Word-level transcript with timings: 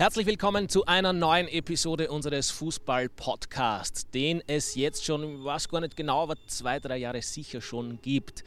Herzlich 0.00 0.28
willkommen 0.28 0.68
zu 0.68 0.86
einer 0.86 1.12
neuen 1.12 1.48
Episode 1.48 2.08
unseres 2.08 2.52
Fußball-Podcasts, 2.52 4.08
den 4.10 4.40
es 4.46 4.76
jetzt 4.76 5.04
schon, 5.04 5.40
ich 5.40 5.44
weiß 5.44 5.68
gar 5.68 5.80
nicht 5.80 5.96
genau, 5.96 6.22
aber 6.22 6.36
zwei, 6.46 6.78
drei 6.78 6.98
Jahre 6.98 7.20
sicher 7.20 7.60
schon 7.60 8.00
gibt. 8.00 8.44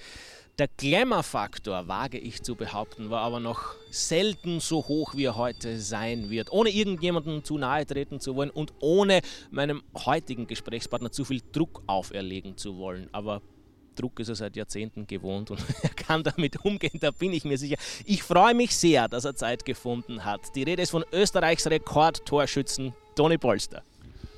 Der 0.60 0.70
Glamour-Faktor, 0.70 1.90
wage 1.90 2.20
ich 2.20 2.42
zu 2.42 2.56
behaupten, 2.56 3.10
war 3.10 3.24
aber 3.24 3.42
noch 3.42 3.76
selten 3.90 4.62
so 4.62 4.88
hoch, 4.88 5.14
wie 5.18 5.26
er 5.26 5.36
heute 5.36 5.78
sein 5.78 6.30
wird. 6.30 6.54
Ohne 6.54 6.70
irgendjemandem 6.70 7.44
zu 7.44 7.58
nahe 7.58 7.86
treten 7.86 8.22
zu 8.22 8.38
wollen 8.38 8.50
und 8.50 8.72
ohne 8.80 9.20
meinem 9.50 9.84
heutigen 10.06 10.48
Gesprächspartner 10.48 11.12
zu 11.12 11.26
viel 11.26 11.42
Druck 11.52 11.84
auferlegen 11.86 12.56
zu 12.56 12.78
wollen. 12.78 13.10
Aber 13.12 13.42
Druck 13.96 14.20
ist 14.20 14.30
er 14.30 14.36
seit 14.36 14.56
Jahrzehnten 14.56 15.08
gewohnt 15.08 15.52
und 15.52 15.60
er 15.84 15.90
kann 15.90 16.24
damit 16.24 16.64
umgehen, 16.64 17.00
da 17.00 17.12
bin 17.12 17.34
ich 17.34 17.46
mir 17.46 17.58
sicher. 17.58 17.78
Ich 18.06 18.24
freue 18.24 18.54
mich 18.54 18.76
sehr, 18.76 19.08
dass 19.08 19.26
er 19.26 19.36
Zeit 19.36 19.66
gefunden 19.66 20.24
hat. 20.26 20.56
Die 20.56 20.64
Rede 20.64 20.82
ist 20.82 20.92
von 20.92 21.04
Österreichs 21.12 21.68
Rekordtorschützen 21.68 22.94
Toni 23.16 23.38
Polster. 23.38 23.84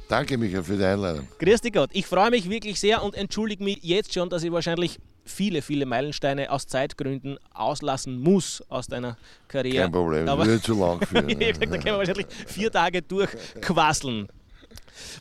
Danke, 0.10 0.38
Michael, 0.38 0.64
für 0.64 0.78
die 0.78 0.84
Einladung. 0.84 1.28
Grüß 1.40 1.62
dich 1.62 1.74
Gott. 1.74 1.90
Ich 1.94 2.06
freue 2.06 2.30
mich 2.30 2.50
wirklich 2.50 2.80
sehr 2.80 3.04
und 3.04 3.16
entschuldige 3.16 3.64
mich 3.64 3.80
jetzt 3.82 4.14
schon, 4.14 4.30
dass 4.30 4.44
ich 4.44 4.52
wahrscheinlich 4.52 5.00
viele, 5.26 5.62
viele 5.62 5.86
Meilensteine 5.86 6.52
aus 6.52 6.68
Zeitgründen 6.68 7.38
auslassen 7.54 8.20
muss 8.20 8.62
aus 8.70 8.88
deiner 8.88 9.18
Karriere. 9.48 9.84
Kein 9.84 9.92
Problem, 9.92 10.28
Aber 10.28 10.46
würde 10.46 10.62
zu 10.62 10.78
lang 10.78 11.02
führen. 11.08 11.30
ich 11.30 11.36
hab 11.36 11.40
gesagt, 11.40 11.62
da 11.62 11.78
können 11.78 11.86
wir 11.86 11.98
wahrscheinlich 11.98 12.28
vier 12.48 12.72
Tage 12.72 13.02
durchquasseln. 13.02 14.28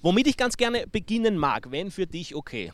Womit 0.02 0.27
ich 0.27 0.37
ganz 0.37 0.57
gerne 0.57 0.87
beginnen 0.91 1.38
mag, 1.38 1.71
wenn 1.71 1.91
für 1.91 2.07
dich 2.07 2.35
okay 2.35 2.73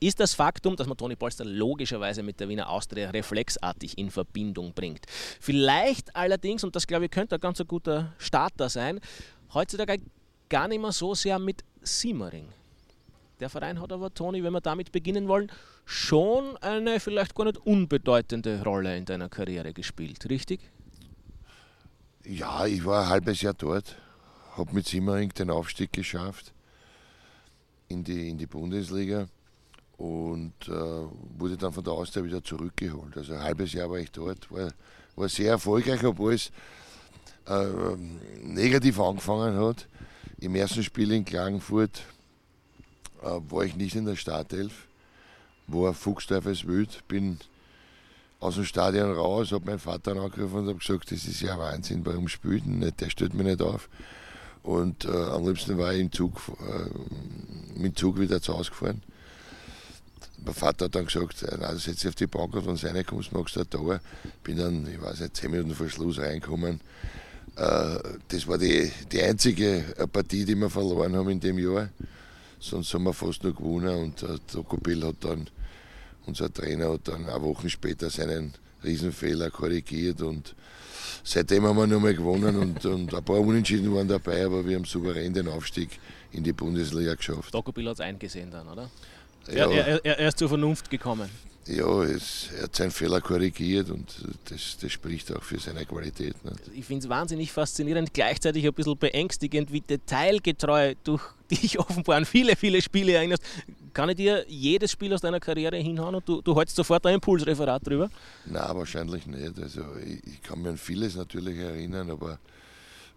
ist 0.00 0.20
das 0.20 0.34
Faktum, 0.34 0.76
dass 0.76 0.86
man 0.86 0.96
Toni 0.96 1.16
Polster 1.16 1.44
logischerweise 1.44 2.22
mit 2.22 2.38
der 2.40 2.48
Wiener 2.48 2.68
Austria 2.68 3.10
reflexartig 3.10 3.96
in 3.96 4.10
Verbindung 4.10 4.72
bringt. 4.74 5.06
Vielleicht 5.40 6.14
allerdings, 6.14 6.64
und 6.64 6.76
das 6.76 6.86
glaube 6.86 7.06
ich 7.06 7.10
könnte 7.10 7.36
ein 7.36 7.40
ganz 7.40 7.62
guter 7.66 8.12
Starter 8.18 8.68
sein, 8.68 9.00
heutzutage 9.54 10.02
gar 10.48 10.68
nicht 10.68 10.80
mehr 10.80 10.92
so 10.92 11.14
sehr 11.14 11.38
mit 11.38 11.64
Simmering. 11.82 12.48
Der 13.40 13.50
Verein 13.50 13.80
hat 13.80 13.92
aber, 13.92 14.12
Toni, 14.12 14.42
wenn 14.42 14.52
wir 14.52 14.60
damit 14.60 14.92
beginnen 14.92 15.28
wollen, 15.28 15.52
schon 15.84 16.56
eine 16.58 17.00
vielleicht 17.00 17.34
gar 17.34 17.44
nicht 17.44 17.58
unbedeutende 17.58 18.62
Rolle 18.62 18.96
in 18.96 19.04
deiner 19.04 19.28
Karriere 19.28 19.72
gespielt, 19.72 20.28
richtig? 20.30 20.60
Ja, 22.24 22.66
ich 22.66 22.84
war 22.84 23.04
ein 23.04 23.08
halbes 23.08 23.42
Jahr 23.42 23.54
dort, 23.54 23.96
habe 24.56 24.72
mit 24.72 24.86
Simmering 24.86 25.30
den 25.30 25.50
Aufstieg 25.50 25.92
geschafft 25.92 26.52
in 27.88 28.02
die, 28.02 28.28
in 28.30 28.38
die 28.38 28.46
Bundesliga 28.46 29.28
und 29.98 30.52
äh, 30.68 30.70
wurde 31.38 31.56
dann 31.56 31.72
von 31.72 31.84
der 31.84 31.92
Austria 31.92 32.24
wieder 32.24 32.42
zurückgeholt. 32.42 33.16
Also 33.16 33.34
ein 33.34 33.42
halbes 33.42 33.72
Jahr 33.72 33.90
war 33.90 33.98
ich 33.98 34.10
dort, 34.10 34.50
war, 34.50 34.70
war 35.14 35.28
sehr 35.28 35.52
erfolgreich, 35.52 36.04
obwohl 36.04 36.34
es 36.34 36.50
äh, 37.46 37.66
negativ 38.42 39.00
angefangen 39.00 39.58
hat. 39.58 39.88
Im 40.38 40.54
ersten 40.54 40.82
Spiel 40.82 41.12
in 41.12 41.24
Klagenfurt 41.24 42.02
äh, 43.22 43.40
war 43.48 43.64
ich 43.64 43.74
nicht 43.76 43.96
in 43.96 44.04
der 44.04 44.16
Startelf, 44.16 44.86
war 45.66 45.94
Fuchsteufels 45.94 46.66
wild, 46.66 47.06
bin 47.08 47.38
aus 48.38 48.56
dem 48.56 48.66
Stadion 48.66 49.12
raus, 49.12 49.52
habe 49.52 49.64
meinen 49.64 49.78
Vater 49.78 50.12
angerufen 50.12 50.58
und 50.58 50.68
habe 50.68 50.78
gesagt, 50.78 51.10
das 51.10 51.24
ist 51.24 51.40
ja 51.40 51.58
Wahnsinn, 51.58 52.04
warum 52.04 52.28
spielt 52.28 52.66
nicht, 52.66 53.00
der 53.00 53.08
stellt 53.08 53.32
mich 53.32 53.46
nicht 53.46 53.62
auf. 53.62 53.88
Und 54.62 55.06
äh, 55.06 55.08
am 55.08 55.46
liebsten 55.46 55.78
war 55.78 55.94
ich 55.94 56.00
im 56.00 56.12
Zug, 56.12 56.38
äh, 56.60 57.78
mit 57.78 57.92
dem 57.92 57.96
Zug 57.96 58.20
wieder 58.20 58.42
zu 58.42 58.52
Hause 58.52 58.70
gefahren 58.70 59.00
mein 60.44 60.54
Vater 60.54 60.86
hat 60.86 60.94
dann 60.94 61.06
gesagt, 61.06 61.44
na, 61.58 61.74
setz 61.76 62.00
dich 62.00 62.08
auf 62.08 62.14
die 62.14 62.26
Bank 62.26 62.54
und 62.54 62.66
wenn 62.66 62.76
du 62.76 62.86
reinkommst, 62.86 63.32
machst 63.32 63.56
du 63.56 63.60
ein 63.60 63.70
Tor. 63.70 64.00
Bin 64.42 64.58
dann, 64.58 64.86
ich 64.86 65.00
weiß 65.00 65.20
nicht, 65.20 65.36
zehn 65.36 65.50
Minuten 65.50 65.74
vor 65.74 65.88
Schluss 65.88 66.18
reingekommen. 66.18 66.80
Äh, 67.56 67.98
das 68.28 68.46
war 68.46 68.58
die, 68.58 68.90
die 69.10 69.22
einzige 69.22 69.84
Partie, 70.12 70.44
die 70.44 70.54
wir 70.54 70.70
verloren 70.70 71.16
haben 71.16 71.30
in 71.30 71.40
dem 71.40 71.58
Jahr. 71.58 71.88
Sonst 72.58 72.92
haben 72.94 73.04
wir 73.04 73.12
fast 73.12 73.42
nur 73.44 73.54
gewonnen 73.54 73.96
und 73.96 74.22
der 74.22 74.38
Dokopil 74.52 75.04
hat 75.04 75.16
dann, 75.20 75.48
unser 76.26 76.52
Trainer 76.52 76.92
hat 76.92 77.08
dann 77.08 77.28
eine 77.28 77.42
Woche 77.42 77.68
später 77.70 78.10
seinen 78.10 78.54
Riesenfehler 78.82 79.50
korrigiert 79.50 80.22
und 80.22 80.54
seitdem 81.22 81.64
haben 81.64 81.76
wir 81.76 81.86
nur 81.86 82.00
mal 82.00 82.14
gewonnen 82.14 82.56
und, 82.56 82.84
und 82.86 83.14
ein 83.14 83.24
paar 83.24 83.40
Unentschieden 83.40 83.94
waren 83.94 84.08
dabei, 84.08 84.44
aber 84.44 84.66
wir 84.66 84.76
haben 84.76 84.84
souverän 84.84 85.32
den 85.32 85.48
Aufstieg 85.48 85.98
in 86.32 86.44
die 86.44 86.52
Bundesliga 86.52 87.14
geschafft. 87.14 87.54
Dokopil 87.54 87.88
hat 87.88 87.94
es 87.94 88.00
eingesehen 88.00 88.50
dann, 88.50 88.68
oder? 88.68 88.90
Ja. 89.52 89.70
Er, 89.70 90.04
er, 90.04 90.18
er, 90.18 90.28
ist 90.28 90.38
zur 90.38 90.48
Vernunft 90.48 90.90
gekommen. 90.90 91.30
Ja, 91.66 92.02
es, 92.04 92.50
er 92.56 92.64
hat 92.64 92.76
seinen 92.76 92.92
Fehler 92.92 93.20
korrigiert 93.20 93.90
und 93.90 94.14
das, 94.48 94.78
das 94.80 94.92
spricht 94.92 95.32
auch 95.32 95.42
für 95.42 95.58
seine 95.58 95.84
Qualität. 95.84 96.36
Ne? 96.44 96.52
Ich 96.74 96.84
finde 96.84 97.04
es 97.04 97.08
wahnsinnig 97.08 97.50
faszinierend, 97.50 98.14
gleichzeitig 98.14 98.64
ein 98.64 98.72
bisschen 98.72 98.96
beängstigend, 98.96 99.72
wie 99.72 99.80
detailgetreu 99.80 100.94
du 101.02 101.18
dich 101.50 101.78
offenbar 101.80 102.18
an 102.18 102.24
viele, 102.24 102.54
viele 102.54 102.80
Spiele 102.80 103.14
erinnerst. 103.14 103.42
Kann 103.92 104.08
ich 104.10 104.16
dir 104.16 104.44
jedes 104.46 104.92
Spiel 104.92 105.12
aus 105.12 105.22
deiner 105.22 105.40
Karriere 105.40 105.76
hinhauen 105.76 106.14
und 106.14 106.28
du, 106.28 106.40
du 106.40 106.56
hältst 106.56 106.76
sofort 106.76 107.04
ein 107.06 107.14
Impulsreferat 107.14 107.84
drüber? 107.84 108.10
Nein, 108.44 108.76
wahrscheinlich 108.76 109.26
nicht. 109.26 109.58
Also 109.60 109.82
ich, 110.04 110.24
ich 110.24 110.42
kann 110.42 110.60
mich 110.60 110.68
an 110.68 110.76
vieles 110.76 111.16
natürlich 111.16 111.58
erinnern, 111.58 112.10
aber 112.10 112.38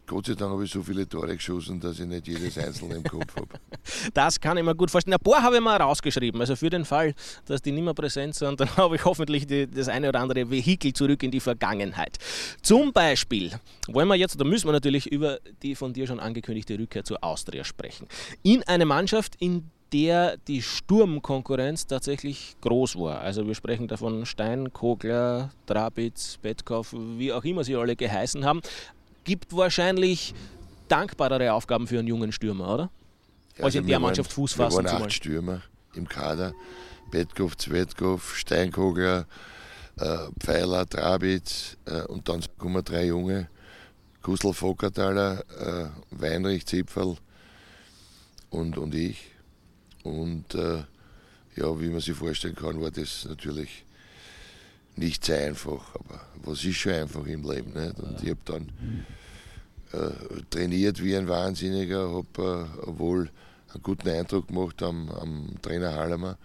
Gott 0.09 0.25
sei 0.25 0.33
Dank 0.33 0.51
habe 0.51 0.65
ich 0.65 0.71
so 0.71 0.81
viele 0.81 1.07
Tore 1.07 1.35
geschossen, 1.35 1.79
dass 1.79 1.99
ich 1.99 2.07
nicht 2.07 2.27
jedes 2.27 2.57
einzelne 2.57 2.95
im 2.95 3.03
Kopf 3.03 3.35
habe. 3.35 3.47
Das 4.13 4.39
kann 4.39 4.57
ich 4.57 4.63
mir 4.63 4.73
gut 4.73 4.89
vorstellen. 4.89 5.13
Ein 5.13 5.23
paar 5.23 5.43
habe 5.43 5.57
ich 5.57 5.61
mal 5.61 5.77
rausgeschrieben. 5.77 6.41
Also 6.41 6.55
für 6.55 6.71
den 6.71 6.83
Fall, 6.83 7.13
dass 7.45 7.61
die 7.61 7.71
nicht 7.71 7.83
mehr 7.83 7.93
präsent 7.93 8.33
sind, 8.33 8.59
dann 8.59 8.75
habe 8.75 8.95
ich 8.95 9.05
hoffentlich 9.05 9.45
die, 9.45 9.67
das 9.67 9.87
eine 9.87 10.09
oder 10.09 10.19
andere 10.19 10.49
Vehikel 10.49 10.93
zurück 10.93 11.21
in 11.21 11.29
die 11.29 11.39
Vergangenheit. 11.39 12.17
Zum 12.63 12.91
Beispiel 12.91 13.51
wollen 13.87 14.07
wir 14.07 14.15
jetzt, 14.15 14.41
da 14.41 14.45
müssen 14.45 14.67
wir 14.67 14.71
natürlich 14.71 15.05
über 15.05 15.37
die 15.61 15.75
von 15.75 15.93
dir 15.93 16.07
schon 16.07 16.19
angekündigte 16.19 16.79
Rückkehr 16.79 17.03
zur 17.03 17.23
Austria 17.23 17.63
sprechen. 17.63 18.07
In 18.41 18.63
eine 18.63 18.85
Mannschaft, 18.85 19.35
in 19.39 19.69
der 19.93 20.37
die 20.37 20.63
Sturmkonkurrenz 20.63 21.85
tatsächlich 21.85 22.55
groß 22.61 22.95
war. 22.95 23.21
Also 23.21 23.45
wir 23.45 23.55
sprechen 23.55 23.87
davon 23.87 24.25
Stein, 24.25 24.73
Kogler, 24.73 25.51
Drabitz, 25.67 26.37
Betkoff, 26.41 26.93
wie 26.93 27.31
auch 27.31 27.43
immer 27.43 27.63
sie 27.63 27.75
alle 27.75 27.95
geheißen 27.95 28.45
haben 28.45 28.61
gibt 29.24 29.56
wahrscheinlich 29.56 30.34
dankbarere 30.88 31.53
Aufgaben 31.53 31.88
für 31.88 32.00
einen 32.00 32.07
jungen 32.07 32.31
Stürmer, 32.31 32.74
oder? 32.74 32.90
Ja, 33.57 33.66
Als 33.66 33.75
in 33.75 33.88
der 33.88 34.00
Mannschaft 34.00 34.31
Fuß 34.34 34.53
fassen 34.53 34.84
Wir 34.84 34.91
waren 34.91 35.03
acht 35.03 35.13
Stürmer 35.13 35.62
im 35.94 36.07
Kader. 36.07 36.53
Betkov, 37.12 37.57
Zwetkov, 37.57 38.35
Steinkogler, 38.38 39.25
äh, 39.97 40.18
Pfeiler, 40.40 40.88
Trabitz 40.88 41.78
äh, 41.85 42.03
und 42.03 42.30
dann 42.30 42.44
kommen 42.57 42.84
drei 42.84 43.07
Junge. 43.07 43.50
Kustel 44.22 44.53
Fockertaler, 44.53 45.44
äh, 45.59 45.90
Weinrich, 46.12 46.66
Zipferl 46.66 47.16
und, 48.50 48.78
und 48.78 48.94
ich. 48.94 49.31
Und 50.03 50.53
ja, 50.53 51.80
wie 51.80 51.90
man 51.90 52.00
sich 52.00 52.16
vorstellen 52.16 52.56
kann, 52.56 52.81
war 52.81 52.90
das 52.90 53.25
natürlich 53.25 53.84
nicht 54.95 55.25
sehr 55.25 55.47
einfach, 55.47 55.95
aber 55.95 56.22
was 56.44 56.63
ist 56.63 56.77
schon 56.77 56.94
einfach 56.94 57.25
im 57.25 57.50
Leben. 57.50 57.73
Nicht? 57.73 58.00
Und 58.00 58.23
ich 58.23 58.29
habe 58.29 58.39
dann 58.45 58.72
äh, 59.94 60.41
trainiert 60.50 61.03
wie 61.03 61.16
ein 61.16 61.27
Wahnsinniger, 61.27 62.09
habe 62.09 62.69
äh, 62.85 62.97
wohl 62.97 63.29
einen 63.73 63.83
guten 63.83 64.09
Eindruck 64.09 64.47
gemacht 64.47 64.81
am, 64.83 65.09
am 65.09 65.55
Trainer 65.61 65.94
Hallemer 65.94 66.38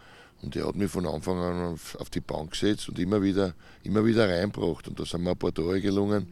und 0.42 0.54
der 0.54 0.66
hat 0.66 0.76
mich 0.76 0.90
von 0.90 1.06
Anfang 1.06 1.38
an 1.38 1.72
auf, 1.72 1.96
auf, 1.96 2.10
die 2.10 2.20
Bank 2.20 2.52
gesetzt 2.52 2.88
und 2.88 2.98
immer 2.98 3.22
wieder, 3.22 3.54
immer 3.82 4.04
wieder 4.04 4.28
reinbracht 4.28 4.88
und 4.88 5.00
da 5.00 5.04
sind 5.04 5.22
mir 5.22 5.30
ein 5.30 5.38
paar 5.38 5.54
Tore 5.54 5.80
gelungen 5.80 6.26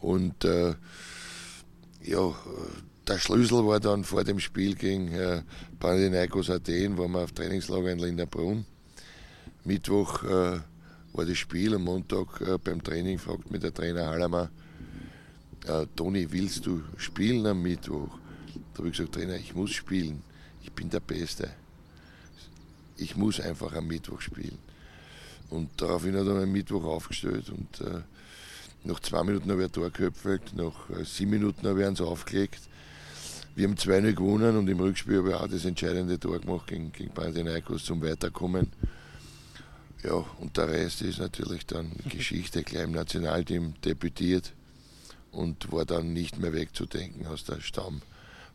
und 0.00 0.44
äh, 0.44 0.74
ja, 2.02 2.34
der 3.06 3.18
Schlüssel 3.18 3.66
war 3.66 3.80
dann 3.80 4.04
vor 4.04 4.24
dem 4.24 4.40
Spiel 4.40 4.74
gegen 4.74 5.12
äh, 5.12 5.42
Panathinaikos 5.78 6.50
Athen, 6.50 6.96
waren 6.96 7.12
wir 7.12 7.20
auf 7.24 7.32
Trainingslager 7.32 7.90
in 7.90 7.98
Linderbrunn. 7.98 8.64
Mittwoch 9.64 10.22
äh, 10.24 10.60
war 11.12 11.24
das 11.24 11.38
Spiel 11.38 11.74
am 11.74 11.84
Montag 11.84 12.40
äh, 12.40 12.58
beim 12.58 12.82
Training, 12.82 13.18
fragt 13.18 13.50
mich 13.50 13.60
der 13.60 13.74
Trainer 13.74 14.06
Hallermer, 14.06 14.50
äh, 15.66 15.86
Toni, 15.94 16.30
willst 16.30 16.66
du 16.66 16.82
spielen 16.96 17.46
am 17.46 17.62
Mittwoch? 17.62 18.18
Da 18.72 18.78
habe 18.78 18.88
ich 18.88 18.96
gesagt, 18.96 19.14
Trainer, 19.14 19.36
ich 19.36 19.54
muss 19.54 19.72
spielen. 19.72 20.22
Ich 20.62 20.72
bin 20.72 20.90
der 20.90 21.00
Beste. 21.00 21.50
Ich 22.96 23.16
muss 23.16 23.40
einfach 23.40 23.74
am 23.74 23.86
Mittwoch 23.86 24.20
spielen. 24.20 24.58
Und 25.50 25.68
daraufhin 25.76 26.16
hat 26.16 26.26
er 26.26 26.42
am 26.42 26.52
Mittwoch 26.52 26.84
aufgestellt 26.84 27.50
und 27.50 27.80
äh, 27.80 28.00
nach 28.84 29.00
zwei 29.00 29.24
Minuten 29.24 29.50
habe 29.50 29.60
ich 29.62 29.68
ein 29.68 29.72
Tor 29.72 29.90
geköpfelt, 29.90 30.54
nach 30.54 30.88
äh, 30.90 31.04
sieben 31.04 31.32
Minuten 31.32 31.66
habe 31.66 31.80
ich 31.80 31.86
eins 31.86 32.00
aufgelegt. 32.00 32.60
Wir 33.56 33.66
haben 33.66 33.74
2-0 33.74 34.14
gewonnen 34.14 34.56
und 34.56 34.68
im 34.68 34.78
Rückspiel 34.78 35.18
habe 35.18 35.30
ich 35.30 35.34
auch 35.34 35.48
das 35.48 35.64
entscheidende 35.64 36.18
Tor 36.20 36.38
gemacht 36.38 36.68
gegen, 36.68 36.92
gegen 36.92 37.10
Panathinaikos 37.10 37.84
zum 37.84 38.00
Weiterkommen. 38.00 38.68
Ja, 40.02 40.24
und 40.40 40.56
der 40.56 40.68
Rest 40.68 41.02
ist 41.02 41.18
natürlich 41.18 41.66
dann 41.66 41.92
Geschichte, 42.08 42.62
gleich 42.62 42.84
im 42.84 42.92
Nationalteam 42.92 43.74
debütiert 43.84 44.52
und 45.30 45.70
war 45.72 45.84
dann 45.84 46.12
nicht 46.12 46.38
mehr 46.38 46.52
wegzudenken 46.52 47.26
aus 47.26 47.44
der 47.44 47.60
Stamm, 47.60 48.00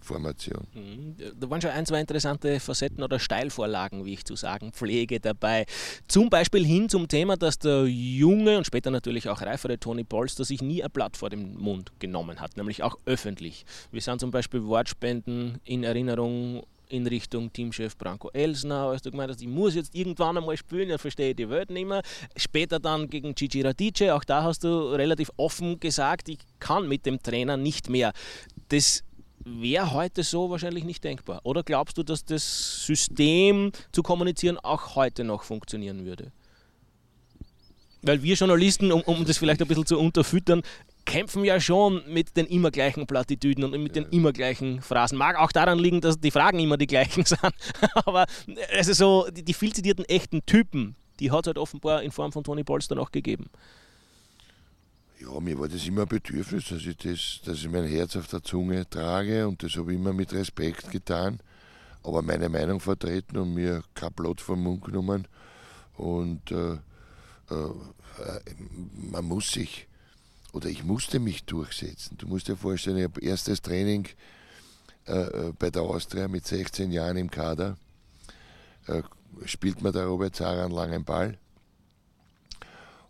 Formation. 0.06 0.68
Mhm. 0.74 1.16
Da 1.40 1.50
waren 1.50 1.62
schon 1.62 1.72
ein, 1.72 1.86
zwei 1.86 2.00
interessante 2.00 2.60
Facetten 2.60 3.04
oder 3.04 3.20
Steilvorlagen, 3.20 4.06
wie 4.06 4.14
ich 4.14 4.24
zu 4.24 4.36
sagen 4.36 4.72
pflege, 4.72 5.20
dabei. 5.20 5.66
Zum 6.08 6.30
Beispiel 6.30 6.66
hin 6.66 6.88
zum 6.88 7.08
Thema, 7.08 7.36
dass 7.36 7.60
der 7.60 7.86
junge 7.88 8.58
und 8.58 8.66
später 8.66 8.92
natürlich 8.92 9.28
auch 9.28 9.42
reifere 9.42 9.80
Tony 9.80 10.04
Polster 10.04 10.46
sich 10.46 10.62
nie 10.62 10.84
ein 10.84 10.92
Blatt 10.92 11.18
vor 11.18 11.30
den 11.30 11.58
Mund 11.58 11.92
genommen 12.00 12.40
hat, 12.40 12.56
nämlich 12.56 12.84
auch 12.84 12.98
öffentlich. 13.06 13.66
Wir 13.92 14.02
sind 14.02 14.20
zum 14.20 14.32
Beispiel 14.32 14.64
Wortspenden 14.64 15.60
in 15.66 15.84
Erinnerung 15.84 16.64
in 16.90 17.08
Richtung 17.08 17.52
Teamchef 17.52 17.98
Branko 17.98 18.30
Elsner, 18.32 18.88
als 18.88 19.02
du 19.02 19.12
gemeint 19.12 19.32
hast, 19.32 19.42
ich 19.42 19.48
muss 19.48 19.76
jetzt 19.76 19.96
irgendwann 19.96 20.38
einmal 20.38 20.58
spielen, 20.58 20.98
verstehe 20.98 21.32
ich 21.32 21.36
die 21.36 21.50
Welt 21.50 21.70
nicht 21.70 21.88
mehr. 21.88 22.02
Später 22.36 22.80
dann 22.80 23.10
gegen 23.10 23.36
Gigi 23.36 23.62
Radice, 23.62 24.12
auch 24.12 24.24
da 24.24 24.44
hast 24.44 24.64
du 24.64 24.94
relativ 24.94 25.32
offen 25.38 25.80
gesagt, 25.80 26.30
ich 26.30 26.40
kann 26.60 26.88
mit 26.88 27.06
dem 27.06 27.22
Trainer 27.22 27.58
nicht 27.58 27.90
mehr. 27.90 28.14
Das 28.70 29.04
wäre 29.46 29.94
heute 29.94 30.24
so 30.24 30.50
wahrscheinlich 30.50 30.84
nicht 30.84 31.04
denkbar. 31.04 31.42
Oder 31.44 31.64
glaubst 31.64 31.98
du, 31.98 32.04
dass 32.04 32.26
das 32.26 32.86
System 32.86 33.72
zu 33.92 34.04
kommunizieren 34.04 34.58
auch 34.58 34.96
heute 34.96 35.24
noch 35.24 35.44
funktionieren 35.44 36.06
würde? 36.06 36.32
Weil 38.02 38.22
wir 38.22 38.36
Journalisten, 38.36 38.92
um, 38.92 39.02
um 39.02 39.26
das 39.26 39.38
vielleicht 39.38 39.62
ein 39.62 39.68
bisschen 39.68 39.86
zu 39.86 40.00
unterfüttern, 40.00 40.62
kämpfen 41.06 41.46
ja 41.46 41.60
schon 41.60 42.02
mit 42.12 42.36
den 42.36 42.48
immer 42.48 42.72
gleichen 42.72 43.08
Plattitüden 43.08 43.64
und 43.64 43.72
mit 43.82 43.96
den 43.96 44.06
immer 44.06 44.34
gleichen 44.34 44.82
Phrasen. 44.82 45.18
Mag 45.18 45.38
auch 45.38 45.52
daran 45.52 45.80
liegen, 45.80 46.02
dass 46.02 46.20
die 46.20 46.32
Fragen 46.32 46.60
immer 46.60 46.78
die 46.78 46.88
gleichen 46.88 47.26
sind. 47.26 47.40
Aber 47.94 48.26
also 48.76 48.94
so 48.94 49.30
die, 49.32 49.44
die 49.44 49.54
viel 49.54 49.74
zitierten 49.74 50.06
echten 50.06 50.46
Typen, 50.46 50.96
die 51.20 51.32
hat 51.32 51.46
es 51.46 51.48
halt 51.48 51.58
offenbar 51.58 52.04
in 52.04 52.12
Form 52.12 52.32
von 52.32 52.44
Tony 52.44 52.64
Polster 52.64 52.96
noch 52.96 53.12
gegeben. 53.12 53.50
Ja, 55.20 55.40
mir 55.40 55.58
war 55.58 55.68
das 55.68 55.86
immer 55.88 56.02
ein 56.02 56.08
Bedürfnis, 56.08 56.66
dass 56.70 56.86
ich, 56.86 56.98
das, 56.98 57.40
dass 57.46 57.60
ich 57.60 57.70
mein 57.70 57.86
Herz 57.86 58.16
auf 58.16 58.28
der 58.28 58.44
Zunge 58.44 58.88
trage 58.90 59.48
und 59.48 59.64
das 59.64 59.76
habe 59.76 59.94
ich 59.94 60.00
immer 60.00 60.12
mit 60.12 60.34
Respekt 60.34 60.92
getan, 60.92 61.40
aber 62.04 62.22
meine 62.22 62.50
Meinung 62.50 62.80
vertreten 62.80 63.38
und 63.38 63.54
mir 63.54 63.82
kein 63.94 64.12
Blatt 64.12 64.42
vom 64.42 64.62
Mund 64.62 64.84
genommen. 64.84 65.28
Und 65.98 66.52
äh, 66.52 66.74
äh, 66.74 67.70
man 69.12 69.26
muss 69.26 69.52
sich, 69.52 69.88
oder 70.56 70.70
ich 70.70 70.86
musste 70.86 71.20
mich 71.20 71.44
durchsetzen. 71.44 72.18
Du 72.18 72.28
musst 72.28 72.48
dir 72.48 72.56
vorstellen, 72.56 72.96
ich 72.98 73.04
habe 73.04 73.20
erstes 73.20 73.62
Training 73.62 74.08
äh, 75.06 75.12
äh 75.12 75.54
bei 75.60 75.70
der 75.70 75.82
Austria 75.82 76.30
mit 76.30 76.48
16 76.48 76.94
Jahren 76.94 77.18
im 77.18 77.30
Kader. 77.30 77.78
Äh, 78.88 79.04
spielt 79.44 79.82
mir 79.82 79.92
der 79.92 80.06
Robert 80.06 80.34
Zara 80.34 80.64
einen 80.64 80.74
langen 80.74 81.04
Ball 81.04 81.38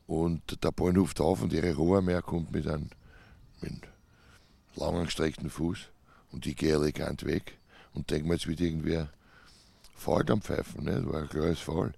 und 0.08 0.64
der 0.64 0.72
Ball 0.72 0.98
ruft 0.98 1.22
auf 1.22 1.44
und 1.44 1.54
ihre 1.54 1.76
Rohrmeer 1.76 2.24
kommt 2.24 2.52
mit 2.52 2.68
einem, 2.68 2.90
mit 3.62 3.74
einem 3.74 3.82
langen 4.76 5.06
gestreckten 5.06 5.52
Fuß 5.52 5.78
und 6.32 6.48
ich 6.48 6.56
gehe 6.56 6.74
elegant 6.74 7.28
weg 7.28 7.60
und 7.94 8.10
denke 8.10 8.28
mir, 8.28 8.34
jetzt 8.34 8.48
wird 8.48 8.60
irgendwer 8.60 9.10
Fall 9.94 10.26
am 10.32 10.42
Pfeifen. 10.42 10.86
Ne? 10.86 10.94
Das 10.94 11.06
war 11.06 11.22
ein 11.22 11.30
klares 11.30 11.60
Fall. 11.60 11.94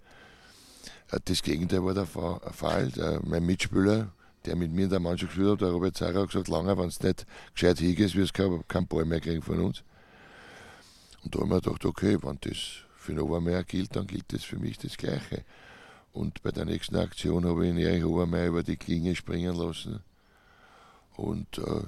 Äh, 1.12 1.22
das 1.24 1.42
Gegenteil 1.42 1.86
war 1.86 1.94
der 1.94 2.06
Fall. 2.06 3.22
Mein 3.24 3.46
Mitspieler, 3.46 4.12
der 4.48 4.56
mit 4.56 4.72
mir 4.72 4.86
in 4.86 4.90
der 4.90 5.00
Mannschaft 5.00 5.34
gespielt 5.34 5.52
hat, 5.52 5.62
der 5.62 5.70
Robert 5.70 5.98
Zara, 5.98 6.22
hat 6.22 6.30
gesagt, 6.30 6.48
lange, 6.48 6.78
wenn 6.78 6.88
es 6.88 7.02
nicht 7.04 7.26
gescheit 7.54 7.80
hingehst, 7.80 8.16
wirst 8.16 8.38
du 8.38 8.64
keinen 8.68 8.88
Ball 8.88 9.06
mehr 9.06 9.20
kriegen 9.20 9.42
von 9.42 9.60
uns. 9.60 9.84
Und 11.24 11.36
da 11.36 11.40
haben 11.40 11.50
wir 11.50 11.62
gedacht, 11.62 11.86
okay, 11.86 12.18
wenn 12.22 12.38
das 12.42 12.58
für 12.98 13.12
den 13.12 13.20
Obermeier 13.20 13.64
gilt, 13.64 13.96
dann 13.96 14.08
gilt 14.08 14.32
das 14.32 14.44
für 14.44 14.58
mich 14.58 14.78
das 14.78 14.98
Gleiche. 14.98 15.44
Und 16.14 16.42
bei 16.42 16.52
der 16.52 16.66
nächsten 16.66 16.96
Aktion 16.96 17.46
habe 17.46 17.66
ich 17.66 17.72
ihn 17.72 17.78
Erich 17.78 18.06
Obermeier 18.06 18.48
über 18.48 18.64
die 18.64 18.78
Klinge 18.78 19.16
springen 19.16 19.56
lassen. 19.56 20.00
Und 21.16 21.58
äh, 21.58 21.82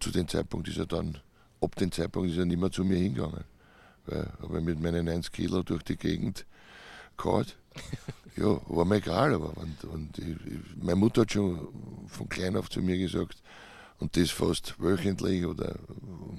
zu 0.00 0.10
dem 0.10 0.28
Zeitpunkt 0.28 0.68
ist 0.68 0.78
er 0.78 0.86
dann, 0.86 1.18
ab 1.60 1.74
dem 1.76 1.90
Zeitpunkt 1.90 2.30
ist 2.30 2.38
er 2.38 2.44
nicht 2.44 2.60
mehr 2.60 2.70
zu 2.70 2.84
mir 2.84 2.98
hingegangen. 2.98 3.44
Weil 4.06 4.30
habe 4.42 4.60
mit 4.60 4.80
meinen 4.80 5.08
1 5.08 5.32
Kilo 5.32 5.62
durch 5.62 5.82
die 5.82 5.96
Gegend 5.96 6.44
gehauen. 7.16 7.46
Ja, 8.36 8.60
war 8.66 8.84
mir 8.84 8.96
egal, 8.96 9.34
aber 9.34 9.56
und, 9.56 9.84
und 9.84 10.18
ich, 10.18 10.36
meine 10.76 10.96
Mutter 10.96 11.22
hat 11.22 11.32
schon 11.32 11.68
von 12.08 12.28
klein 12.28 12.56
auf 12.56 12.68
zu 12.68 12.80
mir 12.82 12.98
gesagt, 12.98 13.42
und 13.98 14.16
das 14.16 14.30
fast 14.30 14.74
wöchentlich 14.80 15.46
oder 15.46 15.78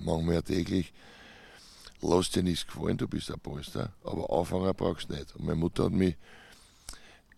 manchmal 0.03 0.41
täglich, 0.43 0.93
lass 2.01 2.29
dir 2.29 2.43
nichts 2.43 2.67
gefallen, 2.67 2.97
du 2.97 3.07
bist 3.07 3.31
ein 3.31 3.39
Polster, 3.39 3.93
aber 4.03 4.29
Anfänger 4.29 4.73
brauchst 4.73 5.09
du 5.09 5.13
nicht. 5.13 5.35
Und 5.35 5.45
meine 5.45 5.57
Mutter 5.57 5.85
hat 5.85 5.93
mich 5.93 6.15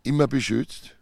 immer 0.04 0.28
beschützt. 0.28 0.96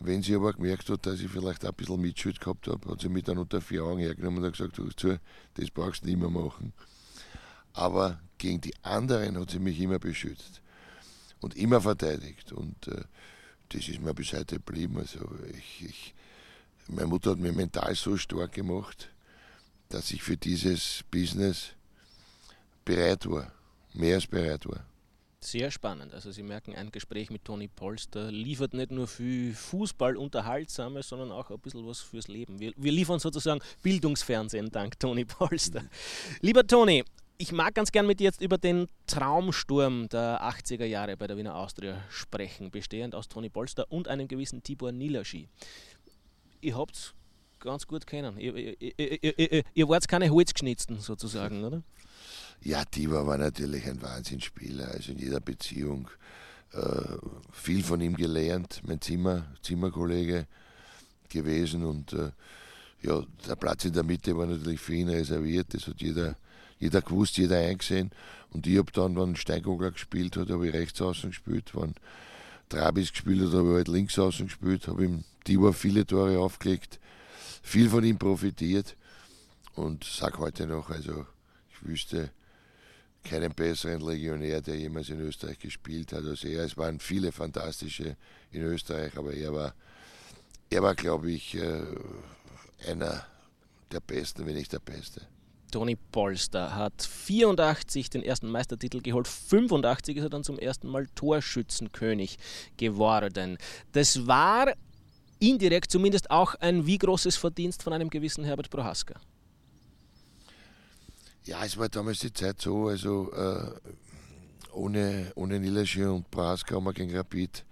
Wenn 0.00 0.20
sie 0.20 0.34
aber 0.34 0.52
gemerkt 0.52 0.90
hat, 0.90 1.06
dass 1.06 1.20
ich 1.20 1.30
vielleicht 1.30 1.64
ein 1.64 1.74
bisschen 1.74 2.00
Mitschuld 2.00 2.40
gehabt 2.40 2.66
habe, 2.66 2.90
hat 2.90 3.00
sie 3.00 3.08
mich 3.08 3.22
dann 3.22 3.38
unter 3.38 3.60
vier 3.60 3.84
Augen 3.84 4.00
hergenommen 4.00 4.42
und 4.42 4.50
gesagt, 4.50 4.76
du, 4.76 4.88
das 5.54 5.70
brauchst 5.70 6.02
du 6.02 6.06
nicht 6.08 6.18
mehr 6.18 6.28
machen. 6.28 6.72
Aber 7.72 8.18
gegen 8.36 8.60
die 8.60 8.74
anderen 8.82 9.38
hat 9.38 9.50
sie 9.50 9.60
mich 9.60 9.80
immer 9.80 10.00
beschützt 10.00 10.61
und 11.42 11.56
immer 11.56 11.80
verteidigt. 11.80 12.52
Und 12.52 12.88
äh, 12.88 13.04
das 13.68 13.88
ist 13.88 14.00
mir 14.00 14.14
bis 14.14 14.32
heute 14.32 14.56
geblieben. 14.56 14.98
Also 14.98 15.20
ich, 15.56 15.84
ich, 15.86 16.14
meine 16.88 17.08
Mutter 17.08 17.32
hat 17.32 17.38
mich 17.38 17.54
mental 17.54 17.94
so 17.94 18.16
stark 18.16 18.52
gemacht, 18.52 19.10
dass 19.88 20.10
ich 20.10 20.22
für 20.22 20.36
dieses 20.36 21.04
Business 21.10 21.72
bereit 22.84 23.28
war, 23.28 23.52
mehr 23.92 24.16
als 24.16 24.26
bereit 24.26 24.66
war. 24.66 24.84
Sehr 25.40 25.72
spannend. 25.72 26.14
Also 26.14 26.30
Sie 26.30 26.44
merken, 26.44 26.76
ein 26.76 26.92
Gespräch 26.92 27.28
mit 27.28 27.44
Toni 27.44 27.66
Polster 27.66 28.30
liefert 28.30 28.74
nicht 28.74 28.92
nur 28.92 29.08
für 29.08 29.52
Fußball 29.52 30.16
Unterhaltsames, 30.16 31.08
sondern 31.08 31.32
auch 31.32 31.50
ein 31.50 31.58
bisschen 31.58 31.84
was 31.84 31.98
fürs 31.98 32.28
Leben. 32.28 32.60
Wir, 32.60 32.72
wir 32.76 32.92
liefern 32.92 33.18
sozusagen 33.18 33.60
Bildungsfernsehen 33.82 34.70
dank 34.70 35.00
Toni 35.00 35.24
Polster. 35.24 35.82
Lieber 36.42 36.64
Toni, 36.64 37.04
ich 37.42 37.50
mag 37.50 37.74
ganz 37.74 37.90
gern 37.90 38.06
mit 38.06 38.20
dir 38.20 38.24
jetzt 38.24 38.40
über 38.40 38.56
den 38.56 38.86
Traumsturm 39.08 40.08
der 40.08 40.40
80er 40.42 40.84
Jahre 40.84 41.16
bei 41.16 41.26
der 41.26 41.36
Wiener 41.36 41.56
Austria 41.56 42.00
sprechen, 42.08 42.70
bestehend 42.70 43.16
aus 43.16 43.26
Toni 43.26 43.48
Polster 43.48 43.90
und 43.90 44.06
einem 44.06 44.28
gewissen 44.28 44.62
Tibor 44.62 44.92
Nilaschi. 44.92 45.48
Ihr 46.60 46.76
habt 46.76 47.14
ganz 47.58 47.88
gut 47.88 48.06
kennen. 48.06 48.38
Ihr, 48.38 48.54
ihr, 48.54 49.38
ihr, 49.38 49.64
ihr 49.74 49.88
wart 49.88 50.06
keine 50.06 50.30
Holzgeschnitzten 50.30 51.00
sozusagen, 51.00 51.64
oder? 51.64 51.82
Ja, 52.60 52.84
Tibor 52.84 53.26
war 53.26 53.38
natürlich 53.38 53.88
ein 53.88 54.00
Wahnsinnsspieler, 54.00 54.92
also 54.92 55.10
in 55.10 55.18
jeder 55.18 55.40
Beziehung. 55.40 56.08
Äh, 56.70 57.16
viel 57.50 57.82
von 57.82 58.00
ihm 58.00 58.16
gelernt, 58.16 58.82
mein 58.86 59.00
Zimmer, 59.00 59.46
Zimmerkollege 59.62 60.46
gewesen 61.28 61.84
und 61.84 62.12
äh, 62.12 62.30
ja, 63.02 63.20
der 63.48 63.56
Platz 63.56 63.84
in 63.84 63.94
der 63.94 64.04
Mitte 64.04 64.36
war 64.36 64.46
natürlich 64.46 64.80
für 64.80 64.94
ihn 64.94 65.08
reserviert, 65.08 65.74
das 65.74 65.88
hat 65.88 66.00
jeder, 66.00 66.36
jeder 66.82 67.00
gewusst, 67.00 67.36
jeder 67.36 67.58
eingesehen. 67.58 68.10
Und 68.50 68.66
ich 68.66 68.76
habe 68.76 68.90
dann, 68.92 69.16
wenn 69.16 69.36
Steinkogler 69.36 69.92
gespielt 69.92 70.36
hat, 70.36 70.50
habe 70.50 70.66
ich 70.66 70.74
rechts 70.74 71.00
außen 71.00 71.30
gespielt, 71.30 71.70
wenn 71.74 71.94
Trabis 72.68 73.12
gespielt 73.12 73.40
hat, 73.40 73.52
habe 73.52 73.68
ich 73.68 73.74
halt 73.76 73.88
links 73.88 74.18
außen 74.18 74.46
gespielt, 74.46 74.88
habe 74.88 75.04
ihm 75.04 75.24
Tibor 75.44 75.72
viele 75.74 76.04
Tore 76.04 76.38
aufgelegt, 76.38 76.98
viel 77.62 77.88
von 77.88 78.02
ihm 78.02 78.18
profitiert 78.18 78.96
und 79.74 80.02
sage 80.02 80.38
heute 80.38 80.66
noch, 80.66 80.90
also 80.90 81.24
ich 81.70 81.88
wüsste, 81.88 82.30
keinen 83.22 83.54
besseren 83.54 84.00
Legionär, 84.00 84.60
der 84.60 84.76
jemals 84.76 85.08
in 85.08 85.20
Österreich 85.20 85.60
gespielt 85.60 86.12
hat 86.12 86.24
als 86.24 86.42
er. 86.42 86.64
Es 86.64 86.76
waren 86.76 86.98
viele 86.98 87.30
fantastische 87.30 88.16
in 88.50 88.62
Österreich, 88.62 89.16
aber 89.16 89.32
er 89.32 89.54
war, 89.54 89.74
er 90.68 90.82
war 90.82 90.96
glaube 90.96 91.30
ich, 91.30 91.54
äh, 91.54 91.84
einer 92.88 93.24
der 93.92 94.00
Besten, 94.00 94.44
wenn 94.46 94.54
nicht 94.54 94.72
der 94.72 94.80
Beste. 94.80 95.31
Toni 95.72 95.96
Polster 95.96 96.76
hat 96.76 97.02
84 97.02 98.10
den 98.10 98.22
ersten 98.22 98.48
Meistertitel 98.48 99.00
geholt, 99.00 99.26
85 99.26 100.18
ist 100.18 100.22
er 100.22 100.30
dann 100.30 100.44
zum 100.44 100.58
ersten 100.58 100.88
Mal 100.88 101.08
Torschützenkönig 101.16 102.38
geworden. 102.76 103.58
Das 103.90 104.28
war 104.28 104.72
indirekt 105.40 105.90
zumindest 105.90 106.30
auch 106.30 106.54
ein 106.56 106.86
wie 106.86 106.98
großes 106.98 107.36
Verdienst 107.36 107.82
von 107.82 107.92
einem 107.92 108.10
gewissen 108.10 108.44
Herbert 108.44 108.70
Prohaska. 108.70 109.14
Ja, 111.44 111.64
es 111.64 111.76
war 111.76 111.88
damals 111.88 112.20
die 112.20 112.32
Zeit 112.32 112.60
so, 112.60 112.86
also 112.86 113.32
äh, 113.32 113.72
ohne, 114.72 115.32
ohne 115.34 115.58
Nilaschi 115.58 116.04
und 116.04 116.30
Praska 116.30 116.76
haben 116.76 116.84
wir 116.84 116.92
gegen 116.92 117.16
Rapid 117.16 117.64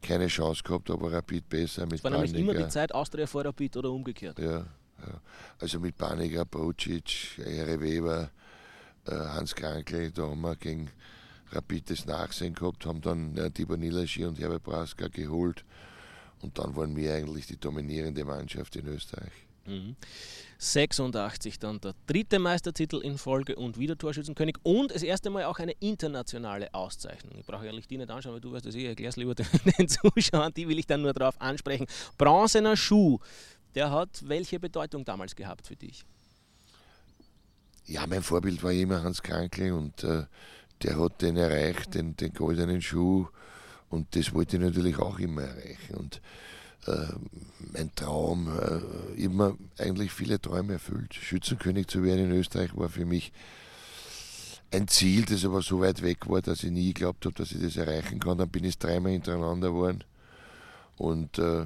keine 0.00 0.28
Chance 0.28 0.62
gehabt, 0.62 0.90
aber 0.90 1.12
Rapid 1.12 1.48
besser. 1.48 1.84
Mit 1.84 1.94
es 1.94 2.04
war 2.04 2.12
nämlich 2.12 2.34
immer 2.34 2.54
die 2.54 2.68
Zeit 2.68 2.94
Austria 2.94 3.26
vor 3.26 3.44
Rapid 3.44 3.76
oder 3.76 3.90
umgekehrt. 3.90 4.38
Ja. 4.38 4.64
Also 5.60 5.80
mit 5.80 5.96
Paniger, 5.96 6.44
Brocic, 6.44 7.38
Ere 7.38 7.80
Weber, 7.80 8.30
äh, 9.06 9.12
Hans 9.12 9.54
Krankl, 9.54 10.10
da 10.10 10.22
haben 10.22 10.40
wir 10.40 10.56
gegen 10.56 10.90
Rapid 11.50 11.90
das 11.90 12.06
Nachsehen 12.06 12.54
gehabt, 12.54 12.84
haben 12.86 13.00
dann 13.00 13.36
äh, 13.36 13.50
Tibor 13.50 13.76
Nilaschi 13.76 14.24
und 14.24 14.38
Herbert 14.38 14.62
Praska 14.62 15.08
geholt 15.08 15.64
und 16.42 16.58
dann 16.58 16.76
waren 16.76 16.94
wir 16.94 17.14
eigentlich 17.14 17.46
die 17.46 17.58
dominierende 17.58 18.24
Mannschaft 18.24 18.76
in 18.76 18.86
Österreich. 18.86 19.32
Mhm. 19.66 19.96
86 20.58 21.58
dann 21.60 21.80
der 21.80 21.94
dritte 22.06 22.38
Meistertitel 22.38 22.96
in 22.96 23.16
Folge 23.16 23.54
und 23.54 23.78
wieder 23.78 23.96
Torschützenkönig 23.96 24.56
und 24.64 24.92
das 24.92 25.02
erste 25.02 25.30
Mal 25.30 25.44
auch 25.44 25.58
eine 25.60 25.72
internationale 25.78 26.72
Auszeichnung. 26.74 27.34
Ich 27.38 27.46
brauche 27.46 27.68
eigentlich 27.68 27.86
die 27.86 27.96
nicht 27.96 28.10
anschauen, 28.10 28.34
weil 28.34 28.40
du 28.40 28.52
weißt 28.52 28.66
das 28.66 28.74
eh, 28.74 28.86
erklär's 28.86 29.16
lieber 29.16 29.34
den 29.78 29.88
Zuschauern, 29.88 30.52
die 30.54 30.66
will 30.66 30.78
ich 30.78 30.86
dann 30.86 31.02
nur 31.02 31.12
darauf 31.12 31.40
ansprechen. 31.40 31.86
Bronzener 32.16 32.76
Schuh, 32.76 33.18
der 33.78 33.90
hat 33.90 34.28
welche 34.28 34.58
Bedeutung 34.60 35.04
damals 35.04 35.34
gehabt 35.34 35.66
für 35.66 35.76
dich? 35.76 36.04
ja, 37.88 38.06
mein 38.06 38.22
Vorbild 38.22 38.62
war 38.62 38.72
immer 38.72 39.02
Hans 39.02 39.22
Krankl 39.22 39.72
und 39.72 40.04
äh, 40.04 40.24
der 40.82 40.98
hat 40.98 41.22
den 41.22 41.36
erreicht, 41.36 41.94
den, 41.94 42.16
den 42.16 42.32
goldenen 42.32 42.82
Schuh. 42.82 43.26
Und 43.88 44.14
das 44.14 44.34
wollte 44.34 44.56
ich 44.56 44.62
natürlich 44.62 44.98
auch 44.98 45.18
immer 45.18 45.42
erreichen. 45.42 45.94
Und 45.96 46.20
äh, 46.86 47.06
mein 47.72 47.92
Traum, 47.94 48.48
äh, 48.60 49.20
immer 49.20 49.56
eigentlich 49.78 50.12
viele 50.12 50.40
Träume 50.40 50.74
erfüllt. 50.74 51.14
Schützenkönig 51.14 51.86
zu 51.86 52.02
werden 52.02 52.30
in 52.30 52.32
Österreich 52.32 52.76
war 52.76 52.90
für 52.90 53.06
mich 53.06 53.32
ein 54.70 54.86
Ziel, 54.86 55.24
das 55.24 55.46
aber 55.46 55.62
so 55.62 55.80
weit 55.80 56.02
weg 56.02 56.28
war, 56.28 56.42
dass 56.42 56.62
ich 56.62 56.70
nie 56.70 56.92
geglaubt 56.92 57.24
habe, 57.24 57.34
dass 57.34 57.52
ich 57.52 57.62
das 57.62 57.76
erreichen 57.76 58.20
kann. 58.20 58.36
Dann 58.36 58.50
bin 58.50 58.64
ich 58.64 58.78
dreimal 58.78 59.12
hintereinander 59.12 59.68
geworden. 59.68 60.04
Und 60.98 61.38
äh, 61.38 61.64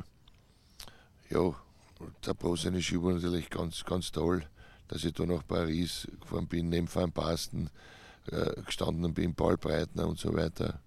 ja, 1.30 1.54
der 2.26 2.34
bronzene 2.34 2.82
Schuh 2.82 3.02
war 3.02 3.12
natürlich 3.14 3.50
ganz, 3.50 3.84
ganz 3.84 4.12
toll, 4.12 4.44
dass 4.88 5.04
ich 5.04 5.12
da 5.12 5.24
nach 5.24 5.46
Paris 5.46 6.08
gefahren 6.20 6.46
bin, 6.46 6.68
neben 6.68 6.92
Van 6.92 7.12
Basten 7.12 7.70
äh, 8.30 8.62
gestanden 8.62 9.12
bin, 9.14 9.34
Paul 9.34 9.56
Breitner 9.56 10.06
und 10.06 10.18
so 10.18 10.34
weiter. 10.34 10.80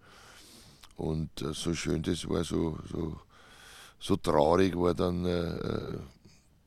Und 0.95 1.41
äh, 1.41 1.53
so 1.53 1.73
schön 1.73 2.01
das 2.01 2.27
war, 2.29 2.43
so, 2.43 2.77
so, 2.89 3.19
so 3.99 4.15
traurig 4.15 4.75
war 4.75 4.93
dann 4.93 5.25
äh, 5.25 5.29
äh 5.29 5.99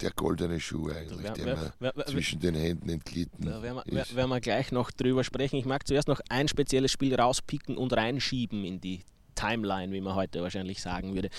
der 0.00 0.12
goldene 0.12 0.60
Schuh 0.60 0.90
eigentlich, 0.90 1.22
wer, 1.22 1.32
der 1.32 1.72
wer, 1.80 1.92
mir 1.96 2.06
zwischen 2.06 2.38
den 2.38 2.54
Händen 2.54 2.88
entglitten 2.88 3.46
Da 3.46 3.62
werden 3.62 3.82
wir, 3.84 4.06
werden 4.14 4.30
wir 4.30 4.40
gleich 4.40 4.70
noch 4.70 4.92
drüber 4.92 5.24
sprechen. 5.24 5.56
Ich 5.56 5.64
mag 5.64 5.88
zuerst 5.88 6.06
noch 6.06 6.20
ein 6.28 6.46
spezielles 6.46 6.92
Spiel 6.92 7.16
rauspicken 7.16 7.76
und 7.76 7.92
reinschieben 7.92 8.64
in 8.64 8.80
die 8.80 9.00
Timeline, 9.34 9.92
wie 9.92 10.00
man 10.00 10.14
heute 10.14 10.42
wahrscheinlich 10.42 10.80
sagen 10.80 11.14
würde. 11.14 11.30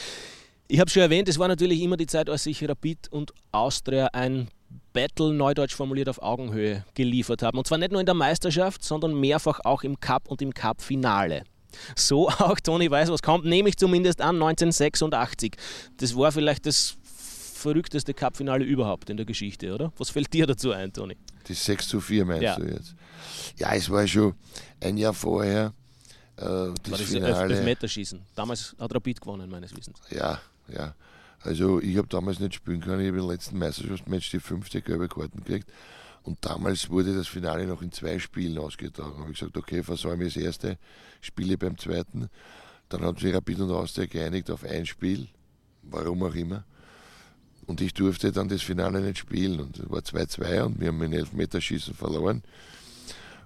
Ich 0.72 0.80
habe 0.80 0.88
schon 0.88 1.02
erwähnt, 1.02 1.28
es 1.28 1.40
war 1.40 1.48
natürlich 1.48 1.82
immer 1.82 1.98
die 1.98 2.06
Zeit, 2.06 2.30
als 2.30 2.44
sich 2.44 2.64
Rapid 2.64 3.12
und 3.12 3.34
Austria 3.52 4.06
ein 4.14 4.50
Battle, 4.94 5.34
neudeutsch 5.34 5.74
formuliert, 5.74 6.08
auf 6.10 6.22
Augenhöhe 6.22 6.86
geliefert 6.94 7.42
haben. 7.42 7.58
Und 7.58 7.66
zwar 7.66 7.80
nicht 7.80 7.92
nur 7.92 8.00
in 8.00 8.06
der 8.06 8.14
Meisterschaft, 8.14 8.84
sondern 8.84 9.20
mehrfach 9.20 9.62
auch 9.64 9.82
im 9.82 10.00
Cup 10.00 10.28
und 10.28 10.44
im 10.44 10.54
Cup-Finale. 10.54 11.44
So 11.96 12.30
auch 12.38 12.60
Toni 12.60 12.90
weiß, 12.90 13.10
was 13.10 13.24
kommt, 13.24 13.46
nehme 13.46 13.70
ich 13.70 13.78
zumindest 13.78 14.22
an 14.22 14.36
1986. 14.36 15.56
Das 15.98 16.16
war 16.16 16.32
vielleicht 16.32 16.68
das 16.68 16.98
verrückteste 17.56 18.14
Cup-Finale 18.14 18.64
überhaupt 18.64 19.10
in 19.10 19.18
der 19.18 19.26
Geschichte, 19.26 19.74
oder? 19.74 19.92
Was 19.98 20.12
fällt 20.12 20.32
dir 20.34 20.46
dazu 20.46 20.72
ein, 20.72 20.94
Toni? 20.94 21.18
Das 21.48 21.66
6 21.66 21.88
zu 21.88 22.00
4 22.00 22.26
meinst 22.26 22.44
ja. 22.44 22.56
du 22.58 22.66
jetzt? 22.66 22.94
Ja, 23.58 23.74
es 23.74 23.90
war 23.90 24.06
schon 24.06 24.36
ein 24.82 24.98
Jahr 24.98 25.16
vorher. 25.16 25.74
Äh, 26.38 26.44
das 26.44 26.92
war 26.92 26.98
das 27.00 27.02
Finale. 27.02 27.56
Elfmeterschießen. 27.56 28.22
Damals 28.36 28.76
hat 28.80 28.94
Rapid 28.94 29.20
gewonnen, 29.20 29.50
meines 29.50 29.76
Wissens. 29.76 29.98
Ja, 30.12 30.40
ja. 30.74 30.96
Also 31.42 31.82
ich 31.82 31.98
habe 31.98 32.08
damals 32.08 32.40
nicht 32.40 32.56
spielen 32.56 32.82
können, 32.82 33.02
ich 33.02 33.08
habe 33.08 33.20
im 33.20 33.30
letzten 33.30 33.58
Meisterschaftsmatch 33.58 34.30
die 34.32 34.40
fünfte 34.40 34.82
gelbe 34.82 35.08
Karten 35.08 35.44
gekriegt. 35.44 35.72
Und 36.24 36.38
damals 36.46 36.90
wurde 36.90 37.16
das 37.16 37.28
Finale 37.28 37.66
noch 37.66 37.82
in 37.82 37.92
zwei 37.92 38.20
Spielen 38.20 38.58
ausgetragen. 38.58 39.14
Da 39.14 39.20
habe 39.22 39.32
ich 39.32 39.40
gesagt, 39.40 39.58
okay, 39.58 39.84
versäume 39.84 40.26
das 40.26 40.36
erste, 40.36 40.78
spiele 41.22 41.58
beim 41.58 41.78
zweiten. 41.78 42.30
Dann 42.90 43.02
haben 43.02 43.18
sich 43.18 43.34
Rapid 43.34 43.62
und 43.62 43.72
Austria 43.72 44.06
geeinigt 44.06 44.52
auf 44.52 44.66
ein 44.66 44.86
Spiel, 44.86 45.30
warum 45.84 46.24
auch 46.24 46.36
immer. 46.36 46.66
Und 47.68 47.82
ich 47.82 47.94
durfte 47.94 48.32
dann 48.32 48.50
das 48.50 48.62
Finale 48.62 49.00
nicht 49.00 49.20
spielen. 49.20 49.60
Und 49.60 49.80
es 49.80 49.90
war 49.90 50.00
2-2 50.00 50.64
und 50.64 50.80
wir 50.80 50.88
haben 50.90 51.02
in 51.04 51.14
Elfmeterschießen 51.14 51.94
verloren. 51.94 52.44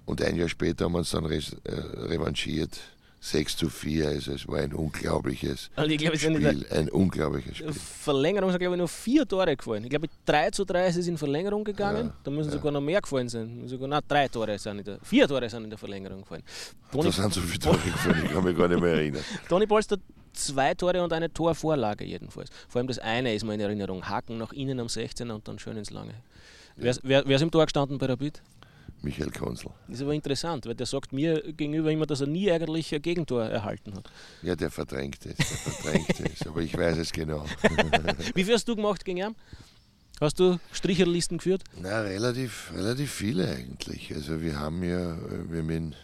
Und 0.05 0.21
ein 0.21 0.35
Jahr 0.35 0.49
später 0.49 0.85
haben 0.85 0.93
wir 0.93 0.99
uns 0.99 1.11
dann 1.11 1.25
re 1.25 1.41
äh, 1.63 1.71
revanchiert 1.73 2.79
6 3.23 3.55
zu 3.55 3.69
4. 3.69 4.07
Also 4.09 4.33
es 4.33 4.47
war 4.49 4.59
ein 4.59 4.73
unglaubliches 4.73 5.71
also 5.77 5.95
glaub, 5.95 6.17
Spiel. 6.17 6.65
ein 6.71 6.89
unglaubliches 6.89 7.57
Spiel. 7.57 7.71
Verlängerung 7.71 8.51
sind, 8.51 8.59
glaube 8.59 8.75
ich, 8.75 8.79
nur 8.79 8.89
vier 8.89 9.25
Tore 9.25 9.55
gefallen. 9.55 9.85
Ich 9.85 9.89
glaube, 9.89 10.07
3 10.25 10.51
zu 10.51 10.65
3 10.65 10.87
ist 10.89 10.97
es 10.97 11.07
in 11.07 11.17
Verlängerung 11.17 11.63
gegangen. 11.63 12.07
Ja, 12.07 12.13
da 12.21 12.31
müssen 12.31 12.49
ja. 12.49 12.57
sogar 12.57 12.73
noch 12.73 12.81
mehr 12.81 12.99
gefallen 12.99 13.29
sein. 13.29 13.65
Sogar, 13.65 13.87
nein, 13.87 14.01
drei 14.09 14.27
Tore 14.27 14.59
sind 14.59 14.79
in 14.79 14.83
der, 14.83 14.99
vier 15.01 15.25
Tore 15.25 15.49
sind 15.49 15.63
in 15.63 15.69
der 15.69 15.79
Verlängerung 15.79 16.21
gefallen. 16.21 16.43
Toni, 16.91 17.05
da 17.05 17.11
sind 17.11 17.33
so 17.33 17.39
viele 17.39 17.59
Tore 17.59 17.77
gefallen, 17.85 18.25
ich 18.25 18.31
kann 18.31 18.43
mich 18.43 18.57
gar 18.57 18.67
nicht 18.67 18.81
mehr 18.81 18.93
erinnern. 18.93 19.23
Toni 19.47 19.67
Polster 19.67 19.97
zwei 20.33 20.73
Tore 20.73 21.01
und 21.01 21.13
eine 21.13 21.31
Torvorlage 21.31 22.03
jedenfalls. 22.03 22.49
Vor 22.67 22.79
allem 22.79 22.87
das 22.87 22.99
eine 22.99 23.33
ist 23.33 23.45
mir 23.45 23.53
in 23.53 23.61
Erinnerung. 23.61 24.03
Haken 24.09 24.37
nach 24.37 24.51
innen 24.51 24.81
am 24.81 24.87
16er 24.87 25.31
und 25.31 25.47
dann 25.47 25.59
schön 25.59 25.77
ins 25.77 25.91
Lange. 25.91 26.11
Ja. 26.75 26.83
Wer, 26.83 26.97
wer, 27.03 27.23
wer 27.25 27.35
ist 27.37 27.41
im 27.41 27.51
Tor 27.51 27.65
gestanden 27.65 27.97
bei 27.97 28.07
Rapid? 28.07 28.41
Michael 29.03 29.31
Konzel. 29.31 29.71
Das 29.87 29.97
ist 29.97 30.01
aber 30.03 30.13
interessant, 30.13 30.65
weil 30.65 30.75
der 30.75 30.85
sagt 30.85 31.13
mir 31.13 31.41
gegenüber 31.53 31.91
immer, 31.91 32.05
dass 32.05 32.21
er 32.21 32.27
nie 32.27 32.51
eigentlich 32.51 32.93
ein 32.93 33.01
Gegentor 33.01 33.43
erhalten 33.43 33.93
hat. 33.95 34.09
Ja, 34.41 34.55
der 34.55 34.71
verdrängt 34.71 35.25
es, 35.25 35.35
der 35.35 35.45
verdrängt 35.45 36.19
es, 36.19 36.47
aber 36.47 36.61
ich 36.61 36.77
weiß 36.77 36.97
es 36.97 37.11
genau. 37.11 37.45
Wie 38.35 38.43
viel 38.43 38.53
hast 38.53 38.67
du 38.67 38.75
gemacht 38.75 39.03
gegen 39.03 39.17
ihn? 39.17 39.35
Hast 40.21 40.39
du 40.39 40.59
Stricherlisten 40.71 41.39
geführt? 41.39 41.63
Na, 41.81 42.01
relativ, 42.01 42.71
relativ 42.73 43.11
viele 43.11 43.49
eigentlich. 43.49 44.13
Also 44.13 44.41
wir 44.41 44.57
haben 44.57 44.83
ja, 44.83 45.17
wir 45.49 45.59
haben 45.59 45.69
in, 45.69 45.95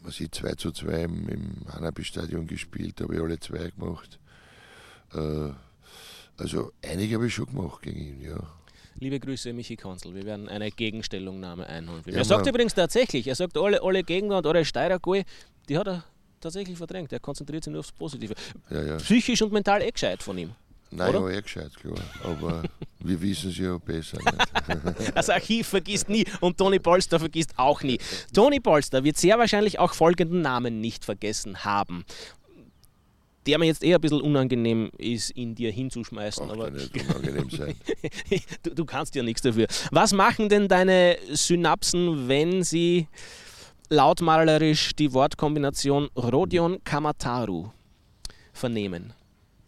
was 0.00 0.18
ich, 0.20 0.30
2 0.30 0.54
zu 0.54 0.72
2 0.72 1.02
im, 1.02 1.28
im 1.28 1.50
Hanabi-Stadion 1.70 2.46
gespielt, 2.46 3.00
habe 3.00 3.16
ich 3.16 3.20
alle 3.20 3.38
zwei 3.38 3.70
gemacht. 3.70 4.18
Äh, 5.12 5.50
also 6.38 6.72
einige 6.82 7.16
habe 7.16 7.26
ich 7.26 7.34
schon 7.34 7.46
gemacht 7.46 7.82
gegen 7.82 8.00
ihn, 8.00 8.20
ja. 8.22 8.38
Liebe 9.00 9.20
Grüße, 9.20 9.52
Michi 9.52 9.76
Konzel. 9.76 10.14
Wir 10.14 10.24
werden 10.24 10.48
eine 10.48 10.70
Gegenstellungnahme 10.70 11.66
einholen. 11.66 12.02
Ja, 12.06 12.16
er 12.16 12.24
sagt 12.24 12.46
übrigens 12.46 12.74
tatsächlich, 12.74 13.28
er 13.28 13.36
sagt, 13.36 13.56
alle, 13.56 13.82
alle 13.82 14.02
Gegner 14.02 14.38
und 14.38 14.46
alle 14.46 14.64
Steirergoal, 14.64 15.22
die 15.68 15.78
hat 15.78 15.86
er 15.86 16.04
tatsächlich 16.40 16.76
verdrängt. 16.76 17.12
Er 17.12 17.20
konzentriert 17.20 17.62
sich 17.62 17.70
nur 17.70 17.80
aufs 17.80 17.92
Positive. 17.92 18.34
Ja, 18.70 18.82
ja. 18.82 18.96
Psychisch 18.96 19.40
und 19.42 19.52
mental 19.52 19.82
eh 19.82 19.90
gescheit 19.90 20.22
von 20.22 20.36
ihm. 20.36 20.52
Nein, 20.90 21.14
oder? 21.14 21.30
ja, 21.30 21.38
eh 21.38 21.42
gescheit, 21.42 21.70
klar. 21.76 21.98
Aber 22.24 22.62
wir 23.00 23.20
wissen 23.20 23.50
es 23.50 23.58
ja 23.58 23.78
besser. 23.78 24.18
das 25.14 25.30
Archiv 25.30 25.68
vergisst 25.68 26.08
nie 26.08 26.24
und 26.40 26.56
Toni 26.56 26.78
Polster 26.80 27.20
vergisst 27.20 27.52
auch 27.56 27.82
nie. 27.82 27.98
Toni 28.32 28.58
Polster 28.58 29.04
wird 29.04 29.16
sehr 29.16 29.38
wahrscheinlich 29.38 29.78
auch 29.78 29.94
folgenden 29.94 30.40
Namen 30.40 30.80
nicht 30.80 31.04
vergessen 31.04 31.64
haben 31.64 32.04
der 33.46 33.58
mir 33.58 33.66
jetzt 33.66 33.82
eher 33.82 33.96
ein 33.96 34.00
bisschen 34.00 34.20
unangenehm 34.20 34.90
ist, 34.98 35.30
in 35.30 35.54
dir 35.54 35.70
hinzuschmeißen. 35.70 36.50
Aber 36.50 36.70
nicht 36.70 36.94
unangenehm 37.08 37.50
sein. 37.50 37.74
du, 38.62 38.74
du 38.74 38.84
kannst 38.84 39.14
ja 39.14 39.22
nichts 39.22 39.42
dafür. 39.42 39.66
Was 39.90 40.12
machen 40.12 40.48
denn 40.48 40.68
deine 40.68 41.18
Synapsen, 41.32 42.28
wenn 42.28 42.62
sie 42.62 43.08
lautmalerisch 43.88 44.94
die 44.94 45.12
Wortkombination 45.12 46.08
Rodion 46.16 46.82
Kamataru 46.84 47.70
vernehmen? 48.52 49.14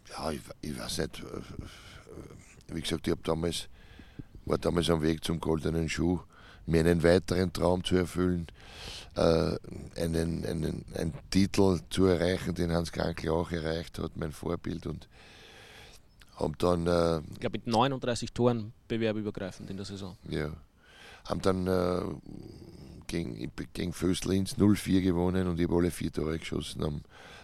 Ja, 0.09 0.31
ich, 0.31 0.41
ich 0.61 0.77
weiß 0.77 0.99
nicht. 0.99 1.19
Äh, 1.19 2.75
wie 2.75 2.81
gesagt, 2.81 3.07
ich 3.07 3.15
damals, 3.23 3.67
war 4.45 4.57
damals 4.57 4.89
am 4.89 5.01
Weg 5.01 5.23
zum 5.23 5.39
goldenen 5.39 5.89
Schuh, 5.89 6.19
mir 6.65 6.81
einen 6.81 7.03
weiteren 7.03 7.51
Traum 7.51 7.83
zu 7.83 7.95
erfüllen 7.95 8.47
äh, 9.15 9.57
einen, 9.97 10.45
einen, 10.45 10.85
einen 10.93 11.13
Titel 11.29 11.79
zu 11.89 12.05
erreichen, 12.05 12.55
den 12.55 12.71
Hans 12.71 12.91
Krankl 12.91 13.29
auch 13.29 13.51
erreicht 13.51 13.99
hat, 13.99 14.15
mein 14.15 14.31
Vorbild. 14.31 14.87
Und 14.87 15.07
haben 16.35 16.55
dann. 16.57 16.87
Äh, 16.87 17.21
ich 17.33 17.39
glaube, 17.39 17.57
mit 17.57 17.67
39 17.67 18.33
Toren 18.33 18.73
bewerbübergreifend 18.87 19.69
in 19.69 19.77
der 19.77 19.85
Saison. 19.85 20.17
Ja. 20.29 20.51
Haben 21.25 21.41
dann 21.41 21.67
äh, 21.67 22.01
gegen, 23.07 23.51
gegen 23.73 23.93
Föstlins 23.93 24.57
0-4 24.57 25.01
gewonnen 25.01 25.47
und 25.47 25.59
ich 25.59 25.67
habe 25.67 25.75
alle 25.77 25.91
vier 25.91 26.11
Tore 26.11 26.39
geschossen 26.39 26.83
am, 26.83 27.01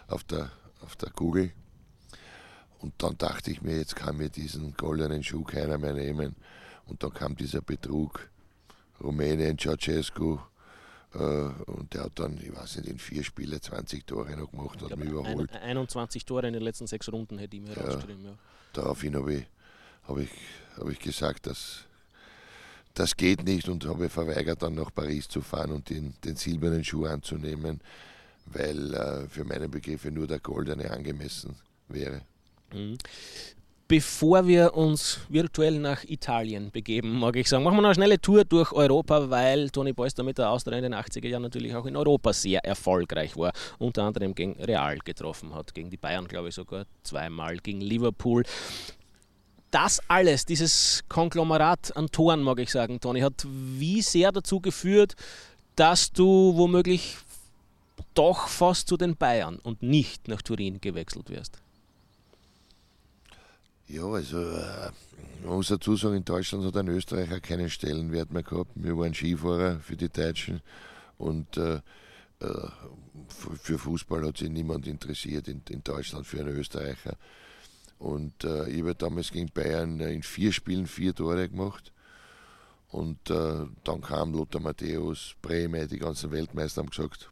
auf, 0.08 0.24
der, 0.24 0.50
auf 0.80 0.96
der 0.96 1.10
Kugel. 1.10 1.52
Und 2.80 2.94
dann 2.98 3.18
dachte 3.18 3.50
ich 3.50 3.62
mir, 3.62 3.76
jetzt 3.76 3.96
kann 3.96 4.16
mir 4.16 4.30
diesen 4.30 4.74
goldenen 4.76 5.22
Schuh 5.22 5.42
keiner 5.42 5.78
mehr 5.78 5.94
nehmen. 5.94 6.36
Und 6.86 7.02
dann 7.02 7.12
kam 7.12 7.36
dieser 7.36 7.60
Betrug. 7.60 8.28
Rumänien, 9.00 9.56
Ceausescu, 9.56 10.40
und 11.14 11.94
der 11.94 12.04
hat 12.04 12.12
dann, 12.16 12.38
ich 12.38 12.54
weiß 12.54 12.76
nicht, 12.76 12.88
in 12.88 12.98
vier 12.98 13.24
Spielen 13.24 13.60
20 13.60 14.06
Tore 14.06 14.36
noch 14.36 14.50
gemacht, 14.50 14.82
hat 14.82 14.96
mich 14.96 15.08
überholt. 15.08 15.50
21 15.52 16.24
Tore 16.24 16.46
in 16.48 16.52
den 16.52 16.62
letzten 16.62 16.86
sechs 16.86 17.10
Runden 17.10 17.38
hätte 17.38 17.56
ich 17.56 17.62
mir 17.62 17.74
ja. 17.74 17.90
Ja. 17.90 18.34
Daraufhin 18.74 19.16
habe 19.16 19.34
ich, 19.34 19.46
hab 20.06 20.18
ich, 20.18 20.30
hab 20.76 20.88
ich 20.88 20.98
gesagt, 20.98 21.46
dass 21.46 21.84
das 22.94 23.16
geht 23.16 23.44
nicht 23.44 23.68
und 23.68 23.86
habe 23.86 24.08
verweigert, 24.08 24.62
dann 24.62 24.74
nach 24.74 24.92
Paris 24.92 25.28
zu 25.28 25.40
fahren 25.40 25.70
und 25.70 25.88
den, 25.88 26.14
den 26.24 26.36
silbernen 26.36 26.84
Schuh 26.84 27.06
anzunehmen, 27.06 27.80
weil 28.46 28.94
äh, 28.94 29.28
für 29.28 29.44
meine 29.44 29.68
Begriffe 29.68 30.10
nur 30.10 30.26
der 30.26 30.40
goldene 30.40 30.90
angemessen 30.90 31.54
wäre. 31.88 32.22
Mhm. 32.72 32.98
Bevor 33.88 34.46
wir 34.46 34.74
uns 34.74 35.20
virtuell 35.30 35.78
nach 35.78 36.04
Italien 36.04 36.70
begeben, 36.70 37.18
mag 37.18 37.36
ich 37.36 37.48
sagen, 37.48 37.64
machen 37.64 37.78
wir 37.78 37.80
noch 37.80 37.88
eine 37.88 37.94
schnelle 37.94 38.20
Tour 38.20 38.44
durch 38.44 38.70
Europa, 38.72 39.30
weil 39.30 39.70
Toni 39.70 39.94
Beuster 39.94 40.22
mit 40.22 40.36
der 40.36 40.50
Austria 40.50 40.76
in 40.76 40.82
den 40.82 40.94
80er 40.94 41.26
Jahren 41.26 41.40
natürlich 41.40 41.74
auch 41.74 41.86
in 41.86 41.96
Europa 41.96 42.34
sehr 42.34 42.62
erfolgreich 42.62 43.34
war. 43.38 43.50
Unter 43.78 44.02
anderem 44.02 44.34
gegen 44.34 44.62
Real 44.62 44.98
getroffen 44.98 45.54
hat, 45.54 45.74
gegen 45.74 45.88
die 45.88 45.96
Bayern, 45.96 46.28
glaube 46.28 46.50
ich, 46.50 46.54
sogar 46.54 46.84
zweimal, 47.02 47.56
gegen 47.56 47.80
Liverpool. 47.80 48.42
Das 49.70 50.02
alles, 50.06 50.44
dieses 50.44 51.02
Konglomerat 51.08 51.96
an 51.96 52.08
Toren, 52.08 52.42
mag 52.42 52.58
ich 52.58 52.70
sagen, 52.70 53.00
Toni, 53.00 53.20
hat 53.20 53.46
wie 53.48 54.02
sehr 54.02 54.32
dazu 54.32 54.60
geführt, 54.60 55.14
dass 55.76 56.12
du 56.12 56.54
womöglich 56.56 57.16
doch 58.12 58.48
fast 58.48 58.86
zu 58.86 58.98
den 58.98 59.16
Bayern 59.16 59.58
und 59.62 59.82
nicht 59.82 60.28
nach 60.28 60.42
Turin 60.42 60.78
gewechselt 60.82 61.30
wirst? 61.30 61.62
Ja, 63.88 64.04
also 64.04 64.38
äh, 64.38 64.90
man 65.44 65.56
muss 65.56 65.68
dazu 65.68 65.96
sagen, 65.96 66.16
in 66.16 66.24
Deutschland 66.24 66.62
hat 66.64 66.76
ein 66.76 66.88
Österreicher 66.88 67.40
keinen 67.40 67.70
Stellenwert 67.70 68.30
mehr 68.30 68.42
gehabt. 68.42 68.70
Wir 68.74 68.98
waren 68.98 69.14
Skifahrer 69.14 69.80
für 69.80 69.96
die 69.96 70.10
Deutschen 70.10 70.60
und 71.16 71.56
äh, 71.56 71.80
äh 72.40 72.68
für 73.60 73.78
Fußball 73.78 74.26
hat 74.26 74.38
sich 74.38 74.48
niemand 74.48 74.86
interessiert 74.86 75.48
in, 75.48 75.62
in 75.70 75.82
Deutschland 75.82 76.26
für 76.26 76.40
einen 76.40 76.56
Österreicher. 76.56 77.16
Und 77.98 78.44
äh, 78.44 78.68
ich 78.70 78.80
habe 78.80 78.94
damals 78.94 79.32
gegen 79.32 79.50
Bayern 79.50 80.00
in 80.00 80.22
vier 80.22 80.52
Spielen 80.52 80.86
vier 80.86 81.14
Tore 81.14 81.48
gemacht. 81.48 81.92
Und 82.90 83.30
äh, 83.30 83.66
dann 83.84 84.00
kam 84.00 84.32
Lothar 84.32 84.60
Matthäus, 84.60 85.34
Breme, 85.42 85.88
die 85.88 85.98
ganzen 85.98 86.30
Weltmeister 86.30 86.80
haben 86.80 86.90
gesagt, 86.90 87.30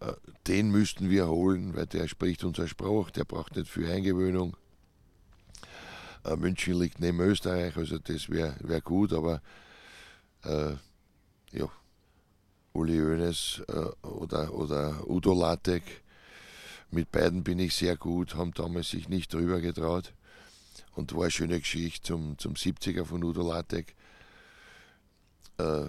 äh, 0.00 0.12
den 0.46 0.70
müssten 0.70 1.10
wir 1.10 1.28
holen, 1.28 1.74
weil 1.76 1.86
der 1.86 2.08
spricht 2.08 2.44
unser 2.44 2.68
Spruch, 2.68 3.10
der 3.10 3.24
braucht 3.24 3.56
nicht 3.56 3.70
viel 3.70 3.90
Eingewöhnung. 3.90 4.56
Äh, 6.24 6.36
München 6.36 6.78
liegt 6.78 7.00
neben 7.00 7.20
Österreich, 7.20 7.76
also 7.76 7.98
das 7.98 8.28
wäre 8.30 8.56
wär 8.60 8.80
gut, 8.80 9.12
aber 9.12 9.42
äh, 10.44 10.74
ja, 11.52 11.68
Uli 12.72 12.98
Hoeneß 12.98 13.62
äh, 13.68 14.06
oder, 14.06 14.52
oder 14.54 15.08
Udo 15.08 15.34
Lattek, 15.34 15.82
mit 16.90 17.10
beiden 17.12 17.44
bin 17.44 17.58
ich 17.58 17.74
sehr 17.74 17.96
gut, 17.96 18.34
haben 18.34 18.52
damals 18.54 18.90
sich 18.90 19.08
nicht 19.08 19.32
drüber 19.32 19.60
getraut 19.60 20.12
und 20.94 21.14
war 21.14 21.22
eine 21.22 21.30
schöne 21.30 21.58
Geschichte 21.58 22.06
zum, 22.06 22.38
zum 22.38 22.54
70er 22.54 23.04
von 23.04 23.22
Udo 23.22 23.46
Lattek. 23.46 23.94
Äh, 25.58 25.86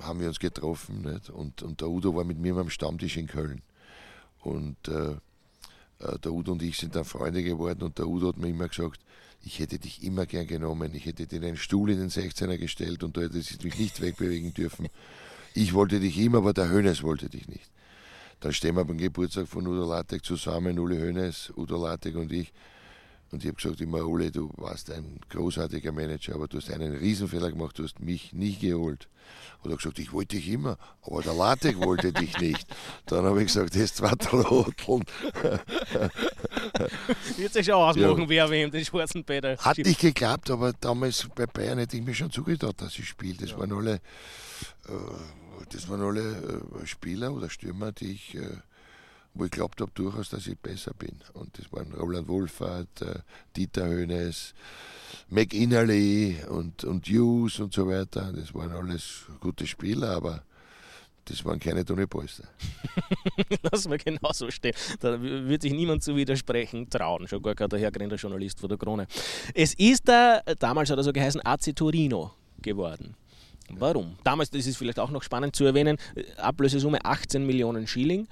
haben 0.00 0.20
wir 0.20 0.28
uns 0.28 0.38
getroffen 0.38 1.02
nicht? 1.02 1.30
Und, 1.30 1.62
und 1.62 1.80
der 1.80 1.88
Udo 1.88 2.14
war 2.14 2.24
mit 2.24 2.38
mir 2.38 2.56
am 2.56 2.70
Stammtisch 2.70 3.16
in 3.16 3.26
Köln. 3.26 3.62
Und 4.40 4.76
äh, 4.88 5.16
äh, 6.00 6.18
der 6.18 6.32
Udo 6.32 6.52
und 6.52 6.62
ich 6.62 6.78
sind 6.78 6.94
dann 6.94 7.04
Freunde 7.04 7.42
geworden 7.42 7.82
und 7.82 7.98
der 7.98 8.06
Udo 8.06 8.28
hat 8.28 8.38
mir 8.38 8.48
immer 8.48 8.68
gesagt, 8.68 9.00
ich 9.42 9.58
hätte 9.58 9.78
dich 9.78 10.02
immer 10.02 10.26
gern 10.26 10.46
genommen, 10.46 10.94
ich 10.94 11.06
hätte 11.06 11.26
dir 11.26 11.42
einen 11.42 11.56
Stuhl 11.56 11.90
in 11.90 11.98
den 11.98 12.10
16er 12.10 12.58
gestellt 12.58 13.02
und 13.02 13.16
du 13.16 13.22
hättest 13.22 13.62
mich 13.64 13.78
nicht 13.78 14.00
wegbewegen 14.02 14.54
dürfen. 14.54 14.88
Ich 15.54 15.74
wollte 15.74 16.00
dich 16.00 16.18
immer, 16.18 16.38
aber 16.38 16.52
der 16.52 16.68
Hönes 16.68 17.02
wollte 17.02 17.28
dich 17.28 17.48
nicht. 17.48 17.70
Dann 18.40 18.52
stehen 18.52 18.76
wir 18.76 18.84
beim 18.84 18.98
Geburtstag 18.98 19.48
von 19.48 19.66
Udo 19.66 19.88
Lattek 19.88 20.24
zusammen, 20.24 20.78
Uli 20.78 20.96
Hönes, 20.96 21.52
Udo 21.56 21.82
Lattek 21.84 22.14
und 22.14 22.32
ich. 22.32 22.52
Und 23.30 23.44
ich 23.44 23.48
habe 23.48 23.56
gesagt 23.56 23.80
immer, 23.80 24.06
Uli, 24.06 24.30
du 24.30 24.50
warst 24.56 24.90
ein 24.90 25.20
großartiger 25.28 25.92
Manager, 25.92 26.34
aber 26.34 26.48
du 26.48 26.58
hast 26.58 26.70
einen 26.70 26.96
Riesenfehler 26.96 27.50
gemacht, 27.50 27.78
du 27.78 27.84
hast 27.84 28.00
mich 28.00 28.32
nie 28.32 28.56
geholt. 28.56 29.08
Und 29.62 29.70
er 29.70 29.72
hat 29.72 29.80
gesagt, 29.80 29.98
ich 29.98 30.12
wollte 30.12 30.36
dich 30.36 30.48
immer, 30.48 30.78
aber 31.02 31.22
der 31.22 31.34
Lattek 31.34 31.78
wollte 31.80 32.12
dich 32.12 32.38
nicht. 32.38 32.66
Dann 33.06 33.24
habe 33.24 33.40
ich 33.40 33.48
gesagt, 33.48 33.76
das 33.76 34.00
war 34.00 34.16
der 34.16 34.30
Roteln. 34.30 35.04
Wird 37.36 37.52
sich 37.52 37.66
schon 37.66 37.74
ausmachen, 37.74 38.22
ja. 38.22 38.28
wer 38.28 38.50
wem 38.50 38.70
den 38.70 38.84
schwarzen 38.84 39.24
Peter. 39.24 39.56
Hat 39.58 39.78
nicht 39.78 40.00
geklappt, 40.00 40.50
aber 40.50 40.72
damals 40.72 41.28
bei 41.34 41.46
Bayern 41.46 41.78
hätte 41.78 41.96
ich 41.96 42.04
mir 42.04 42.14
schon 42.14 42.30
zugetraut, 42.30 42.80
dass 42.80 42.98
ich 42.98 43.08
spiele. 43.08 43.36
Das 43.38 43.50
ja. 43.50 43.58
waren 43.58 43.72
alle, 43.72 43.94
äh, 43.94 44.00
das 45.70 45.88
waren 45.88 46.02
alle 46.02 46.62
äh, 46.82 46.86
Spieler 46.86 47.32
oder 47.32 47.50
Stürmer, 47.50 47.92
die 47.92 48.12
ich 48.12 48.36
äh, 48.36 48.58
wo 49.38 49.44
ich 49.44 49.50
glaubt 49.50 49.80
habe 49.80 49.92
durchaus, 49.94 50.30
dass 50.30 50.46
ich 50.46 50.58
besser 50.58 50.92
bin. 50.94 51.16
Und 51.34 51.58
das 51.58 51.72
waren 51.72 51.92
Roland 51.92 52.28
Wohlfahrt, 52.28 53.02
äh, 53.02 53.20
Dieter 53.56 53.86
Hönes, 53.86 54.54
McInnerly 55.30 56.38
und, 56.48 56.84
und 56.84 57.06
Hughes 57.06 57.60
und 57.60 57.72
so 57.72 57.88
weiter. 57.88 58.32
Das 58.32 58.52
waren 58.54 58.72
alles 58.72 59.26
gute 59.40 59.66
Spieler, 59.66 60.10
aber 60.10 60.42
das 61.26 61.44
waren 61.44 61.60
keine 61.60 61.84
Toni 61.84 62.06
Polster. 62.06 62.44
Lass 63.62 63.86
mal 63.86 63.98
genauso 63.98 64.50
stehen. 64.50 64.74
Da 64.98 65.20
wird 65.20 65.62
sich 65.62 65.72
niemand 65.72 66.02
zu 66.02 66.16
widersprechen 66.16 66.88
trauen. 66.88 67.28
Schon 67.28 67.42
gar 67.42 67.54
kein 67.54 67.68
dahergrennder 67.68 68.16
Journalist 68.16 68.60
vor 68.60 68.68
der 68.68 68.78
Krone. 68.78 69.06
Es 69.54 69.74
ist 69.74 70.08
da, 70.08 70.40
damals 70.58 70.90
hat 70.90 70.98
er 70.98 71.04
so 71.04 71.12
geheißen, 71.12 71.42
AC 71.44 71.76
Torino 71.76 72.32
geworden. 72.60 73.14
Warum? 73.70 74.16
Damals, 74.24 74.50
das 74.50 74.66
ist 74.66 74.78
vielleicht 74.78 74.98
auch 74.98 75.10
noch 75.10 75.22
spannend 75.22 75.54
zu 75.54 75.64
erwähnen, 75.64 75.98
Ablösesumme 76.38 77.04
18 77.04 77.46
Millionen 77.46 77.86
Schilling 77.86 78.26